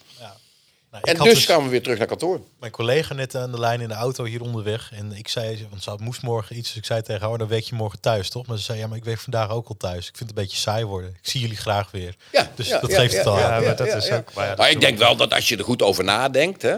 Nou, 0.91 1.03
En 1.03 1.17
dus 1.23 1.45
gaan 1.45 1.63
we 1.63 1.69
weer 1.69 1.81
terug 1.83 1.97
naar 1.97 2.07
kantoor. 2.07 2.41
mijn 2.59 2.71
collega 2.71 3.13
net 3.13 3.35
aan 3.35 3.51
de 3.51 3.59
lijn 3.59 3.81
in 3.81 3.87
de 3.87 3.93
auto 3.93 4.23
hier 4.23 4.41
onderweg. 4.41 4.91
En 4.93 5.11
ik 5.11 5.27
zei, 5.27 5.67
want 5.69 5.83
ze 5.83 5.95
moest 5.99 6.21
morgen 6.21 6.57
iets. 6.57 6.67
Dus 6.67 6.77
ik 6.77 6.85
zei 6.85 7.01
tegen 7.01 7.21
haar, 7.21 7.31
oh, 7.31 7.37
dan 7.37 7.47
werk 7.47 7.63
je 7.63 7.75
morgen 7.75 7.99
thuis, 7.99 8.29
toch? 8.29 8.45
Maar 8.47 8.57
ze 8.57 8.63
zei, 8.63 8.79
ja, 8.79 8.87
maar 8.87 8.97
ik 8.97 9.03
werk 9.03 9.19
vandaag 9.19 9.49
ook 9.49 9.67
al 9.67 9.77
thuis. 9.77 10.07
Ik 10.07 10.17
vind 10.17 10.29
het 10.29 10.37
een 10.37 10.43
beetje 10.43 10.57
saai 10.57 10.85
worden. 10.85 11.09
Ik 11.09 11.29
zie 11.29 11.41
jullie 11.41 11.57
graag 11.57 11.91
weer. 11.91 12.15
Ja, 12.31 12.51
Dus 12.55 12.67
ja, 12.67 12.79
dat 12.79 12.89
ja, 12.91 12.99
geeft 12.99 13.11
ja, 13.11 13.17
het 13.17 13.27
al 13.27 13.37
aan. 13.39 13.63
maar 13.63 13.75
dat 13.75 13.87
is 13.87 14.11
ook... 14.11 14.33
Maar 14.33 14.43
ja, 14.47 14.55
Maar 14.55 14.65
dat 14.65 14.75
ik 14.75 14.81
denk 14.81 14.97
wel 14.97 15.15
dat 15.15 15.33
als 15.33 15.49
je 15.49 15.57
er 15.57 15.63
goed 15.63 15.81
over 15.81 16.03
nadenkt, 16.03 16.61
hè, 16.61 16.75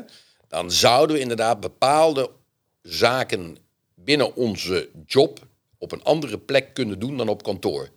dan 0.48 0.72
zouden 0.72 1.16
we 1.16 1.22
inderdaad 1.22 1.60
bepaalde 1.60 2.30
zaken 2.82 3.58
binnen 3.96 4.36
onze 4.36 4.90
job 5.06 5.40
op 5.78 5.92
een 5.92 6.04
andere 6.04 6.38
plek 6.38 6.74
kunnen 6.74 7.00
doen 7.00 7.18
dan 7.18 7.30
op 7.30 7.44
kantoor. 7.44 7.90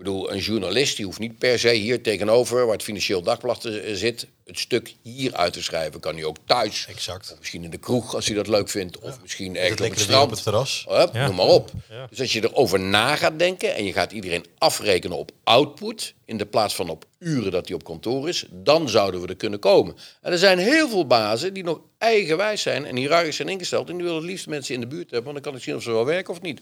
Ik 0.00 0.06
bedoel, 0.06 0.32
een 0.32 0.38
journalist 0.38 0.96
die 0.96 1.04
hoeft 1.04 1.18
niet 1.18 1.38
per 1.38 1.58
se 1.58 1.70
hier 1.70 2.02
tegenover, 2.02 2.64
waar 2.64 2.74
het 2.74 2.82
Financieel 2.82 3.22
Dagblad 3.22 3.64
eh, 3.64 3.94
zit, 3.94 4.26
het 4.44 4.58
stuk 4.58 4.94
hier 5.02 5.34
uit 5.34 5.52
te 5.52 5.62
schrijven. 5.62 6.00
Kan 6.00 6.14
hij 6.14 6.24
ook 6.24 6.36
thuis. 6.44 6.86
Exact. 6.88 7.32
Of 7.32 7.38
misschien 7.38 7.64
in 7.64 7.70
de 7.70 7.78
kroeg 7.78 8.14
als 8.14 8.26
hij 8.26 8.34
dat 8.34 8.46
leuk 8.46 8.68
vindt. 8.68 8.98
Of 8.98 9.20
misschien 9.22 9.56
ergens 9.56 9.80
op 9.80 10.08
het 10.08 10.16
op 10.16 10.30
het 10.30 10.42
terras. 10.42 10.84
Hup, 10.88 11.14
Ja. 11.14 11.26
Noem 11.26 11.36
maar 11.36 11.46
op. 11.46 11.70
Dus 12.10 12.20
als 12.20 12.32
je 12.32 12.44
erover 12.44 12.80
na 12.80 13.16
gaat 13.16 13.38
denken 13.38 13.74
en 13.74 13.84
je 13.84 13.92
gaat 13.92 14.12
iedereen 14.12 14.46
afrekenen 14.58 15.16
op 15.16 15.30
output, 15.44 16.14
in 16.24 16.36
de 16.36 16.46
plaats 16.46 16.74
van 16.74 16.88
op 16.88 17.04
uren 17.18 17.52
dat 17.52 17.66
hij 17.66 17.74
op 17.74 17.84
kantoor 17.84 18.28
is, 18.28 18.44
dan 18.50 18.88
zouden 18.88 19.20
we 19.20 19.26
er 19.26 19.36
kunnen 19.36 19.58
komen. 19.58 19.96
En 20.20 20.32
er 20.32 20.38
zijn 20.38 20.58
heel 20.58 20.88
veel 20.88 21.06
bazen 21.06 21.54
die 21.54 21.64
nog 21.64 21.80
eigenwijs 21.98 22.62
zijn 22.62 22.84
en 22.84 22.96
hiërarchisch 22.96 23.36
zijn 23.36 23.48
ingesteld 23.48 23.88
en 23.88 23.94
die 23.94 24.04
willen 24.04 24.20
het 24.20 24.30
liefst 24.30 24.46
mensen 24.46 24.74
in 24.74 24.80
de 24.80 24.86
buurt 24.86 25.10
hebben, 25.10 25.32
want 25.32 25.34
dan 25.34 25.52
kan 25.52 25.54
ik 25.54 25.62
zien 25.62 25.76
of 25.76 25.82
ze 25.82 25.90
wel 25.90 26.04
werken 26.04 26.32
of 26.32 26.40
niet. 26.40 26.60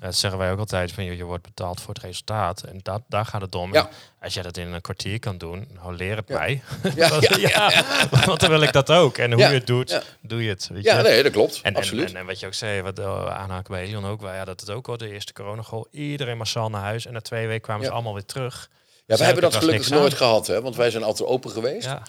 Dat 0.00 0.14
zeggen 0.16 0.38
wij 0.38 0.52
ook 0.52 0.58
altijd, 0.58 0.92
van 0.92 1.04
je, 1.04 1.16
je 1.16 1.24
wordt 1.24 1.42
betaald 1.42 1.80
voor 1.80 1.94
het 1.94 2.02
resultaat. 2.02 2.62
En 2.62 2.80
dat, 2.82 3.02
daar 3.08 3.24
gaat 3.24 3.40
het 3.40 3.54
om. 3.54 3.72
Ja. 3.72 3.88
Als 4.20 4.34
jij 4.34 4.42
dat 4.42 4.56
in 4.56 4.72
een 4.72 4.80
kwartier 4.80 5.18
kan 5.18 5.38
doen, 5.38 5.68
nou 5.74 5.96
leer 5.96 6.16
het 6.16 6.28
Ja. 6.28 6.38
mij. 6.38 6.62
Ja, 6.96 7.08
Want- 7.10 7.36
ja, 7.40 7.70
ja. 7.70 7.84
want 8.26 8.40
dan 8.40 8.50
wil 8.50 8.62
ik 8.62 8.72
dat 8.72 8.90
ook. 8.90 9.18
En 9.18 9.32
hoe 9.32 9.42
je 9.42 9.48
het 9.48 9.66
doet, 9.66 10.02
doe 10.20 10.42
je 10.42 10.48
het. 10.48 10.68
Weet 10.72 10.84
Ja, 10.84 10.96
je? 10.96 11.02
nee, 11.02 11.22
dat 11.22 11.32
klopt. 11.32 11.60
En, 11.62 11.74
Absoluut. 11.76 12.10
en, 12.10 12.16
en 12.16 12.26
wat 12.26 12.40
je 12.40 12.46
ook 12.46 12.54
zei, 12.54 12.82
wat 12.82 12.98
uh, 12.98 13.26
aanhaken 13.26 13.72
bij 13.74 13.82
Elion 13.82 14.04
ook, 14.06 14.20
wel, 14.20 14.32
ja, 14.32 14.44
dat 14.44 14.60
het 14.60 14.70
ook 14.70 14.86
wel 14.86 14.96
de 14.96 15.10
eerste 15.12 15.32
coronagol. 15.32 15.86
Iedereen 15.90 16.36
massaal 16.36 16.68
naar 16.70 16.82
huis 16.82 17.06
en 17.06 17.12
na 17.12 17.20
twee 17.20 17.46
weken 17.46 17.62
kwamen 17.62 17.84
ze 17.86 17.90
allemaal 17.92 18.14
weer 18.14 18.24
terug. 18.24 18.70
ja, 19.06 19.16
we 19.16 19.24
hebben 19.24 19.42
dat 19.42 19.54
gelukkig 19.54 19.90
nooit 19.90 20.12
aan. 20.12 20.18
gehad, 20.18 20.46
hè, 20.46 20.60
want 20.62 20.76
wij 20.76 20.90
zijn 20.90 21.02
altijd 21.02 21.28
open 21.28 21.50
geweest. 21.50 21.86
Ja. 21.86 22.02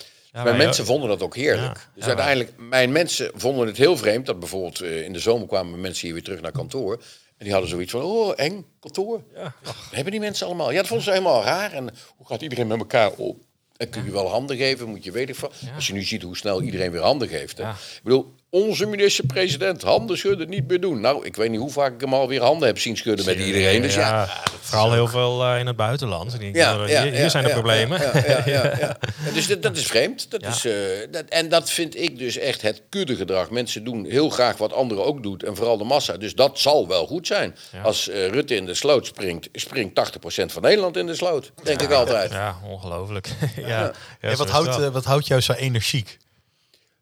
Mijn 0.44 0.58
mensen 0.58 0.84
ook. 0.84 0.90
vonden 0.90 1.10
dat 1.10 1.22
ook 1.22 1.36
heerlijk. 1.36 1.78
Ja. 1.78 1.84
Dus 1.94 2.04
Ja, 2.04 2.08
uiteindelijk, 2.08 2.52
mijn 2.58 2.92
mensen 2.92 3.32
vonden 3.36 3.68
het 3.68 3.78
heel 3.78 3.98
vreemd 3.98 4.26
dat 4.26 4.40
bijvoorbeeld 4.40 4.82
eh, 4.82 5.04
in 5.04 5.14
de 5.14 5.20
zomer 5.20 5.48
kwamen 5.48 5.82
mensen 5.82 6.06
hier 6.06 6.14
weer 6.14 6.24
terug 6.24 6.42
naar 6.42 6.52
kantoor. 6.52 7.02
En 7.38 7.44
die 7.44 7.52
hadden 7.52 7.70
zoiets 7.70 7.92
van, 7.92 8.02
oh, 8.02 8.34
eng, 8.36 8.66
kantoor. 8.80 9.22
Ja. 9.36 9.56
Hebben 9.92 10.12
die 10.12 10.22
mensen 10.22 10.46
allemaal? 10.46 10.72
Ja, 10.72 10.78
dat 10.78 10.88
vonden 10.88 11.06
ze 11.06 11.12
helemaal 11.12 11.44
raar. 11.44 11.72
En 11.72 11.90
hoe 12.18 12.28
gaat 12.28 12.42
iedereen 12.42 12.68
met 12.68 12.80
elkaar 12.80 13.12
om? 13.12 13.42
En 13.78 13.90
kun 13.90 14.06
je 14.06 14.12
wel 14.12 14.30
handen 14.30 14.58
geven, 14.58 14.88
moet 14.88 15.04
je 15.04 15.36
van. 15.36 15.52
Als 15.76 15.88
je 15.88 15.94
nu 15.94 16.04
ziet 16.04 16.22
hoe 16.22 16.38
snel 16.38 16.62
iedereen 16.62 16.92
weer 16.92 17.02
handen 17.02 17.28
geeft. 17.28 17.58
Hè. 17.58 17.70
Ik 17.70 18.00
bedoel, 18.04 18.34
onze 18.50 18.86
minister-president, 18.86 19.82
handen 19.82 20.18
schudden 20.18 20.50
niet 20.50 20.68
meer 20.68 20.80
doen. 20.82 21.02
Nou, 21.02 21.26
ik 21.26 21.36
weet 21.36 21.50
niet 21.50 21.60
hoe 21.60 21.72
vaak 21.72 21.94
ik 21.94 22.02
hem 22.02 22.14
alweer 22.14 22.42
handen 22.42 22.68
heb 22.68 22.80
zien 22.80 22.98
schudden 22.98 23.26
met 23.26 23.38
iedereen. 23.40 23.82
Dus 23.82 23.96
ja, 23.96 24.30
Vooral 24.62 24.94
heel 24.94 25.08
veel 25.08 25.46
eh, 25.46 25.60
in 25.60 25.68
het 25.68 25.76
buitenland. 25.76 26.34
En 26.34 26.40
die- 26.40 26.54
ja, 26.56 26.78
hier 26.78 26.90
ja, 26.90 27.04
hier 27.04 27.14
ja, 27.14 27.30
zijn 27.30 27.44
de 27.44 27.50
ja, 27.50 27.56
problemen. 27.56 28.02
Ja, 28.02 28.12
ja, 28.14 28.28
ja, 28.28 28.44
ja, 28.46 28.64
ja. 28.80 28.98
En 29.26 29.34
Dus 29.34 29.48
dat, 29.48 29.62
dat 29.62 29.78
is 29.78 29.86
vreemd. 29.86 30.32
Dat 30.32 30.42
Ja. 30.42 30.48
is, 30.50 30.66
eh, 30.66 30.74
dat, 31.12 31.24
en 31.30 31.50
dat 31.50 31.70
vind 31.70 31.96
ik 31.96 32.18
dus 32.18 32.38
echt 32.38 32.62
het 32.62 32.82
kuddegedrag. 32.90 33.50
Mensen 33.50 33.84
doen 33.84 34.06
heel 34.10 34.30
graag 34.30 34.58
wat 34.58 34.74
anderen 34.74 35.06
ook 35.06 35.24
doen. 35.24 35.38
En 35.40 35.56
vooral 35.56 35.78
de 35.78 35.84
massa. 35.84 36.18
Dus 36.18 36.36
dat 36.36 36.60
zal 36.60 36.88
wel 36.88 37.08
goed 37.08 37.28
zijn. 37.28 37.56
Ja. 37.72 37.82
Als 37.82 38.10
eh, 38.10 38.28
Rutte 38.28 38.56
in 38.56 38.66
de 38.66 38.74
sloot 38.74 39.06
springt, 39.06 39.50
springt 39.54 39.96
80% 39.96 40.52
van 40.52 40.62
Nederland 40.62 40.98
in 40.98 41.06
de 41.06 41.16
sloot. 41.16 41.52
Denk 41.64 41.82
ik 41.82 41.92
altijd. 41.92 42.32
Ja, 42.32 42.56
ongelooflijk. 42.66 43.30
ja. 43.56 43.92
Ja. 44.22 44.36
Wat, 44.36 44.50
houdt, 44.50 44.90
wat 44.92 45.06
houdt 45.06 45.28
jou 45.28 45.42
zo 45.42 45.54
energiek? 45.54 46.18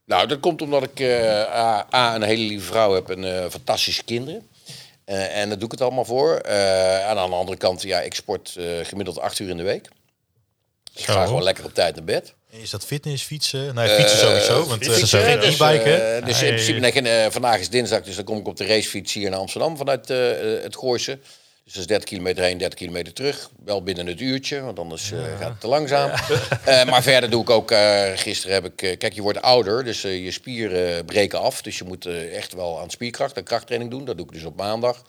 Nou, 0.05 0.27
dat 0.27 0.39
komt 0.39 0.61
omdat 0.61 0.83
ik 0.83 0.99
eh, 0.99 1.41
A, 1.41 1.87
A, 1.93 2.15
een 2.15 2.23
hele 2.23 2.43
lieve 2.43 2.65
vrouw 2.65 2.93
heb 2.93 3.09
en 3.09 3.23
eh, 3.43 3.49
fantastische 3.49 4.03
kinderen. 4.03 4.47
Eh, 5.05 5.37
en 5.37 5.47
daar 5.49 5.57
doe 5.57 5.65
ik 5.65 5.71
het 5.71 5.81
allemaal 5.81 6.05
voor. 6.05 6.35
En 6.35 7.17
aan 7.17 7.29
de 7.29 7.35
andere 7.35 7.57
kant, 7.57 7.81
ja, 7.81 8.01
ik 8.01 8.15
sport 8.15 8.57
gemiddeld 8.83 9.19
acht 9.19 9.39
uur 9.39 9.49
in 9.49 9.57
de 9.57 9.63
week. 9.63 9.87
Ik 10.95 11.05
Zo. 11.05 11.13
ga 11.13 11.25
gewoon 11.25 11.43
lekker 11.43 11.65
op 11.65 11.73
tijd 11.73 11.95
naar 11.95 12.03
bed. 12.03 12.33
Is 12.49 12.69
dat 12.69 12.85
fitness, 12.85 13.23
fietsen? 13.23 13.75
Nou, 13.75 13.89
fietsen 13.89 14.19
sowieso, 14.19 14.65
want 14.65 14.83
fietsen 14.85 15.19
geen 15.19 15.41
sowieso. 15.41 15.65
e-bike, 15.65 15.89
hè? 15.89 16.17
eh, 16.17 16.25
dus 16.25 16.41
in 16.41 16.53
principe, 16.53 17.01
nee, 17.01 17.29
vandaag 17.31 17.59
is 17.59 17.69
dinsdag, 17.69 18.01
dus 18.01 18.15
dan 18.15 18.25
kom 18.25 18.37
ik 18.37 18.47
op 18.47 18.57
de 18.57 18.65
racefiets 18.65 19.13
hier 19.13 19.29
naar 19.29 19.39
Amsterdam 19.39 19.77
vanuit 19.77 20.07
het 20.63 20.75
Gooise. 20.77 21.19
Dus 21.65 21.73
dat 21.73 21.81
is 21.81 21.89
30 21.89 22.09
kilometer 22.09 22.43
heen, 22.43 22.57
30 22.57 22.79
kilometer 22.79 23.13
terug. 23.13 23.49
Wel 23.63 23.83
binnen 23.83 24.07
het 24.07 24.19
uurtje, 24.19 24.61
want 24.61 24.79
anders 24.79 25.11
eh, 25.11 25.19
gaat 25.39 25.49
het 25.49 25.59
te 25.59 25.67
langzaam. 25.67 26.11
Eh, 26.65 26.85
maar 26.85 27.03
verder 27.03 27.29
doe 27.29 27.41
ik 27.41 27.49
ook, 27.49 27.71
eh, 27.71 28.11
gisteren 28.15 28.55
heb 28.55 28.65
ik, 28.65 28.99
kijk 28.99 29.13
je 29.13 29.21
wordt 29.21 29.41
ouder, 29.41 29.83
dus 29.83 30.01
je 30.01 30.31
spieren 30.31 31.05
breken 31.05 31.39
af. 31.39 31.61
Dus 31.61 31.77
je 31.77 31.83
moet 31.83 32.05
echt 32.31 32.53
wel 32.53 32.79
aan 32.79 32.89
spierkracht 32.89 33.37
en 33.37 33.43
krachttraining 33.43 33.91
doen. 33.91 34.05
Dat 34.05 34.17
doe 34.17 34.25
ik 34.25 34.31
dus 34.31 34.43
op 34.43 34.55
maandag. 34.55 35.01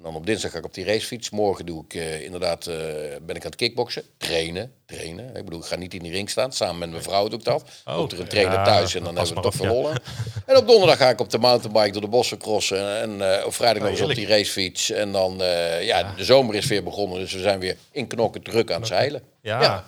En 0.00 0.06
dan 0.06 0.14
op 0.14 0.26
dinsdag 0.26 0.50
ga 0.50 0.58
ik 0.58 0.64
op 0.64 0.74
die 0.74 0.84
racefiets. 0.84 1.30
Morgen 1.30 1.66
doe 1.66 1.84
ik 1.84 1.94
eh, 1.94 2.24
inderdaad, 2.24 2.66
eh, 2.66 2.76
ben 3.22 3.36
ik 3.36 3.44
aan 3.44 3.50
het 3.50 3.56
kickboksen. 3.56 4.02
Trainen, 4.16 4.72
trainen. 4.86 5.36
Ik 5.36 5.44
bedoel, 5.44 5.60
ik 5.60 5.66
ga 5.66 5.76
niet 5.76 5.94
in 5.94 6.02
die 6.02 6.12
ring 6.12 6.30
staan. 6.30 6.52
Samen 6.52 6.78
met 6.78 6.90
mijn 6.90 7.02
vrouw 7.02 7.28
doe 7.28 7.38
ik 7.38 7.44
dat. 7.44 7.64
Oh, 7.84 7.96
Komt 7.96 8.12
er 8.12 8.20
een 8.20 8.28
trainer 8.28 8.54
ja, 8.54 8.64
thuis 8.64 8.94
en 8.94 9.04
dan 9.04 9.16
hebben 9.16 9.34
we 9.34 9.40
toch 9.40 9.54
op, 9.54 9.60
ja. 9.60 9.66
verlollen. 9.66 10.02
En 10.46 10.56
op 10.56 10.66
donderdag 10.66 10.96
ga 10.96 11.08
ik 11.08 11.20
op 11.20 11.30
de 11.30 11.38
mountainbike 11.38 11.92
door 11.92 12.00
de 12.00 12.08
bossen 12.08 12.38
crossen. 12.38 13.00
En 13.00 13.38
eh, 13.38 13.46
op 13.46 13.54
vrijdag 13.54 13.82
nog 13.82 13.90
eens 13.90 14.00
op 14.00 14.14
die 14.14 14.26
racefiets. 14.26 14.90
En 14.90 15.12
dan, 15.12 15.42
eh, 15.42 15.84
ja, 15.86 16.14
de 16.16 16.24
zomer 16.24 16.54
is 16.54 16.66
weer 16.66 16.82
begonnen. 16.82 17.18
Dus 17.18 17.32
we 17.32 17.40
zijn 17.40 17.60
weer 17.60 17.76
in 17.92 18.06
knokken 18.06 18.42
druk 18.42 18.70
aan 18.70 18.80
het 18.80 18.88
zeilen. 18.88 19.22
Ja, 19.42 19.62
Ja. 19.62 19.84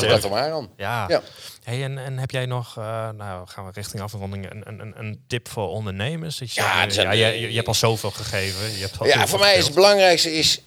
Leuk. 0.00 0.10
dat 0.10 0.24
er 0.24 0.30
maar 0.30 0.52
aan. 0.52 0.68
Ja. 0.76 1.04
Ja. 1.08 1.22
Hey, 1.62 1.84
en, 1.84 1.98
en 1.98 2.18
heb 2.18 2.30
jij 2.30 2.46
nog, 2.46 2.76
eh, 2.78 3.10
nou 3.10 3.46
gaan 3.48 3.64
we 3.66 3.70
richting 3.74 4.02
afronding, 4.02 4.50
een, 4.50 4.62
een, 4.80 4.92
een, 4.98 5.24
tip 5.26 5.48
voor 5.48 5.68
ondernemers? 5.68 6.38
Dat 6.38 6.52
je, 6.54 6.60
Ja, 6.60 6.80
zegt, 6.82 6.94
zijn- 6.94 7.06
ja 7.06 7.26
je, 7.28 7.40
je, 7.40 7.48
je 7.50 7.54
hebt 7.56 7.68
al 7.68 7.74
zoveel 7.74 8.10
gegeven. 8.10 8.72
Je 8.72 8.80
hebt 8.80 8.98
al 8.98 9.06
Ja, 9.06 9.26
voor 9.26 9.38
mij 9.38 9.56
is 9.56 9.64
het 9.64 9.74
belangrijkste 9.74 10.32
is... 10.34 10.60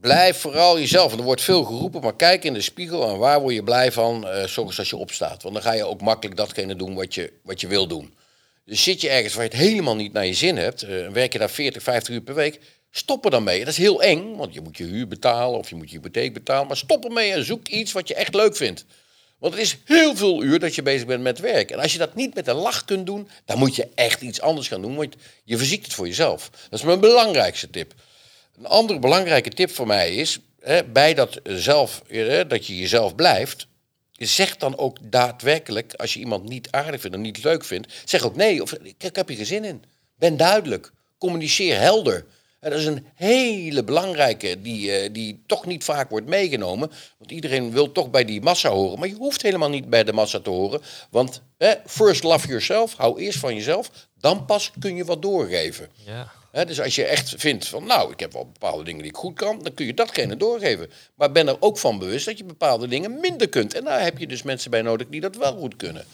Blijf 0.00 0.40
vooral 0.40 0.78
jezelf. 0.78 1.06
Want 1.06 1.18
er 1.18 1.24
wordt 1.26 1.42
veel 1.42 1.64
geroepen, 1.64 2.00
maar 2.02 2.14
kijk 2.16 2.44
in 2.44 2.52
de 2.52 2.60
spiegel 2.60 3.08
en 3.10 3.18
waar 3.18 3.40
word 3.40 3.54
je 3.54 3.62
blij 3.62 3.92
van, 3.92 4.28
eh 4.28 4.44
zoals 4.46 4.78
als 4.78 4.90
je 4.90 4.96
opstaat. 4.96 5.42
Want 5.42 5.54
dan 5.54 5.62
ga 5.64 5.72
je 5.72 5.84
ook 5.84 6.00
makkelijk 6.00 6.36
datgene 6.36 6.76
doen 6.76 6.94
wat 6.94 7.14
je, 7.14 7.32
wat 7.42 7.60
je 7.60 7.66
wil 7.66 7.86
doen. 7.86 8.14
Dus 8.64 8.82
zit 8.82 9.00
je 9.00 9.08
ergens 9.08 9.34
waar 9.34 9.44
je 9.44 9.50
het 9.50 9.58
helemaal 9.58 9.96
niet 9.96 10.12
naar 10.12 10.26
je 10.26 10.34
zin 10.34 10.56
hebt, 10.56 10.82
eh, 10.82 11.04
en 11.04 11.12
werk 11.12 11.32
je 11.32 11.38
daar 11.38 11.50
40, 11.50 11.82
50 11.82 12.14
uur 12.14 12.20
per 12.20 12.34
week, 12.34 12.60
stop 12.96 13.24
er 13.24 13.30
dan 13.30 13.44
mee. 13.44 13.58
Dat 13.58 13.68
is 13.68 13.76
heel 13.76 14.02
eng, 14.02 14.36
want 14.36 14.54
je 14.54 14.60
moet 14.60 14.76
je 14.76 14.84
huur 14.84 15.08
betalen 15.08 15.58
of 15.58 15.68
je 15.68 15.74
moet 15.74 15.90
je 15.90 15.96
hypotheek 15.96 16.32
betalen. 16.32 16.66
Maar 16.66 16.76
stop 16.76 17.04
ermee 17.04 17.32
en 17.32 17.44
zoek 17.44 17.68
iets 17.68 17.92
wat 17.92 18.08
je 18.08 18.14
echt 18.14 18.34
leuk 18.34 18.56
vindt. 18.56 18.84
Want 19.38 19.54
het 19.54 19.62
is 19.62 19.78
heel 19.84 20.16
veel 20.16 20.42
uur 20.42 20.58
dat 20.58 20.74
je 20.74 20.82
bezig 20.82 21.06
bent 21.06 21.22
met 21.22 21.38
werk. 21.38 21.70
En 21.70 21.78
als 21.78 21.92
je 21.92 21.98
dat 21.98 22.14
niet 22.14 22.34
met 22.34 22.46
een 22.46 22.54
lach 22.54 22.84
kunt 22.84 23.06
doen, 23.06 23.28
dan 23.44 23.58
moet 23.58 23.76
je 23.76 23.88
echt 23.94 24.20
iets 24.20 24.40
anders 24.40 24.68
gaan 24.68 24.82
doen. 24.82 24.96
Want 24.96 25.14
je 25.44 25.56
verziekt 25.56 25.84
het 25.84 25.94
voor 25.94 26.06
jezelf. 26.06 26.50
Dat 26.50 26.78
is 26.78 26.84
mijn 26.84 27.00
belangrijkste 27.00 27.70
tip. 27.70 27.94
Een 28.58 28.66
andere 28.66 28.98
belangrijke 28.98 29.50
tip 29.50 29.70
voor 29.70 29.86
mij 29.86 30.14
is, 30.14 30.38
hè, 30.60 30.84
bij 30.84 31.14
dat 31.14 31.40
zelf, 31.44 32.02
hè, 32.08 32.46
dat 32.46 32.66
je 32.66 32.78
jezelf 32.78 33.14
blijft, 33.14 33.66
zeg 34.18 34.56
dan 34.56 34.78
ook 34.78 34.98
daadwerkelijk, 35.02 35.94
als 35.94 36.14
je 36.14 36.20
iemand 36.20 36.48
niet 36.48 36.70
aardig 36.70 37.00
vindt 37.00 37.16
of 37.16 37.22
niet 37.22 37.44
leuk 37.44 37.64
vindt, 37.64 37.92
zeg 38.04 38.22
ook 38.22 38.36
nee 38.36 38.62
of 38.62 38.72
ik, 38.72 39.16
heb 39.16 39.28
hier 39.28 39.36
geen 39.36 39.46
zin 39.46 39.64
in. 39.64 39.84
Ben 40.18 40.36
duidelijk. 40.36 40.92
Communiceer 41.18 41.78
helder. 41.80 42.24
En 42.64 42.70
dat 42.70 42.78
is 42.78 42.86
een 42.86 43.06
hele 43.14 43.84
belangrijke 43.84 44.60
die, 44.60 44.92
eh, 44.92 45.12
die 45.12 45.42
toch 45.46 45.66
niet 45.66 45.84
vaak 45.84 46.10
wordt 46.10 46.26
meegenomen. 46.26 46.90
Want 47.18 47.30
iedereen 47.30 47.72
wil 47.72 47.92
toch 47.92 48.10
bij 48.10 48.24
die 48.24 48.40
massa 48.40 48.68
horen. 48.68 48.98
Maar 48.98 49.08
je 49.08 49.14
hoeft 49.14 49.42
helemaal 49.42 49.68
niet 49.68 49.90
bij 49.90 50.04
de 50.04 50.12
massa 50.12 50.40
te 50.40 50.50
horen. 50.50 50.80
Want 51.10 51.42
first 51.86 52.22
love 52.22 52.48
yourself. 52.48 52.94
Hou 52.94 53.20
eerst 53.20 53.38
van 53.38 53.54
jezelf. 53.54 53.90
Dan 54.20 54.44
pas 54.44 54.70
kun 54.78 54.96
je 54.96 55.04
wat 55.04 55.22
doorgeven. 55.22 55.88
Ja. 56.06 56.64
Dus 56.64 56.80
als 56.80 56.94
je 56.94 57.04
echt 57.04 57.34
vindt 57.36 57.68
van, 57.68 57.86
nou, 57.86 58.12
ik 58.12 58.20
heb 58.20 58.32
wel 58.32 58.50
bepaalde 58.52 58.84
dingen 58.84 59.02
die 59.02 59.10
ik 59.10 59.16
goed 59.16 59.34
kan, 59.34 59.62
dan 59.62 59.74
kun 59.74 59.86
je 59.86 59.94
datgene 59.94 60.36
doorgeven. 60.36 60.90
Maar 61.14 61.32
ben 61.32 61.48
er 61.48 61.56
ook 61.60 61.78
van 61.78 61.98
bewust 61.98 62.26
dat 62.26 62.38
je 62.38 62.44
bepaalde 62.44 62.88
dingen 62.88 63.20
minder 63.20 63.48
kunt. 63.48 63.74
En 63.74 63.84
daar 63.84 64.02
heb 64.02 64.18
je 64.18 64.26
dus 64.26 64.42
mensen 64.42 64.70
bij 64.70 64.82
nodig 64.82 65.08
die 65.08 65.20
dat 65.20 65.36
wel 65.36 65.56
goed 65.56 65.76
kunnen. 65.76 66.04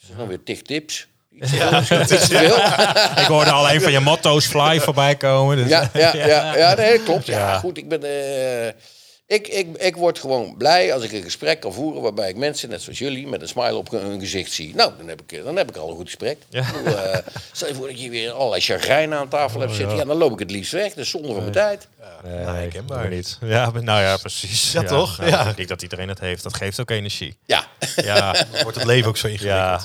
Dus 0.00 0.16
dan 0.16 0.28
weer 0.28 0.42
tig 0.42 0.62
tips. 0.62 1.06
Veel. 1.40 2.56
Ik 3.22 3.26
hoorde 3.26 3.50
al 3.50 3.70
een 3.70 3.80
van 3.80 3.92
je 3.92 4.00
motto's 4.00 4.46
fly 4.46 4.80
voorbij 4.80 5.14
komen. 5.16 5.56
Dus. 5.56 5.68
Ja, 5.68 5.90
ja, 5.92 6.16
ja, 6.16 6.56
ja, 6.56 6.74
nee, 6.74 7.02
klopt. 7.02 7.26
Ja, 7.26 7.38
Ja. 7.38 7.58
goed, 7.58 7.76
ik 7.78 7.88
ben... 7.88 8.02
eh, 8.02 8.72
ik, 9.26 9.48
ik, 9.48 9.66
ik 9.76 9.96
word 9.96 10.18
gewoon 10.18 10.54
blij 10.56 10.94
als 10.94 11.02
ik 11.02 11.12
een 11.12 11.22
gesprek 11.22 11.60
kan 11.60 11.72
voeren 11.72 12.02
waarbij 12.02 12.28
ik 12.28 12.36
mensen, 12.36 12.68
net 12.68 12.82
zoals 12.82 12.98
jullie, 12.98 13.26
met 13.26 13.42
een 13.42 13.48
smile 13.48 13.74
op 13.76 13.90
hun 13.90 14.20
gezicht 14.20 14.52
zie. 14.52 14.74
Nou, 14.74 14.92
dan 14.98 15.08
heb 15.08 15.20
ik, 15.26 15.44
dan 15.44 15.56
heb 15.56 15.68
ik 15.68 15.76
al 15.76 15.88
een 15.88 15.94
goed 15.96 16.04
gesprek. 16.06 16.38
Ja. 16.48 16.60
Ik 16.60 16.72
bedoel, 16.84 16.98
eh, 16.98 17.18
stel 17.52 17.68
je 17.68 17.74
voor 17.74 17.86
dat 17.88 18.00
je 18.02 18.10
weer 18.10 18.30
allerlei 18.32 18.60
chagrijn 18.62 19.14
aan 19.14 19.28
tafel 19.28 19.60
hebt 19.60 19.74
zitten. 19.74 19.96
Ja, 19.96 20.04
dan 20.04 20.16
loop 20.16 20.32
ik 20.32 20.38
het 20.38 20.50
liefst 20.50 20.72
weg. 20.72 20.88
Dat 20.88 21.04
is 21.04 21.10
zonde 21.10 21.28
van 21.28 21.36
mijn 21.36 21.52
tijd. 21.52 21.88
Nee, 22.24 22.44
Nou, 22.44 22.56
herkenbaar. 22.56 23.02
doe 23.06 23.14
niet. 23.16 23.38
Ja, 23.40 23.70
maar- 23.70 23.82
nou 23.82 24.00
ja, 24.02 24.16
precies. 24.16 24.72
Ja, 24.72 24.82
toch? 24.82 25.18
Nou, 25.18 25.30
Ja. 25.30 25.48
Ik 25.48 25.56
denk 25.56 25.68
dat 25.68 25.82
iedereen 25.82 26.08
het 26.08 26.20
heeft. 26.20 26.42
Dat 26.42 26.54
geeft 26.56 26.80
ook 26.80 26.90
energie. 26.90 27.36
Ja, 27.46 27.64
Ja, 27.96 28.34
wordt 28.62 28.76
het 28.76 28.86
leven 28.86 29.08
ook 29.08 29.16
zo 29.16 29.28
ja. 29.28 29.80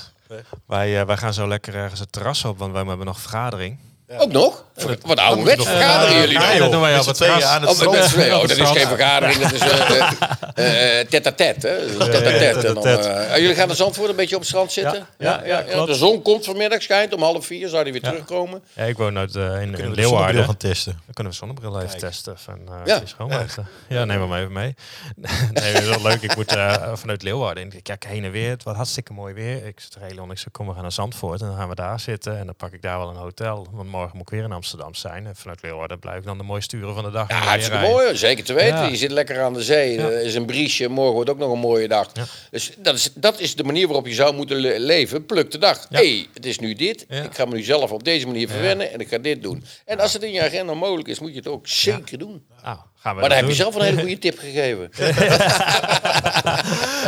Wij, 0.65 0.99
eh, 0.99 1.05
wij 1.05 1.17
gaan 1.17 1.33
zo 1.33 1.47
lekker 1.47 1.75
ergens 1.75 1.99
het 1.99 2.11
terras 2.11 2.45
op, 2.45 2.57
want 2.57 2.71
wij 2.71 2.83
hebben 2.85 3.05
nog 3.05 3.19
vergadering. 3.19 3.79
Ook 4.17 4.31
nog. 4.31 4.63
Wat 5.05 5.19
ouderwets 5.19 5.65
vergaderen 5.65 6.15
jullie 6.15 6.33
ja, 6.39 6.47
nou? 6.47 6.59
dat 6.59 6.71
doen 6.71 6.81
wij 6.81 6.95
op 6.97 7.01
z'n 7.01 7.07
het 7.09 7.17
terras. 7.17 7.43
aan 7.43 7.61
het 7.61 7.69
Oh. 7.81 7.87
Oh, 7.87 8.47
dat 8.47 8.57
is 8.57 8.69
geen 8.69 8.87
vergadering, 8.87 9.37
dat 9.41 9.51
is 9.51 9.59
eh, 9.59 9.89
eh, 10.55 10.99
eh, 10.99 11.07
tête-à-tête. 11.07 11.67
eh, 11.67 13.37
jullie 13.37 13.55
gaan 13.55 13.67
naar 13.67 13.75
Zandvoort 13.75 14.09
een 14.09 14.15
beetje 14.15 14.35
op 14.35 14.41
het 14.41 14.49
strand 14.49 14.71
zitten? 14.71 15.05
Ja, 15.17 15.41
ja. 15.45 15.85
De 15.85 15.93
zon 15.93 16.21
komt 16.21 16.45
vanmiddag, 16.45 16.81
schijnt 16.81 17.13
om 17.13 17.21
half 17.21 17.45
vier. 17.45 17.67
Zou 17.69 17.83
die 17.83 17.91
weer 17.93 18.01
terugkomen? 18.01 18.63
Ja, 18.73 18.83
ik 18.83 18.97
woon 18.97 19.17
uit, 19.17 19.35
eh, 19.35 19.61
in, 19.61 19.61
in 19.61 19.89
we 19.89 19.95
Leeuwarden. 19.95 20.45
gaan 20.45 20.57
testen? 20.57 20.91
Dan 21.05 21.13
kunnen 21.13 21.33
we 21.33 21.39
zonnebril 21.39 21.75
even 21.77 21.87
Kijk. 21.89 21.99
testen. 21.99 22.37
Van, 22.37 22.59
uh, 22.69 22.73
Ja. 22.85 22.95
ja. 22.95 23.01
schoonmaken. 23.05 23.67
Ja, 23.89 24.05
neem 24.05 24.21
hem 24.21 24.33
even 24.33 24.51
mee. 24.51 24.75
nee, 25.51 25.73
dat 25.73 25.81
is 25.81 25.87
wel 25.87 26.01
leuk. 26.01 26.21
Ik 26.21 26.35
moet 26.35 26.55
eh, 26.55 26.91
vanuit 26.93 27.23
Leeuwarden. 27.23 27.71
Ik 27.71 27.83
kijk 27.83 28.05
heen 28.05 28.23
en 28.23 28.31
weer. 28.31 28.49
Het 28.49 28.63
was 28.63 28.75
hartstikke 28.75 29.13
mooi 29.13 29.33
weer. 29.33 29.65
Ik 29.65 29.79
zit 29.79 29.95
er 29.95 30.01
heel 30.01 30.31
Ik 30.31 30.37
zeg, 30.37 30.51
kom, 30.51 30.67
we 30.67 30.73
gaan 30.73 30.81
naar 30.81 30.91
Zandvoort. 30.91 31.41
En 31.41 31.47
dan 31.47 31.57
gaan 31.57 31.69
we 31.69 31.75
daar 31.75 31.99
zitten. 31.99 32.37
En 32.39 32.45
dan 32.45 32.55
pak 32.55 32.71
ik 32.71 32.81
daar 32.81 32.97
wel 32.97 33.09
een 33.09 33.15
hotel. 33.15 33.67
Want 33.71 33.89
morgen 33.93 34.17
moet 34.17 34.27
ik 34.31 34.33
weer 34.33 34.43
in 34.43 34.51
Amsterdam 34.51 34.95
zijn. 34.95 35.27
En 35.27 35.35
vanuit 35.35 35.61
Leeuwarden 35.61 35.99
blijf 35.99 36.17
ik 36.17 36.23
dan 36.23 36.37
de 36.37 36.43
mooiste 36.43 36.77
uren 36.77 36.93
van 36.93 37.03
de 37.03 37.11
dag. 37.11 37.29
Ja, 37.29 37.35
hartstikke 37.35 37.85
mooi. 37.85 38.17
Zeker 38.17 38.43
te 38.43 38.53
weten. 38.53 38.77
Ja. 38.77 38.85
Je 38.87 38.95
zit 38.95 39.11
lekker 39.11 39.41
aan 39.41 39.53
de 39.53 39.63
zee. 39.63 39.93
Ja. 39.93 40.03
Er 40.03 40.21
is 40.21 40.35
een 40.35 40.45
briesje. 40.45 40.87
Morgen 40.87 41.13
wordt 41.13 41.29
ook 41.29 41.37
nog 41.37 41.51
een 41.51 41.59
mooie 41.59 41.87
dag. 41.87 42.09
Ja. 42.13 42.23
Dus 42.51 42.71
dat 42.77 42.95
is, 42.95 43.09
dat 43.15 43.39
is 43.39 43.55
de 43.55 43.63
manier 43.63 43.85
waarop 43.87 44.07
je 44.07 44.13
zou 44.13 44.35
moeten 44.35 44.57
le- 44.57 44.77
leven. 44.77 45.25
Pluk 45.25 45.51
de 45.51 45.57
dag. 45.57 45.85
Ja. 45.89 45.97
hey, 45.97 46.27
het 46.33 46.45
is 46.45 46.59
nu 46.59 46.73
dit. 46.73 47.05
Ja. 47.07 47.23
Ik 47.23 47.35
ga 47.35 47.45
me 47.45 47.55
nu 47.55 47.61
zelf 47.63 47.91
op 47.91 48.03
deze 48.03 48.25
manier 48.27 48.49
verwennen. 48.49 48.91
En 48.93 48.99
ik 48.99 49.07
ga 49.07 49.17
dit 49.17 49.41
doen. 49.43 49.63
En 49.85 49.99
als 49.99 50.13
het 50.13 50.23
in 50.23 50.31
je 50.31 50.41
agenda 50.43 50.73
mogelijk 50.73 51.07
is, 51.07 51.19
moet 51.19 51.29
je 51.31 51.35
het 51.37 51.47
ook 51.47 51.67
zeker 51.67 52.17
doen. 52.17 52.45
Nou, 52.63 52.77
gaan 52.95 53.15
we 53.15 53.19
Maar 53.21 53.29
dan 53.29 53.29
dat 53.29 53.37
heb 53.39 53.47
je 53.47 53.53
zelf 53.55 53.75
een 53.75 53.81
hele 53.81 53.99
goede 53.99 54.17
tip 54.27 54.39
gegeven. 54.39 54.89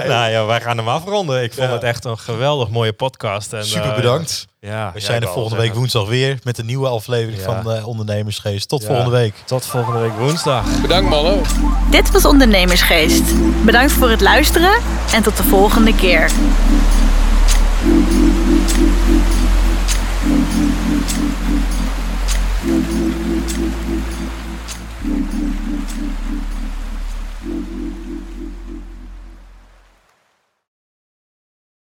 nou 0.08 0.30
ja, 0.32 0.45
wij 0.45 0.62
gaan 0.62 0.78
hem 0.78 0.88
afronden. 0.88 1.43
Ik 1.43 1.54
vond 1.54 1.71
het 1.71 1.84
echt 1.84 2.06
een 2.06 2.17
geweldig 2.17 2.69
mooie 2.69 2.93
podcast. 2.93 3.54
En, 3.54 3.65
Super 3.65 3.89
eh, 3.89 3.95
bedankt. 3.95 4.45
Ja, 4.60 4.91
We 4.93 5.00
zijn 5.00 5.21
er 5.21 5.28
volgende 5.28 5.62
week 5.62 5.74
woensdag 5.74 6.08
weer 6.08 6.38
met 6.43 6.58
een 6.58 6.65
nieuwe 6.65 6.88
aflevering 6.88 7.39
Ja. 7.39 7.62
van 7.62 7.71
eh, 7.71 7.88
Ondernemersgeest. 7.88 8.69
Tot 8.69 8.82
Ja. 8.82 8.88
volgende 8.88 9.12
week. 9.12 9.34
Tot 9.45 9.65
volgende 9.65 10.00
week 10.00 10.17
woensdag. 10.17 10.82
Bedankt 10.82 11.10
mannen. 11.10 11.41
Dit 11.89 12.12
was 12.12 12.26
Ondernemersgeest. 12.26 13.24
Bedankt 13.65 13.91
voor 13.91 14.10
het 14.10 14.21
luisteren 14.21 14.78
en 15.13 15.24
tot 15.24 15.38
de 15.38 15.43
volgende 15.43 15.95
keer. 15.95 16.30